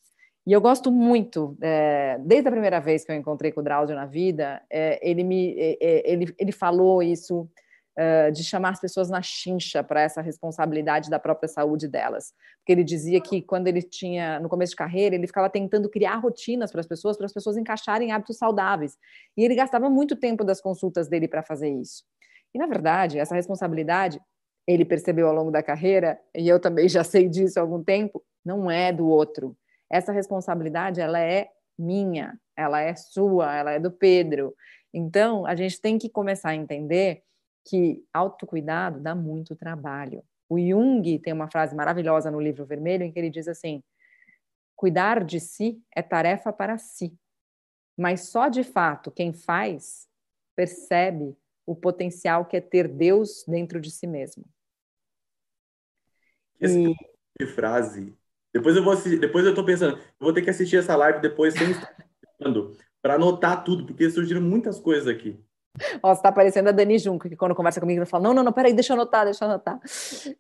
E 0.48 0.52
eu 0.52 0.62
gosto 0.62 0.92
muito, 0.92 1.58
é, 1.62 2.18
desde 2.20 2.48
a 2.48 2.52
primeira 2.52 2.80
vez 2.80 3.04
que 3.04 3.12
eu 3.12 3.16
encontrei 3.16 3.52
com 3.52 3.62
o 3.62 3.64
Drauzio 3.64 3.96
na 3.96 4.06
vida, 4.06 4.62
é, 4.70 5.00
ele, 5.08 5.24
me, 5.24 5.56
é, 5.58 6.12
ele, 6.12 6.34
ele 6.40 6.52
falou 6.52 7.04
isso 7.04 7.48
é, 7.96 8.32
de 8.32 8.44
chamar 8.44 8.70
as 8.70 8.80
pessoas 8.80 9.10
na 9.10 9.22
chincha 9.22 9.84
para 9.84 10.02
essa 10.02 10.22
responsabilidade 10.22 11.10
da 11.10 11.20
própria 11.20 11.50
saúde 11.50 11.88
delas. 11.88 12.34
Porque 12.60 12.72
ele 12.72 12.84
dizia 12.84 13.20
que 13.20 13.42
quando 13.42 13.68
ele 13.68 13.82
tinha, 13.82 14.40
no 14.40 14.48
começo 14.48 14.72
de 14.72 14.78
carreira, 14.78 15.16
ele 15.16 15.28
ficava 15.28 15.50
tentando 15.50 15.90
criar 15.90 16.16
rotinas 16.16 16.72
para 16.72 16.80
as 16.80 16.88
pessoas, 16.88 17.18
para 17.18 17.26
as 17.26 17.34
pessoas 17.34 17.58
encaixarem 17.58 18.14
hábitos 18.14 18.38
saudáveis. 18.38 18.98
E 19.36 19.44
ele 19.44 19.54
gastava 19.54 19.90
muito 19.90 20.16
tempo 20.16 20.46
das 20.46 20.62
consultas 20.62 21.10
dele 21.10 21.28
para 21.28 21.44
fazer 21.44 21.70
isso. 21.70 22.06
E, 22.54 22.58
na 22.58 22.68
verdade, 22.68 23.20
essa 23.20 23.36
responsabilidade, 23.36 24.20
ele 24.66 24.86
percebeu 24.86 25.28
ao 25.28 25.36
longo 25.36 25.52
da 25.52 25.62
carreira, 25.62 26.18
e 26.34 26.48
eu 26.48 26.60
também 26.60 26.88
já 26.88 27.04
sei 27.04 27.28
disso 27.28 27.60
há 27.60 27.62
algum 27.62 27.84
tempo, 27.84 28.24
não 28.46 28.72
é 28.72 28.94
do 28.94 29.08
outro 29.08 29.58
essa 29.90 30.12
responsabilidade 30.12 31.02
ela 31.02 31.20
é 31.20 31.50
minha, 31.78 32.40
ela 32.56 32.82
é 32.82 32.94
sua, 32.96 33.56
ela 33.56 33.72
é 33.72 33.80
do 33.80 33.92
Pedro. 33.92 34.56
Então, 34.94 35.46
a 35.46 35.56
gente 35.56 35.80
tem 35.80 35.98
que 35.98 36.10
começar 36.10 36.50
a 36.50 36.56
entender 36.56 37.24
que 37.66 38.04
autocuidado 38.14 39.00
dá 39.00 39.16
muito 39.16 39.56
trabalho. 39.56 40.24
O 40.50 40.60
Jung 40.60 41.20
tem 41.20 41.32
uma 41.32 41.50
frase 41.50 41.76
maravilhosa 41.76 42.32
no 42.32 42.40
livro 42.40 42.66
vermelho 42.66 43.04
em 43.04 43.12
que 43.12 43.20
ele 43.20 43.30
diz 43.30 43.48
assim: 43.48 43.84
cuidar 44.76 45.24
de 45.24 45.40
si 45.40 45.82
é 45.96 46.02
tarefa 46.02 46.52
para 46.52 46.78
si, 46.78 47.18
mas 47.98 48.30
só 48.30 48.50
de 48.50 48.64
fato 48.64 49.12
quem 49.12 49.32
faz 49.32 50.08
percebe 50.56 51.38
o 51.66 51.76
potencial 51.76 52.46
que 52.46 52.58
é 52.58 52.62
ter 52.62 52.88
Deus 52.88 53.46
dentro 53.48 53.80
de 53.80 53.92
si 53.92 54.08
mesmo. 54.08 54.44
Essa 56.60 56.78
e... 57.40 57.46
frase 57.48 58.18
depois 58.54 58.76
eu 58.76 58.84
vou 58.84 58.93
assistir, 58.93 59.20
depois 59.20 59.45
eu 59.45 59.54
tô 59.54 59.64
pensando, 59.64 59.97
eu 59.97 60.02
vou 60.20 60.34
ter 60.34 60.41
que 60.41 60.50
assistir 60.50 60.78
essa 60.78 60.95
live 60.95 61.22
depois 61.22 61.54
sem 61.54 61.68
para 63.02 63.16
anotar 63.16 63.64
tudo, 63.64 63.86
porque 63.86 64.10
surgiram 64.10 64.41
muitas 64.41 64.80
coisas 64.80 65.08
aqui. 65.08 65.39
Ó, 66.02 66.14
você 66.14 66.22
tá 66.22 66.32
parecendo 66.32 66.70
a 66.70 66.72
Dani 66.72 66.97
Junco, 66.97 67.30
que 67.30 67.36
quando 67.36 67.56
conversa 67.56 67.80
comigo, 67.80 68.00
ela 68.00 68.06
fala, 68.06 68.24
não, 68.24 68.34
não, 68.34 68.43
não, 68.43 68.52
peraí, 68.52 68.74
deixa 68.74 68.93
eu 68.93 68.95
anotar, 68.95 69.26
deixa 69.26 69.45
eu 69.45 69.50
anotar. 69.50 69.80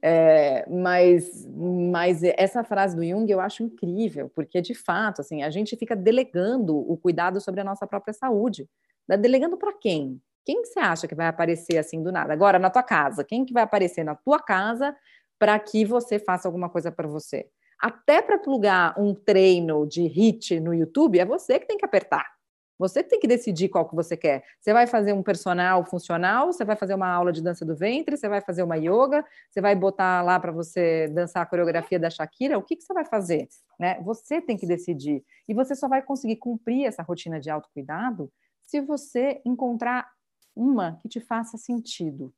É, 0.01 0.65
mas, 0.69 1.47
mas 1.47 2.21
essa 2.23 2.63
frase 2.63 2.95
do 2.95 3.05
Jung 3.05 3.31
eu 3.31 3.39
acho 3.39 3.63
incrível, 3.63 4.29
porque, 4.35 4.61
de 4.61 4.73
fato, 4.73 5.21
assim, 5.21 5.43
a 5.43 5.49
gente 5.49 5.77
fica 5.77 5.95
delegando 5.95 6.75
o 6.77 6.97
cuidado 6.97 7.39
sobre 7.39 7.61
a 7.61 7.63
nossa 7.63 7.87
própria 7.87 8.13
saúde. 8.13 8.67
Né? 9.07 9.15
Delegando 9.17 9.57
para 9.57 9.73
quem? 9.73 10.21
Quem 10.45 10.61
que 10.61 10.67
você 10.67 10.79
acha 10.79 11.07
que 11.07 11.15
vai 11.15 11.27
aparecer 11.27 11.77
assim 11.77 12.01
do 12.01 12.11
nada? 12.11 12.33
Agora, 12.33 12.57
na 12.57 12.69
tua 12.69 12.83
casa, 12.83 13.23
quem 13.23 13.45
que 13.45 13.53
vai 13.53 13.63
aparecer 13.63 14.03
na 14.03 14.15
tua 14.15 14.39
casa 14.39 14.95
para 15.37 15.57
que 15.59 15.85
você 15.85 16.17
faça 16.17 16.47
alguma 16.47 16.69
coisa 16.69 16.91
para 16.91 17.07
você? 17.07 17.47
Até 17.79 18.21
para 18.21 18.37
plugar 18.37 18.99
um 18.99 19.13
treino 19.13 19.87
de 19.87 20.03
HIT 20.03 20.59
no 20.59 20.73
YouTube, 20.73 21.19
é 21.19 21.25
você 21.25 21.59
que 21.59 21.67
tem 21.67 21.77
que 21.77 21.85
apertar. 21.85 22.25
Você 22.79 23.03
tem 23.03 23.19
que 23.19 23.27
decidir 23.27 23.67
qual 23.67 23.87
que 23.87 23.93
você 23.93 24.15
quer. 24.15 24.41
Você 24.59 24.71
vai 24.71 24.87
fazer 24.87 25.11
um 25.11 25.21
personal 25.21 25.83
funcional, 25.83 26.47
você 26.47 26.63
vai 26.63 26.77
fazer 26.77 26.93
uma 26.93 27.09
aula 27.09 27.31
de 27.33 27.43
dança 27.43 27.65
do 27.65 27.75
ventre, 27.75 28.15
você 28.15 28.29
vai 28.29 28.39
fazer 28.39 28.63
uma 28.63 28.77
yoga, 28.77 29.25
você 29.49 29.59
vai 29.59 29.75
botar 29.75 30.21
lá 30.21 30.39
para 30.39 30.53
você 30.53 31.09
dançar 31.09 31.43
a 31.43 31.45
coreografia 31.45 31.99
da 31.99 32.09
Shakira, 32.09 32.57
o 32.57 32.63
que, 32.63 32.77
que 32.77 32.83
você 32.83 32.93
vai 32.93 33.03
fazer? 33.03 33.49
Né? 33.77 34.01
Você 34.03 34.41
tem 34.41 34.55
que 34.55 34.65
decidir. 34.65 35.23
E 35.45 35.53
você 35.53 35.75
só 35.75 35.89
vai 35.89 36.01
conseguir 36.01 36.37
cumprir 36.37 36.85
essa 36.85 37.03
rotina 37.03 37.37
de 37.37 37.49
autocuidado 37.49 38.31
se 38.61 38.79
você 38.79 39.41
encontrar 39.45 40.09
uma 40.55 40.97
que 41.01 41.09
te 41.09 41.19
faça 41.19 41.57
sentido. 41.57 42.33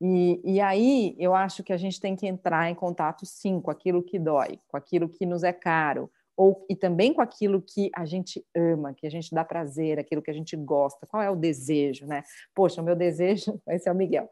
E, 0.00 0.40
e 0.44 0.60
aí 0.60 1.14
eu 1.18 1.34
acho 1.34 1.62
que 1.62 1.72
a 1.72 1.76
gente 1.76 2.00
tem 2.00 2.16
que 2.16 2.26
entrar 2.26 2.70
em 2.70 2.74
contato, 2.74 3.26
sim, 3.26 3.60
com 3.60 3.70
aquilo 3.70 4.02
que 4.02 4.18
dói, 4.18 4.58
com 4.68 4.76
aquilo 4.76 5.08
que 5.08 5.26
nos 5.26 5.42
é 5.42 5.52
caro, 5.52 6.10
ou 6.40 6.64
e 6.70 6.74
também 6.74 7.12
com 7.12 7.20
aquilo 7.20 7.60
que 7.60 7.90
a 7.94 8.06
gente 8.06 8.42
ama, 8.56 8.94
que 8.94 9.06
a 9.06 9.10
gente 9.10 9.34
dá 9.34 9.44
prazer, 9.44 9.98
aquilo 9.98 10.22
que 10.22 10.30
a 10.30 10.34
gente 10.34 10.56
gosta. 10.56 11.06
Qual 11.06 11.22
é 11.22 11.28
o 11.28 11.36
desejo, 11.36 12.06
né? 12.06 12.22
Poxa, 12.54 12.80
o 12.80 12.84
meu 12.84 12.96
desejo, 12.96 13.60
esse 13.68 13.86
é 13.86 13.92
o 13.92 13.94
Miguel. 13.94 14.26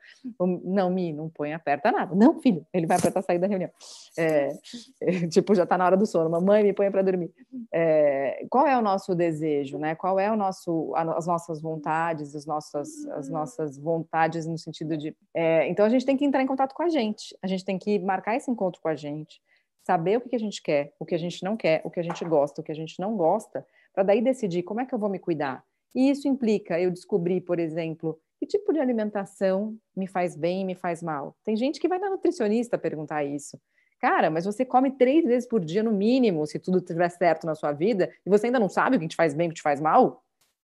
Não, 0.65 0.89
Mi, 0.89 1.13
não 1.13 1.29
põe, 1.29 1.53
aperta 1.53 1.93
nada. 1.93 2.15
Não, 2.15 2.41
filho, 2.41 2.67
ele 2.73 2.87
vai 2.87 2.97
apertar 2.97 3.21
sair 3.21 3.39
da 3.39 3.47
reunião. 3.47 3.71
É, 4.17 4.57
é, 5.03 5.27
tipo, 5.29 5.55
já 5.55 5.65
está 5.65 5.77
na 5.77 5.85
hora 5.85 5.99
do 5.99 6.07
sono. 6.07 6.31
Mamãe, 6.31 6.63
me 6.63 6.73
põe 6.73 6.91
para 6.91 7.03
dormir. 7.03 7.31
É, 7.71 8.43
qual 8.49 8.67
é 8.67 8.79
o 8.79 8.81
nosso 8.81 9.15
desejo, 9.15 9.77
né? 9.77 9.95
Qual 9.95 10.19
é 10.19 10.33
o 10.33 10.37
nosso, 10.37 10.95
as 10.97 11.27
nossas 11.27 11.61
vontades, 11.61 12.35
as 12.35 12.47
nossas, 12.47 13.07
as 13.09 13.29
nossas 13.29 13.77
vontades 13.77 14.47
no 14.47 14.57
sentido 14.57 14.97
de. 14.97 15.15
É, 15.35 15.69
então 15.69 15.85
a 15.85 15.91
gente 15.91 16.07
tem 16.07 16.17
que 16.17 16.25
entrar 16.25 16.43
em 16.43 16.47
contato 16.47 16.73
com 16.75 16.83
a 16.83 16.89
gente. 16.89 17.37
A 17.43 17.47
gente 17.47 17.67
tem 17.67 17.79
que 17.79 17.99
marcar 17.99 18.35
esse 18.35 18.51
encontro 18.51 18.81
com 18.81 18.89
a 18.89 18.97
gente 18.97 19.43
saber 19.89 20.19
o 20.19 20.21
que 20.21 20.37
a 20.37 20.39
gente 20.39 20.63
quer, 20.63 20.93
o 20.99 21.07
que 21.07 21.15
a 21.15 21.19
gente 21.19 21.43
não 21.43 21.57
quer, 21.57 21.81
o 21.83 21.91
que 21.91 21.99
a 21.99 22.03
gente 22.03 22.23
gosta, 22.23 22.61
o 22.61 22.65
que 22.65 22.71
a 22.71 22.75
gente 22.75 23.01
não 23.01 23.17
gosta, 23.17 23.67
para 23.95 24.03
daí 24.03 24.21
decidir 24.21 24.63
como 24.63 24.83
é 24.83 24.85
que 24.85 24.95
eu 24.95 24.99
vou 24.99 25.09
me 25.09 25.19
cuidar. 25.19 25.65
E 25.95 26.11
isso 26.11 26.29
implica 26.29 26.79
eu 26.79 26.91
descobrir, 26.91 27.41
por 27.41 27.59
exemplo, 27.59 28.21
que 28.39 28.47
tipo 28.47 28.71
de 28.71 28.81
alimentação 28.81 29.75
me 29.97 30.07
faz 30.07 30.37
bem 30.37 30.61
e 30.61 30.65
me 30.67 30.75
faz 30.75 31.03
mal. 31.03 31.35
Tem 31.43 31.57
gente 31.57 31.81
que 31.81 31.89
vai 31.89 31.99
na 31.99 32.11
nutricionista 32.11 32.77
perguntar 32.77 33.25
isso. 33.25 33.59
Cara, 33.99 34.29
mas 34.29 34.45
você 34.45 34.63
come 34.63 34.91
três 34.91 35.25
vezes 35.25 35.49
por 35.49 35.65
dia 35.65 35.83
no 35.83 35.91
mínimo, 35.91 36.47
se 36.47 36.59
tudo 36.59 36.79
estiver 36.79 37.09
certo 37.09 37.47
na 37.47 37.55
sua 37.55 37.73
vida, 37.73 38.13
e 38.27 38.29
você 38.29 38.45
ainda 38.45 38.61
não 38.61 38.69
sabe 38.69 38.99
o 38.99 39.01
que 39.01 39.09
te 39.09 39.17
faz 39.17 39.33
bem 39.33 39.47
e 39.47 39.49
o 39.49 39.53
que 39.53 39.57
te 39.57 39.63
faz 39.63 39.81
mal? 39.81 40.23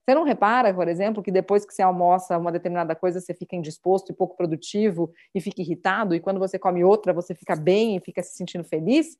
Você 0.05 0.13
não 0.13 0.23
repara, 0.23 0.71
por 0.71 0.87
exemplo, 0.87 1.23
que 1.23 1.31
depois 1.31 1.65
que 1.65 1.73
você 1.73 1.81
almoça 1.81 2.37
uma 2.37 2.51
determinada 2.51 2.95
coisa, 2.95 3.19
você 3.19 3.33
fica 3.33 3.55
indisposto 3.55 4.11
e 4.11 4.15
pouco 4.15 4.37
produtivo 4.37 5.11
e 5.33 5.41
fica 5.41 5.61
irritado, 5.61 6.13
e 6.13 6.19
quando 6.19 6.39
você 6.39 6.59
come 6.59 6.83
outra, 6.83 7.11
você 7.11 7.33
fica 7.33 7.55
bem 7.55 7.97
e 7.97 7.99
fica 7.99 8.21
se 8.21 8.35
sentindo 8.35 8.63
feliz? 8.63 9.17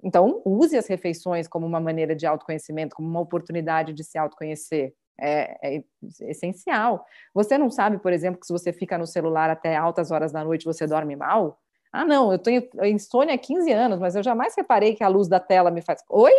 Então, 0.00 0.40
use 0.44 0.76
as 0.76 0.86
refeições 0.86 1.48
como 1.48 1.66
uma 1.66 1.80
maneira 1.80 2.14
de 2.14 2.24
autoconhecimento, 2.24 2.94
como 2.94 3.08
uma 3.08 3.18
oportunidade 3.20 3.92
de 3.92 4.04
se 4.04 4.16
autoconhecer. 4.16 4.94
É, 5.20 5.78
é, 5.78 5.84
essencial. 6.20 7.04
Você 7.34 7.58
não 7.58 7.68
sabe, 7.68 7.98
por 7.98 8.12
exemplo, 8.12 8.38
que 8.38 8.46
se 8.46 8.52
você 8.52 8.72
fica 8.72 8.96
no 8.96 9.04
celular 9.04 9.50
até 9.50 9.74
altas 9.74 10.12
horas 10.12 10.30
da 10.30 10.44
noite, 10.44 10.64
você 10.64 10.86
dorme 10.86 11.16
mal? 11.16 11.58
Ah, 11.92 12.04
não, 12.04 12.30
eu 12.30 12.38
tenho 12.38 12.62
insônia 12.84 13.34
há 13.34 13.38
15 13.38 13.72
anos, 13.72 13.98
mas 13.98 14.14
eu 14.14 14.22
jamais 14.22 14.54
reparei 14.56 14.94
que 14.94 15.02
a 15.02 15.08
luz 15.08 15.26
da 15.26 15.40
tela 15.40 15.72
me 15.72 15.82
faz. 15.82 16.04
Oi? 16.08 16.32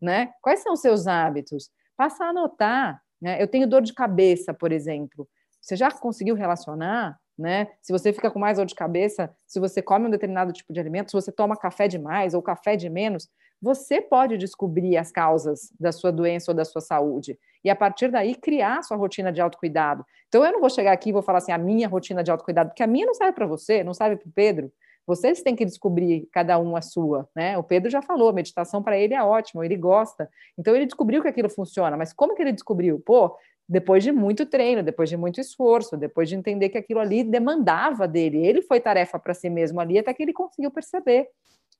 Né? 0.00 0.32
Quais 0.40 0.60
são 0.60 0.72
os 0.72 0.80
seus 0.80 1.06
hábitos? 1.06 1.70
Passa 1.94 2.24
a 2.24 2.28
anotar. 2.30 3.02
Né? 3.22 3.40
Eu 3.40 3.46
tenho 3.46 3.68
dor 3.68 3.80
de 3.80 3.94
cabeça, 3.94 4.52
por 4.52 4.72
exemplo. 4.72 5.28
Você 5.60 5.76
já 5.76 5.92
conseguiu 5.92 6.34
relacionar? 6.34 7.16
Né? 7.38 7.68
Se 7.80 7.92
você 7.92 8.12
fica 8.12 8.30
com 8.30 8.38
mais 8.38 8.58
dor 8.58 8.66
de 8.66 8.74
cabeça, 8.74 9.32
se 9.46 9.60
você 9.60 9.80
come 9.80 10.06
um 10.06 10.10
determinado 10.10 10.52
tipo 10.52 10.72
de 10.72 10.80
alimento, 10.80 11.10
se 11.10 11.14
você 11.14 11.30
toma 11.30 11.56
café 11.56 11.86
demais 11.86 12.34
ou 12.34 12.42
café 12.42 12.76
de 12.76 12.90
menos, 12.90 13.28
você 13.60 14.00
pode 14.00 14.36
descobrir 14.36 14.96
as 14.96 15.12
causas 15.12 15.72
da 15.78 15.92
sua 15.92 16.10
doença 16.10 16.50
ou 16.50 16.56
da 16.56 16.64
sua 16.64 16.80
saúde 16.80 17.38
e 17.64 17.70
a 17.70 17.76
partir 17.76 18.10
daí 18.10 18.34
criar 18.34 18.82
sua 18.82 18.96
rotina 18.96 19.32
de 19.32 19.40
autocuidado. 19.40 20.04
Então 20.26 20.44
eu 20.44 20.52
não 20.52 20.60
vou 20.60 20.68
chegar 20.68 20.92
aqui 20.92 21.10
e 21.10 21.12
vou 21.12 21.22
falar 21.22 21.38
assim 21.38 21.52
a 21.52 21.58
minha 21.58 21.86
rotina 21.86 22.24
de 22.24 22.30
autocuidado, 22.30 22.70
porque 22.70 22.82
a 22.82 22.88
minha 22.88 23.06
não 23.06 23.14
serve 23.14 23.32
para 23.32 23.46
você, 23.46 23.84
não 23.84 23.94
serve 23.94 24.16
para 24.16 24.28
o 24.28 24.32
Pedro. 24.32 24.72
Vocês 25.06 25.42
têm 25.42 25.56
que 25.56 25.64
descobrir 25.64 26.28
cada 26.32 26.58
um 26.58 26.76
a 26.76 26.82
sua, 26.82 27.28
né? 27.34 27.58
O 27.58 27.62
Pedro 27.62 27.90
já 27.90 28.00
falou, 28.00 28.32
meditação 28.32 28.82
para 28.82 28.96
ele 28.96 29.14
é 29.14 29.22
ótimo, 29.22 29.62
ele 29.64 29.76
gosta. 29.76 30.28
Então 30.56 30.74
ele 30.74 30.86
descobriu 30.86 31.22
que 31.22 31.28
aquilo 31.28 31.48
funciona, 31.48 31.96
mas 31.96 32.12
como 32.12 32.34
que 32.34 32.42
ele 32.42 32.52
descobriu? 32.52 33.00
Pô, 33.00 33.36
depois 33.68 34.04
de 34.04 34.12
muito 34.12 34.46
treino, 34.46 34.82
depois 34.82 35.08
de 35.08 35.16
muito 35.16 35.40
esforço, 35.40 35.96
depois 35.96 36.28
de 36.28 36.36
entender 36.36 36.68
que 36.68 36.78
aquilo 36.78 37.00
ali 37.00 37.24
demandava 37.24 38.06
dele. 38.06 38.46
Ele 38.46 38.62
foi 38.62 38.80
tarefa 38.80 39.18
para 39.18 39.34
si 39.34 39.50
mesmo 39.50 39.80
ali 39.80 39.98
até 39.98 40.12
que 40.14 40.22
ele 40.22 40.32
conseguiu 40.32 40.70
perceber, 40.70 41.28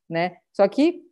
né? 0.08 0.38
Só 0.52 0.66
que 0.66 1.02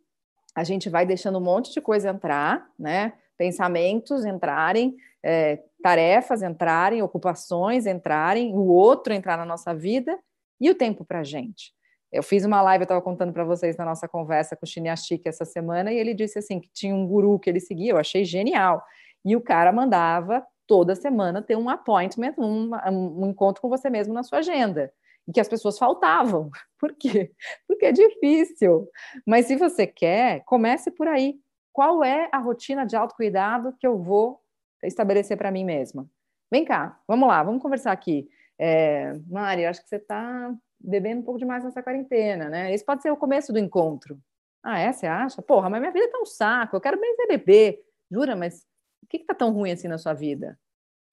a 0.55 0.63
gente 0.63 0.89
vai 0.89 1.05
deixando 1.05 1.37
um 1.37 1.43
monte 1.43 1.71
de 1.73 1.79
coisa 1.79 2.09
entrar, 2.09 2.69
né? 2.77 3.13
pensamentos 3.41 4.23
entrarem, 4.23 4.95
é, 5.23 5.63
tarefas 5.81 6.43
entrarem, 6.43 7.01
ocupações 7.01 7.87
entrarem, 7.87 8.53
o 8.53 8.67
outro 8.67 9.13
entrar 9.13 9.35
na 9.35 9.45
nossa 9.45 9.73
vida 9.73 10.15
e 10.59 10.69
o 10.69 10.75
tempo 10.75 11.03
para 11.03 11.21
a 11.21 11.23
gente. 11.23 11.73
Eu 12.11 12.21
fiz 12.21 12.43
uma 12.43 12.61
live, 12.61 12.81
eu 12.81 12.85
estava 12.85 13.01
contando 13.01 13.31
para 13.31 13.43
vocês 13.43 13.77
na 13.77 13.85
nossa 13.85 14.07
conversa 14.07 14.55
com 14.55 14.65
o 14.65 14.67
Chinyashik 14.67 15.27
essa 15.27 15.45
semana, 15.45 15.93
e 15.93 15.97
ele 15.97 16.13
disse 16.13 16.39
assim 16.39 16.59
que 16.59 16.69
tinha 16.73 16.93
um 16.93 17.07
guru 17.07 17.39
que 17.39 17.49
ele 17.49 17.59
seguia, 17.59 17.91
eu 17.91 17.97
achei 17.97 18.25
genial. 18.25 18.83
E 19.23 19.35
o 19.35 19.41
cara 19.41 19.71
mandava 19.71 20.45
toda 20.67 20.95
semana 20.95 21.41
ter 21.41 21.55
um 21.55 21.69
appointment, 21.69 22.33
um, 22.37 22.71
um 22.89 23.29
encontro 23.29 23.61
com 23.61 23.69
você 23.69 23.89
mesmo 23.89 24.13
na 24.13 24.23
sua 24.23 24.39
agenda. 24.39 24.91
E 25.27 25.31
que 25.31 25.39
as 25.39 25.47
pessoas 25.47 25.77
faltavam. 25.77 26.49
Por 26.79 26.93
quê? 26.93 27.31
Porque 27.67 27.85
é 27.85 27.91
difícil. 27.91 28.89
Mas 29.25 29.45
se 29.45 29.55
você 29.55 29.85
quer, 29.85 30.43
comece 30.45 30.89
por 30.91 31.07
aí. 31.07 31.35
Qual 31.71 32.03
é 32.03 32.27
a 32.31 32.37
rotina 32.37 32.85
de 32.85 32.95
autocuidado 32.95 33.75
que 33.79 33.87
eu 33.87 33.97
vou 33.97 34.41
estabelecer 34.83 35.37
para 35.37 35.51
mim 35.51 35.63
mesma? 35.63 36.09
Vem 36.51 36.65
cá, 36.65 36.99
vamos 37.07 37.29
lá, 37.29 37.43
vamos 37.43 37.61
conversar 37.61 37.91
aqui. 37.93 38.27
É, 38.59 39.13
Mari, 39.29 39.65
acho 39.65 39.81
que 39.81 39.87
você 39.87 39.95
está 39.95 40.53
bebendo 40.83 41.21
um 41.21 41.23
pouco 41.23 41.39
demais 41.39 41.63
nessa 41.63 41.81
quarentena, 41.81 42.49
né? 42.49 42.73
Esse 42.73 42.83
pode 42.83 43.01
ser 43.01 43.11
o 43.11 43.17
começo 43.17 43.53
do 43.53 43.59
encontro. 43.59 44.19
Ah, 44.63 44.79
é? 44.79 44.91
Você 44.91 45.07
acha? 45.07 45.41
Porra, 45.41 45.69
mas 45.69 45.79
minha 45.79 45.91
vida 45.91 46.09
tá 46.11 46.19
um 46.19 46.25
saco, 46.25 46.75
eu 46.75 46.81
quero 46.81 46.99
bem 46.99 47.15
ser 47.15 47.27
bebê. 47.27 47.83
Jura, 48.09 48.35
mas 48.35 48.65
o 49.03 49.07
que, 49.07 49.19
que 49.19 49.25
tá 49.25 49.33
tão 49.33 49.51
ruim 49.51 49.71
assim 49.71 49.87
na 49.87 49.97
sua 49.97 50.13
vida? 50.13 50.59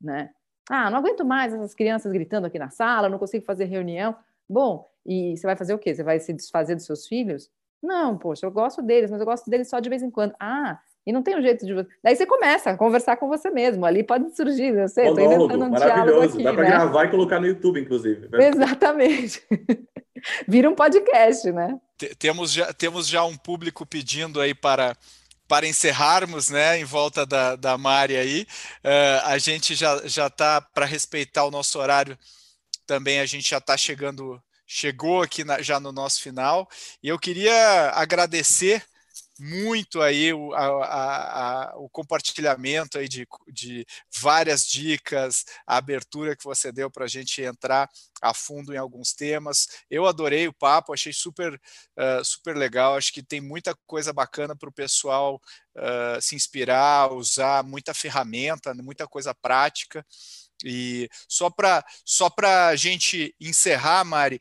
Né? 0.01 0.31
Ah, 0.69 0.91
não 0.91 0.99
aguento 0.99 1.25
mais 1.25 1.55
essas 1.55 1.75
crianças 1.75 2.13
gritando 2.13 2.47
aqui 2.47 2.59
na 2.59 2.71
sala, 2.71 3.09
não 3.09 3.19
consigo 3.19 3.45
fazer 3.45 3.65
reunião. 3.65 4.17
Bom, 4.49 4.89
e 5.05 5.37
você 5.37 5.47
vai 5.47 5.57
fazer 5.57 5.75
o 5.75 5.79
quê? 5.79 5.95
Você 5.95 6.03
vai 6.03 6.21
se 6.21 6.33
desfazer 6.33 6.75
dos 6.75 6.85
seus 6.85 7.07
filhos? 7.07 7.51
Não, 7.83 8.19
poxa, 8.19 8.45
eu 8.45 8.51
gosto 8.51 8.83
deles, 8.83 9.11
mas 9.11 9.21
eu 9.21 9.27
gosto 9.27 9.49
deles 9.49 9.69
só 9.69 9.81
de 9.81 9.89
vez 9.89 10.03
em 10.03 10.11
quando. 10.11 10.35
Ah, 10.39 10.81
e 11.09 11.13
não 11.13 11.23
tem 11.23 11.35
um 11.39 11.41
jeito 11.41 11.65
de. 11.65 11.75
Daí 12.05 12.15
você 12.15 12.27
começa 12.27 12.69
a 12.69 12.77
conversar 12.77 13.17
com 13.17 13.29
você 13.29 13.49
mesmo. 13.49 13.87
Ali 13.87 14.05
pode 14.05 14.37
surgir, 14.37 14.77
eu 14.77 14.87
sei, 14.89 15.09
estou 15.09 15.25
inventando 15.25 15.65
um 15.65 15.71
maravilhoso. 15.71 16.35
Aqui, 16.35 16.45
Dá 16.45 16.53
para 16.53 16.63
né? 16.65 16.69
gravar 16.69 17.05
e 17.07 17.11
colocar 17.11 17.41
no 17.41 17.47
YouTube, 17.47 17.81
inclusive. 17.81 18.29
Exatamente. 18.31 19.43
Vira 20.47 20.69
um 20.69 20.75
podcast, 20.75 21.51
né? 21.51 21.81
Temos 22.19 22.53
já, 22.53 22.75
temos 22.75 23.09
já 23.09 23.25
um 23.25 23.39
público 23.39 23.87
pedindo 23.87 24.39
aí 24.39 24.55
para 24.55 24.95
para 25.49 25.67
encerrarmos, 25.67 26.51
né, 26.51 26.79
em 26.79 26.85
volta 26.85 27.25
da, 27.25 27.57
da 27.57 27.79
Mari 27.79 28.19
aí, 28.19 28.47
uh, 28.85 29.25
a 29.25 29.39
gente 29.39 29.75
já 29.75 30.07
já 30.07 30.27
está 30.27 30.61
para 30.61 30.85
respeitar 30.85 31.47
o 31.47 31.51
nosso 31.51 31.79
horário. 31.79 32.19
Também 32.87 33.19
a 33.19 33.25
gente 33.25 33.49
já 33.49 33.57
está 33.57 33.75
chegando 33.79 34.39
chegou 34.67 35.23
aqui 35.23 35.43
na, 35.43 35.63
já 35.63 35.81
no 35.81 35.91
nosso 35.91 36.21
final. 36.21 36.69
E 37.03 37.09
eu 37.09 37.19
queria 37.19 37.93
agradecer 37.95 38.85
muito 39.39 40.03
aí 40.03 40.33
o, 40.33 40.53
a, 40.53 40.67
a, 41.71 41.77
o 41.77 41.89
compartilhamento 41.89 42.99
aí 42.99 43.09
de, 43.09 43.27
de 43.47 43.87
várias 44.21 44.67
dicas, 44.67 45.45
a 45.67 45.77
abertura 45.77 46.37
que 46.37 46.45
você 46.45 46.73
deu 46.73 46.91
para 46.91 47.05
a 47.05 47.09
gente 47.09 47.41
entrar 47.43 47.89
a 48.21 48.35
fundo 48.35 48.75
em 48.75 48.77
alguns 48.77 49.13
temas. 49.13 49.69
Eu 49.89 50.07
adorei 50.07 50.49
o 50.49 50.53
papo, 50.53 50.93
achei 50.93 51.13
super, 51.13 51.55
uh, 51.55 52.25
super 52.25 52.57
legal. 52.57 52.97
Acho 52.97 53.13
que 53.13 53.23
tem 53.23 53.41
muita 53.41 53.75
coisa 53.87 54.13
bacana 54.13 54.57
para 54.57 54.69
o 54.69 54.73
pessoal 54.73 55.41
uh, 55.77 56.21
se 56.21 56.35
inspirar, 56.35 57.13
usar 57.13 57.63
muita 57.63 57.95
ferramenta, 57.95 58.75
muita 58.75 59.07
coisa 59.07 59.35
prática. 59.35 60.05
E 60.65 61.09
só 61.29 61.49
para 61.49 61.85
só 62.05 62.29
a 62.43 62.75
gente 62.75 63.35
encerrar, 63.41 64.05
Mari, 64.05 64.41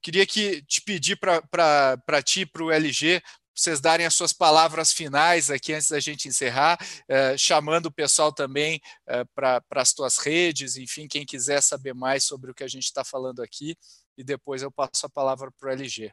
queria 0.00 0.26
que 0.26 0.62
te 0.62 0.80
pedir 0.80 1.16
para 1.16 2.22
ti, 2.24 2.46
para 2.46 2.64
o 2.64 2.70
LG, 2.72 3.22
vocês 3.58 3.80
darem 3.80 4.06
as 4.06 4.14
suas 4.14 4.32
palavras 4.32 4.92
finais 4.92 5.50
aqui 5.50 5.72
antes 5.72 5.88
da 5.88 5.98
gente 5.98 6.28
encerrar, 6.28 6.78
eh, 7.08 7.36
chamando 7.36 7.86
o 7.86 7.92
pessoal 7.92 8.32
também 8.32 8.80
eh, 9.08 9.24
para 9.34 9.62
as 9.72 9.92
tuas 9.92 10.18
redes, 10.18 10.76
enfim, 10.76 11.08
quem 11.08 11.26
quiser 11.26 11.60
saber 11.60 11.92
mais 11.92 12.22
sobre 12.22 12.52
o 12.52 12.54
que 12.54 12.62
a 12.62 12.68
gente 12.68 12.84
está 12.84 13.02
falando 13.02 13.42
aqui, 13.42 13.76
e 14.16 14.22
depois 14.22 14.62
eu 14.62 14.70
passo 14.70 15.04
a 15.06 15.10
palavra 15.10 15.50
para 15.58 15.70
o 15.70 15.72
LG. 15.72 16.12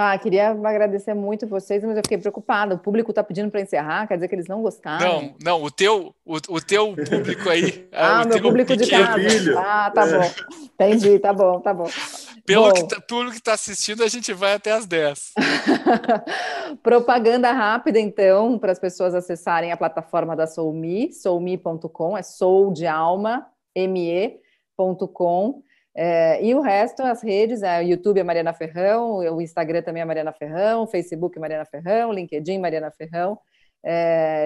Ah, 0.00 0.16
queria 0.16 0.50
agradecer 0.50 1.12
muito 1.12 1.44
vocês, 1.44 1.82
mas 1.82 1.96
eu 1.96 2.02
fiquei 2.04 2.18
preocupada. 2.18 2.76
O 2.76 2.78
público 2.78 3.10
está 3.10 3.24
pedindo 3.24 3.50
para 3.50 3.60
encerrar, 3.60 4.06
quer 4.06 4.14
dizer 4.14 4.28
que 4.28 4.34
eles 4.36 4.46
não 4.46 4.62
gostaram? 4.62 5.22
Não, 5.22 5.34
não, 5.42 5.62
o 5.64 5.72
teu, 5.72 6.14
o, 6.24 6.36
o 6.36 6.60
teu 6.60 6.94
público 6.94 7.50
aí. 7.50 7.88
ah, 7.92 8.22
o 8.24 8.28
meu 8.28 8.40
público 8.40 8.76
de 8.76 8.88
casa. 8.88 9.58
Ah, 9.58 9.90
tá 9.90 10.06
bom. 10.06 10.30
Entendi, 10.62 11.18
tá 11.18 11.32
bom, 11.32 11.58
tá 11.60 11.74
bom. 11.74 11.90
Pelo 12.46 12.68
bom. 12.68 12.72
que 12.74 12.84
tá, 12.84 13.00
que 13.00 13.36
está 13.36 13.52
assistindo, 13.54 14.04
a 14.04 14.08
gente 14.08 14.32
vai 14.32 14.54
até 14.54 14.70
as 14.70 14.86
10. 14.86 15.34
Propaganda 16.80 17.50
rápida, 17.50 17.98
então, 17.98 18.56
para 18.56 18.70
as 18.70 18.78
pessoas 18.78 19.16
acessarem 19.16 19.72
a 19.72 19.76
plataforma 19.76 20.36
da 20.36 20.46
Soulme, 20.46 21.12
soulme.com, 21.12 22.16
é 22.16 22.22
soul 22.22 22.72
de 22.72 22.86
alma, 22.86 23.44
me.com. 23.76 25.62
É, 26.00 26.40
e 26.44 26.54
o 26.54 26.60
resto, 26.60 27.02
as 27.02 27.24
redes, 27.24 27.60
é, 27.60 27.80
o 27.80 27.82
YouTube 27.82 28.20
é 28.20 28.22
Mariana 28.22 28.52
Ferrão, 28.52 29.16
o 29.16 29.42
Instagram 29.42 29.82
também 29.82 30.00
é 30.00 30.04
Mariana 30.04 30.32
Ferrão, 30.32 30.84
o 30.84 30.86
Facebook 30.86 31.36
é 31.36 31.40
Mariana 31.40 31.64
Ferrão, 31.64 32.12
LinkedIn 32.12 32.60
Mariana 32.60 32.92
Ferrão. 32.92 33.36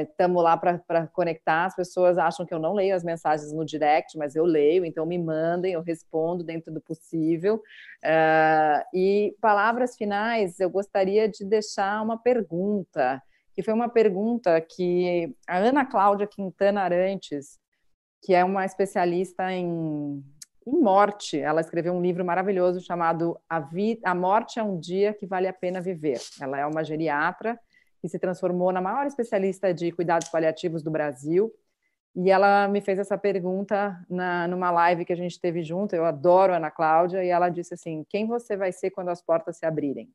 Estamos 0.08 0.40
é, 0.40 0.44
lá 0.44 0.56
para 0.56 1.06
conectar. 1.08 1.66
As 1.66 1.76
pessoas 1.76 2.16
acham 2.16 2.46
que 2.46 2.54
eu 2.54 2.58
não 2.58 2.72
leio 2.72 2.96
as 2.96 3.04
mensagens 3.04 3.52
no 3.52 3.66
direct, 3.66 4.16
mas 4.16 4.34
eu 4.34 4.46
leio, 4.46 4.82
então 4.82 5.04
me 5.04 5.18
mandem, 5.18 5.74
eu 5.74 5.82
respondo 5.82 6.42
dentro 6.42 6.72
do 6.72 6.80
possível. 6.80 7.60
É, 8.02 8.82
e 8.94 9.36
palavras 9.38 9.94
finais, 9.94 10.58
eu 10.58 10.70
gostaria 10.70 11.28
de 11.28 11.44
deixar 11.44 12.02
uma 12.02 12.16
pergunta, 12.16 13.22
que 13.52 13.62
foi 13.62 13.74
uma 13.74 13.90
pergunta 13.90 14.58
que 14.58 15.30
a 15.46 15.58
Ana 15.58 15.84
Cláudia 15.84 16.26
Quintana 16.26 16.80
Arantes, 16.80 17.58
que 18.22 18.32
é 18.32 18.42
uma 18.42 18.64
especialista 18.64 19.52
em 19.52 20.24
em 20.66 20.80
morte. 20.80 21.38
Ela 21.38 21.60
escreveu 21.60 21.92
um 21.92 22.00
livro 22.00 22.24
maravilhoso 22.24 22.80
chamado 22.80 23.38
a, 23.48 23.60
Vi 23.60 24.00
a 24.04 24.14
Morte 24.14 24.58
é 24.58 24.62
um 24.62 24.78
Dia 24.78 25.12
que 25.12 25.26
Vale 25.26 25.48
a 25.48 25.52
Pena 25.52 25.80
Viver. 25.80 26.20
Ela 26.40 26.58
é 26.58 26.66
uma 26.66 26.84
geriatra 26.84 27.58
que 28.00 28.08
se 28.08 28.18
transformou 28.18 28.72
na 28.72 28.80
maior 28.80 29.06
especialista 29.06 29.72
de 29.72 29.92
cuidados 29.92 30.28
paliativos 30.28 30.82
do 30.82 30.90
Brasil. 30.90 31.52
E 32.14 32.30
ela 32.30 32.68
me 32.68 32.80
fez 32.80 32.98
essa 32.98 33.16
pergunta 33.16 33.98
na, 34.08 34.46
numa 34.46 34.70
live 34.70 35.04
que 35.04 35.12
a 35.12 35.16
gente 35.16 35.40
teve 35.40 35.62
junto. 35.62 35.94
Eu 35.94 36.04
adoro 36.04 36.52
a 36.52 36.56
Ana 36.56 36.70
Cláudia. 36.70 37.24
E 37.24 37.28
ela 37.28 37.48
disse 37.48 37.74
assim: 37.74 38.04
Quem 38.08 38.26
você 38.26 38.56
vai 38.56 38.72
ser 38.72 38.90
quando 38.90 39.08
as 39.08 39.22
portas 39.22 39.56
se 39.56 39.64
abrirem? 39.64 40.12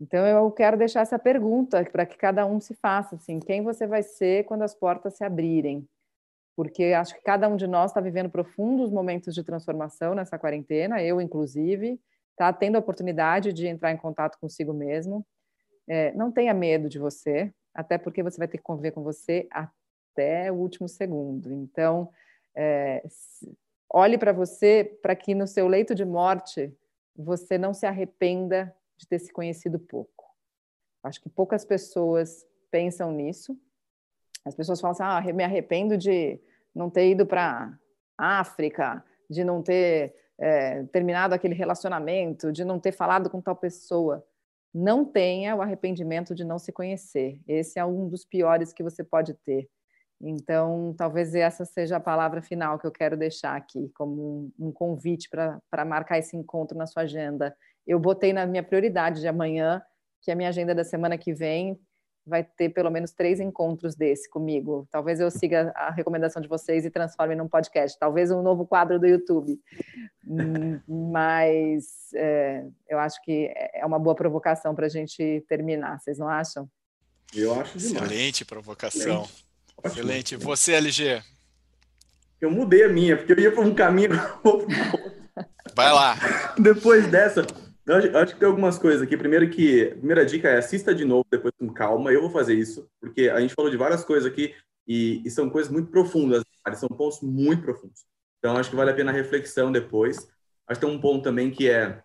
Então 0.00 0.26
eu 0.26 0.50
quero 0.50 0.78
deixar 0.78 1.00
essa 1.00 1.18
pergunta 1.18 1.84
para 1.84 2.06
que 2.06 2.16
cada 2.16 2.46
um 2.46 2.58
se 2.58 2.74
faça, 2.74 3.16
assim, 3.16 3.38
quem 3.38 3.62
você 3.62 3.86
vai 3.86 4.02
ser 4.02 4.44
quando 4.44 4.62
as 4.62 4.74
portas 4.74 5.14
se 5.14 5.22
abrirem? 5.22 5.86
Porque 6.60 6.92
acho 6.92 7.14
que 7.14 7.22
cada 7.22 7.48
um 7.48 7.56
de 7.56 7.66
nós 7.66 7.90
está 7.90 8.02
vivendo 8.02 8.28
profundos 8.28 8.90
momentos 8.90 9.34
de 9.34 9.42
transformação 9.42 10.14
nessa 10.14 10.38
quarentena, 10.38 11.02
eu 11.02 11.18
inclusive, 11.18 11.98
está 12.32 12.52
tendo 12.52 12.76
a 12.76 12.80
oportunidade 12.80 13.50
de 13.50 13.66
entrar 13.66 13.90
em 13.92 13.96
contato 13.96 14.38
consigo 14.38 14.74
mesmo. 14.74 15.26
É, 15.88 16.12
não 16.12 16.30
tenha 16.30 16.52
medo 16.52 16.86
de 16.86 16.98
você, 16.98 17.50
até 17.72 17.96
porque 17.96 18.22
você 18.22 18.36
vai 18.36 18.46
ter 18.46 18.58
que 18.58 18.62
conviver 18.62 18.90
com 18.90 19.02
você 19.02 19.48
até 19.50 20.52
o 20.52 20.56
último 20.56 20.86
segundo. 20.86 21.50
Então, 21.50 22.10
é, 22.54 23.02
olhe 23.88 24.18
para 24.18 24.30
você 24.30 24.98
para 25.00 25.16
que 25.16 25.34
no 25.34 25.46
seu 25.46 25.66
leito 25.66 25.94
de 25.94 26.04
morte 26.04 26.70
você 27.16 27.56
não 27.56 27.72
se 27.72 27.86
arrependa 27.86 28.70
de 28.98 29.08
ter 29.08 29.18
se 29.18 29.32
conhecido 29.32 29.78
pouco. 29.78 30.26
Acho 31.02 31.22
que 31.22 31.30
poucas 31.30 31.64
pessoas 31.64 32.46
pensam 32.70 33.10
nisso. 33.12 33.58
As 34.44 34.54
pessoas 34.54 34.78
falam 34.78 34.92
assim: 34.92 35.02
ah, 35.02 35.32
me 35.32 35.42
arrependo 35.42 35.96
de 35.96 36.38
não 36.74 36.90
ter 36.90 37.10
ido 37.10 37.26
para 37.26 37.72
África, 38.16 39.04
de 39.28 39.44
não 39.44 39.62
ter 39.62 40.14
é, 40.38 40.84
terminado 40.84 41.34
aquele 41.34 41.54
relacionamento, 41.54 42.52
de 42.52 42.64
não 42.64 42.78
ter 42.78 42.92
falado 42.92 43.28
com 43.28 43.40
tal 43.40 43.56
pessoa. 43.56 44.24
Não 44.72 45.04
tenha 45.04 45.56
o 45.56 45.62
arrependimento 45.62 46.34
de 46.34 46.44
não 46.44 46.58
se 46.58 46.72
conhecer. 46.72 47.40
Esse 47.46 47.78
é 47.78 47.84
um 47.84 48.08
dos 48.08 48.24
piores 48.24 48.72
que 48.72 48.82
você 48.82 49.02
pode 49.02 49.34
ter. 49.34 49.68
Então, 50.22 50.94
talvez 50.96 51.34
essa 51.34 51.64
seja 51.64 51.96
a 51.96 52.00
palavra 52.00 52.42
final 52.42 52.78
que 52.78 52.86
eu 52.86 52.92
quero 52.92 53.16
deixar 53.16 53.56
aqui, 53.56 53.90
como 53.94 54.52
um, 54.58 54.66
um 54.68 54.72
convite 54.72 55.28
para 55.30 55.84
marcar 55.84 56.18
esse 56.18 56.36
encontro 56.36 56.76
na 56.76 56.86
sua 56.86 57.02
agenda 57.02 57.56
eu 57.90 57.98
botei 57.98 58.32
na 58.32 58.46
minha 58.46 58.62
prioridade 58.62 59.20
de 59.20 59.28
amanhã, 59.28 59.82
que 60.22 60.30
a 60.30 60.36
minha 60.36 60.48
agenda 60.48 60.74
da 60.74 60.84
semana 60.84 61.16
que 61.16 61.32
vem 61.32 61.76
vai 62.26 62.44
ter 62.44 62.68
pelo 62.70 62.90
menos 62.90 63.12
três 63.12 63.40
encontros 63.40 63.94
desse 63.94 64.28
comigo. 64.28 64.86
Talvez 64.90 65.20
eu 65.20 65.30
siga 65.30 65.72
a 65.74 65.90
recomendação 65.90 66.40
de 66.40 66.48
vocês 66.48 66.84
e 66.84 66.90
transforme 66.90 67.34
num 67.34 67.48
podcast. 67.48 67.98
Talvez 67.98 68.30
um 68.30 68.42
novo 68.42 68.66
quadro 68.66 68.98
do 68.98 69.06
YouTube. 69.06 69.58
Mas 70.86 72.12
é, 72.14 72.64
eu 72.88 72.98
acho 72.98 73.22
que 73.22 73.52
é 73.74 73.84
uma 73.84 73.98
boa 73.98 74.14
provocação 74.14 74.74
para 74.74 74.86
a 74.86 74.90
gente 74.90 75.44
terminar. 75.48 76.00
Vocês 76.00 76.18
não 76.18 76.28
acham? 76.28 76.68
Eu 77.34 77.58
acho 77.60 77.78
demais. 77.78 78.10
Excelente 78.10 78.44
provocação. 78.44 79.22
Excelente. 79.22 79.50
Excelente. 79.84 80.36
Você, 80.36 80.72
LG? 80.74 81.22
Eu 82.40 82.50
mudei 82.50 82.84
a 82.84 82.88
minha, 82.88 83.16
porque 83.16 83.32
eu 83.32 83.38
ia 83.38 83.52
para 83.52 83.62
um 83.62 83.74
caminho. 83.74 84.10
Vai 85.74 85.92
lá. 85.92 86.16
Depois 86.58 87.06
dessa, 87.08 87.46
eu 87.90 88.18
acho, 88.18 88.34
que 88.34 88.40
tem 88.40 88.48
algumas 88.48 88.78
coisas 88.78 89.02
aqui. 89.02 89.16
Primeiro 89.16 89.48
que, 89.50 89.88
a 89.88 89.96
primeira 89.96 90.24
dica 90.24 90.48
é 90.48 90.58
assista 90.58 90.94
de 90.94 91.04
novo, 91.04 91.26
depois 91.30 91.54
com 91.58 91.72
calma. 91.72 92.12
Eu 92.12 92.20
vou 92.20 92.30
fazer 92.30 92.54
isso, 92.54 92.88
porque 93.00 93.28
a 93.28 93.40
gente 93.40 93.54
falou 93.54 93.70
de 93.70 93.76
várias 93.76 94.04
coisas 94.04 94.30
aqui 94.30 94.54
e, 94.86 95.22
e 95.24 95.30
são 95.30 95.48
coisas 95.50 95.72
muito 95.72 95.90
profundas, 95.90 96.44
são 96.74 96.88
pontos 96.88 97.20
muito 97.20 97.62
profundos. 97.62 98.04
Então, 98.38 98.56
acho 98.56 98.70
que 98.70 98.76
vale 98.76 98.90
a 98.90 98.94
pena 98.94 99.10
a 99.10 99.14
reflexão 99.14 99.72
depois. 99.72 100.18
Acho 100.66 100.80
que 100.80 100.86
tem 100.86 100.94
um 100.94 101.00
ponto 101.00 101.22
também 101.22 101.50
que 101.50 101.68
é 101.68 102.02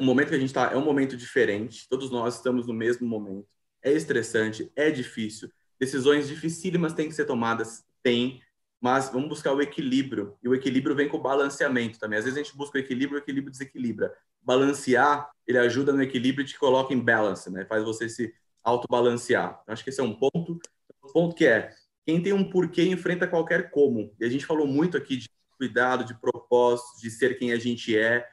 o 0.00 0.04
momento 0.04 0.28
que 0.28 0.34
a 0.34 0.38
gente 0.38 0.48
está 0.48 0.72
é 0.72 0.76
um 0.76 0.84
momento 0.84 1.16
diferente. 1.16 1.88
Todos 1.88 2.10
nós 2.10 2.36
estamos 2.36 2.66
no 2.66 2.74
mesmo 2.74 3.06
momento. 3.06 3.46
É 3.82 3.92
estressante, 3.92 4.70
é 4.74 4.90
difícil. 4.90 5.50
Decisões 5.78 6.28
dificílimas 6.28 6.92
têm 6.92 7.08
que 7.08 7.14
ser 7.14 7.24
tomadas, 7.24 7.84
tem 8.02 8.42
mas 8.80 9.08
vamos 9.08 9.28
buscar 9.28 9.52
o 9.52 9.60
equilíbrio. 9.60 10.36
E 10.42 10.48
o 10.48 10.54
equilíbrio 10.54 10.94
vem 10.94 11.08
com 11.08 11.16
o 11.16 11.22
balanceamento 11.22 11.98
também. 11.98 12.18
Às 12.18 12.24
vezes 12.24 12.38
a 12.38 12.42
gente 12.42 12.56
busca 12.56 12.78
o 12.78 12.80
equilíbrio, 12.80 13.18
o 13.18 13.22
equilíbrio 13.22 13.50
desequilibra. 13.50 14.14
Balancear, 14.46 15.28
ele 15.46 15.58
ajuda 15.58 15.92
no 15.92 16.02
equilíbrio 16.02 16.44
e 16.44 16.48
te 16.48 16.58
coloca 16.58 16.94
em 16.94 17.00
balance, 17.00 17.50
né? 17.50 17.64
Faz 17.64 17.84
você 17.84 18.08
se 18.08 18.32
autobalancear. 18.62 19.60
Acho 19.66 19.82
que 19.82 19.90
esse 19.90 20.00
é 20.00 20.04
um 20.04 20.14
ponto. 20.14 20.58
Um 21.04 21.12
ponto 21.12 21.34
que 21.34 21.44
é, 21.44 21.70
quem 22.04 22.22
tem 22.22 22.32
um 22.32 22.48
porquê 22.48 22.84
enfrenta 22.84 23.26
qualquer 23.26 23.70
como. 23.70 24.14
E 24.18 24.24
a 24.24 24.28
gente 24.28 24.46
falou 24.46 24.66
muito 24.66 24.96
aqui 24.96 25.16
de 25.16 25.28
cuidado, 25.58 26.04
de 26.04 26.14
propósito, 26.14 27.00
de 27.00 27.10
ser 27.10 27.38
quem 27.38 27.52
a 27.52 27.58
gente 27.58 27.96
é. 27.96 28.26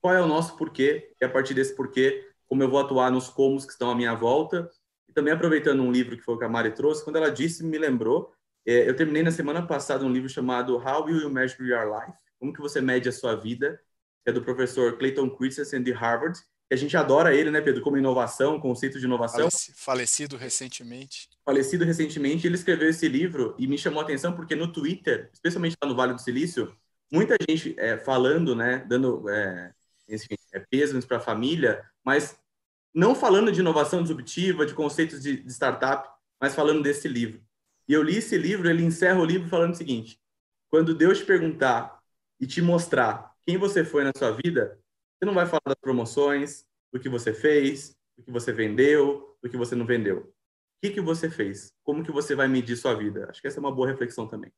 Qual 0.00 0.14
é 0.14 0.20
o 0.20 0.26
nosso 0.26 0.56
porquê? 0.56 1.12
E 1.20 1.24
a 1.24 1.28
partir 1.28 1.54
desse 1.54 1.74
porquê, 1.74 2.28
como 2.46 2.62
eu 2.62 2.68
vou 2.68 2.78
atuar 2.78 3.10
nos 3.10 3.28
comos 3.28 3.64
que 3.64 3.72
estão 3.72 3.90
à 3.90 3.94
minha 3.94 4.14
volta. 4.14 4.70
E 5.08 5.12
também 5.12 5.32
aproveitando 5.32 5.80
um 5.80 5.90
livro 5.90 6.16
que 6.16 6.22
foi 6.22 6.34
o 6.34 6.38
que 6.38 6.44
a 6.44 6.48
Mari 6.48 6.72
trouxe, 6.72 7.02
quando 7.02 7.16
ela 7.16 7.30
disse, 7.30 7.64
me 7.64 7.78
lembrou 7.78 8.32
é, 8.66 8.88
eu 8.88 8.96
terminei 8.96 9.22
na 9.22 9.30
semana 9.30 9.66
passada 9.66 10.04
um 10.04 10.12
livro 10.12 10.28
chamado 10.28 10.76
How 10.76 11.04
Will 11.04 11.20
You 11.20 11.30
Measure 11.30 11.68
Your 11.68 11.84
Life? 11.84 12.18
Como 12.38 12.52
que 12.52 12.62
você 12.62 12.80
mede 12.80 13.08
a 13.08 13.12
sua 13.12 13.34
vida? 13.34 13.78
É 14.26 14.32
do 14.32 14.42
professor 14.42 14.96
Clayton 14.96 15.30
Christensen 15.30 15.82
de 15.82 15.92
Harvard. 15.92 16.38
a 16.70 16.76
gente 16.76 16.96
adora 16.96 17.34
ele, 17.34 17.50
né, 17.50 17.60
Pedro, 17.60 17.82
como 17.82 17.98
inovação, 17.98 18.58
conceito 18.58 18.98
de 18.98 19.04
inovação. 19.04 19.48
Falecido 19.76 20.36
recentemente. 20.36 21.28
Falecido 21.44 21.84
recentemente, 21.84 22.46
ele 22.46 22.54
escreveu 22.54 22.88
esse 22.88 23.06
livro 23.06 23.54
e 23.58 23.66
me 23.66 23.76
chamou 23.76 24.00
a 24.00 24.04
atenção 24.04 24.34
porque 24.34 24.56
no 24.56 24.72
Twitter, 24.72 25.30
especialmente 25.32 25.76
lá 25.82 25.88
no 25.88 25.94
Vale 25.94 26.14
do 26.14 26.22
Silício, 26.22 26.74
muita 27.12 27.36
gente 27.48 27.74
é, 27.78 27.98
falando, 27.98 28.54
né, 28.54 28.84
dando 28.88 29.28
é, 29.28 29.72
enfim, 30.08 30.36
é, 30.52 30.60
para 31.06 31.16
a 31.18 31.20
família, 31.20 31.84
mas 32.04 32.36
não 32.94 33.14
falando 33.14 33.50
de 33.50 33.60
inovação 33.60 34.02
disruptiva, 34.02 34.64
de 34.64 34.74
conceitos 34.74 35.20
de, 35.20 35.42
de 35.42 35.52
startup, 35.52 36.08
mas 36.40 36.54
falando 36.54 36.82
desse 36.82 37.08
livro. 37.08 37.42
E 37.88 37.92
eu 37.92 38.02
li 38.02 38.16
esse 38.16 38.38
livro, 38.38 38.68
ele 38.68 38.84
encerra 38.84 39.20
o 39.20 39.24
livro 39.24 39.48
falando 39.48 39.72
o 39.72 39.76
seguinte: 39.76 40.18
quando 40.70 40.94
Deus 40.94 41.18
te 41.18 41.24
perguntar 41.24 41.98
e 42.40 42.46
te 42.46 42.62
mostrar 42.62 43.33
quem 43.46 43.56
você 43.56 43.84
foi 43.84 44.04
na 44.04 44.12
sua 44.16 44.30
vida, 44.30 44.78
você 45.16 45.26
não 45.26 45.34
vai 45.34 45.46
falar 45.46 45.62
das 45.66 45.80
promoções, 45.80 46.66
do 46.92 47.00
que 47.00 47.08
você 47.08 47.32
fez, 47.32 47.96
do 48.16 48.24
que 48.24 48.30
você 48.30 48.52
vendeu, 48.52 49.36
do 49.42 49.50
que 49.50 49.56
você 49.56 49.74
não 49.74 49.86
vendeu. 49.86 50.18
O 50.18 50.32
que, 50.82 50.90
que 50.90 51.00
você 51.00 51.30
fez? 51.30 51.72
Como 51.82 52.04
que 52.04 52.12
você 52.12 52.34
vai 52.34 52.48
medir 52.48 52.76
sua 52.76 52.94
vida? 52.94 53.28
Acho 53.28 53.40
que 53.40 53.46
essa 53.46 53.58
é 53.58 53.60
uma 53.60 53.74
boa 53.74 53.88
reflexão 53.88 54.28
também. 54.28 54.52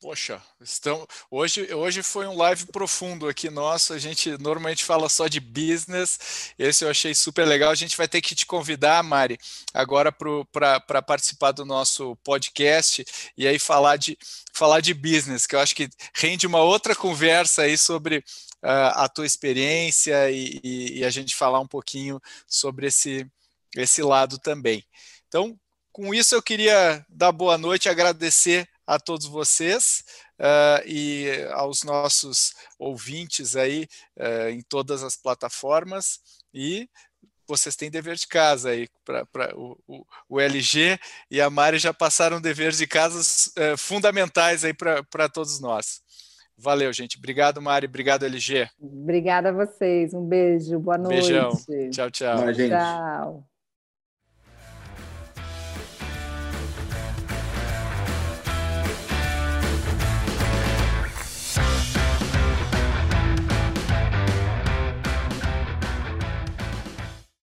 Poxa, 0.00 0.40
estão, 0.60 1.04
hoje, 1.28 1.74
hoje 1.74 2.04
foi 2.04 2.24
um 2.24 2.36
live 2.36 2.66
profundo 2.66 3.26
aqui 3.26 3.50
nosso. 3.50 3.92
A 3.92 3.98
gente 3.98 4.30
normalmente 4.38 4.84
fala 4.84 5.08
só 5.08 5.26
de 5.26 5.40
business. 5.40 6.54
Esse 6.56 6.84
eu 6.84 6.90
achei 6.90 7.12
super 7.16 7.44
legal. 7.44 7.72
A 7.72 7.74
gente 7.74 7.96
vai 7.96 8.06
ter 8.06 8.20
que 8.20 8.32
te 8.32 8.46
convidar, 8.46 9.02
Mari, 9.02 9.36
agora 9.74 10.12
para 10.12 11.02
participar 11.02 11.50
do 11.50 11.64
nosso 11.64 12.14
podcast 12.22 13.04
e 13.36 13.44
aí 13.48 13.58
falar 13.58 13.96
de, 13.96 14.16
falar 14.52 14.80
de 14.80 14.94
business, 14.94 15.48
que 15.48 15.56
eu 15.56 15.60
acho 15.60 15.74
que 15.74 15.88
rende 16.14 16.46
uma 16.46 16.60
outra 16.60 16.94
conversa 16.94 17.62
aí 17.62 17.76
sobre 17.76 18.18
uh, 18.62 18.94
a 18.94 19.08
tua 19.08 19.26
experiência 19.26 20.30
e, 20.30 20.60
e, 20.62 20.98
e 20.98 21.04
a 21.04 21.10
gente 21.10 21.34
falar 21.34 21.58
um 21.58 21.66
pouquinho 21.66 22.20
sobre 22.46 22.86
esse, 22.86 23.26
esse 23.76 24.00
lado 24.00 24.38
também. 24.38 24.84
Então, 25.26 25.58
com 25.90 26.14
isso, 26.14 26.36
eu 26.36 26.42
queria 26.42 27.04
dar 27.08 27.32
boa 27.32 27.58
noite 27.58 27.88
agradecer 27.88 28.68
a 28.88 28.98
todos 28.98 29.26
vocês 29.26 30.02
uh, 30.40 30.82
e 30.86 31.26
aos 31.52 31.84
nossos 31.84 32.54
ouvintes 32.78 33.54
aí 33.54 33.86
uh, 34.16 34.48
em 34.48 34.62
todas 34.62 35.02
as 35.02 35.14
plataformas 35.14 36.20
e 36.54 36.88
vocês 37.46 37.76
têm 37.76 37.90
dever 37.90 38.16
de 38.16 38.26
casa 38.26 38.70
aí 38.70 38.88
para 39.04 39.54
o, 39.54 39.78
o, 39.86 40.04
o, 40.26 40.40
LG 40.40 40.98
e 41.30 41.38
a 41.38 41.50
Mari 41.50 41.78
já 41.78 41.92
passaram 41.92 42.40
deveres 42.40 42.78
de 42.78 42.86
casa 42.86 43.20
uh, 43.20 43.76
fundamentais 43.76 44.64
aí 44.64 44.72
para 44.72 45.28
todos 45.28 45.60
nós. 45.60 46.00
Valeu, 46.56 46.92
gente. 46.92 47.18
Obrigado, 47.18 47.60
Mari. 47.60 47.86
Obrigado, 47.86 48.24
LG. 48.24 48.68
Obrigada 48.80 49.50
a 49.50 49.52
vocês. 49.52 50.12
Um 50.12 50.26
beijo. 50.26 50.78
Boa 50.80 50.98
noite. 50.98 51.30
Beijão. 51.30 51.50
Tchau, 51.90 52.10
tchau. 52.10 52.52
Tchau. 52.52 52.68
Tchau. 52.68 53.57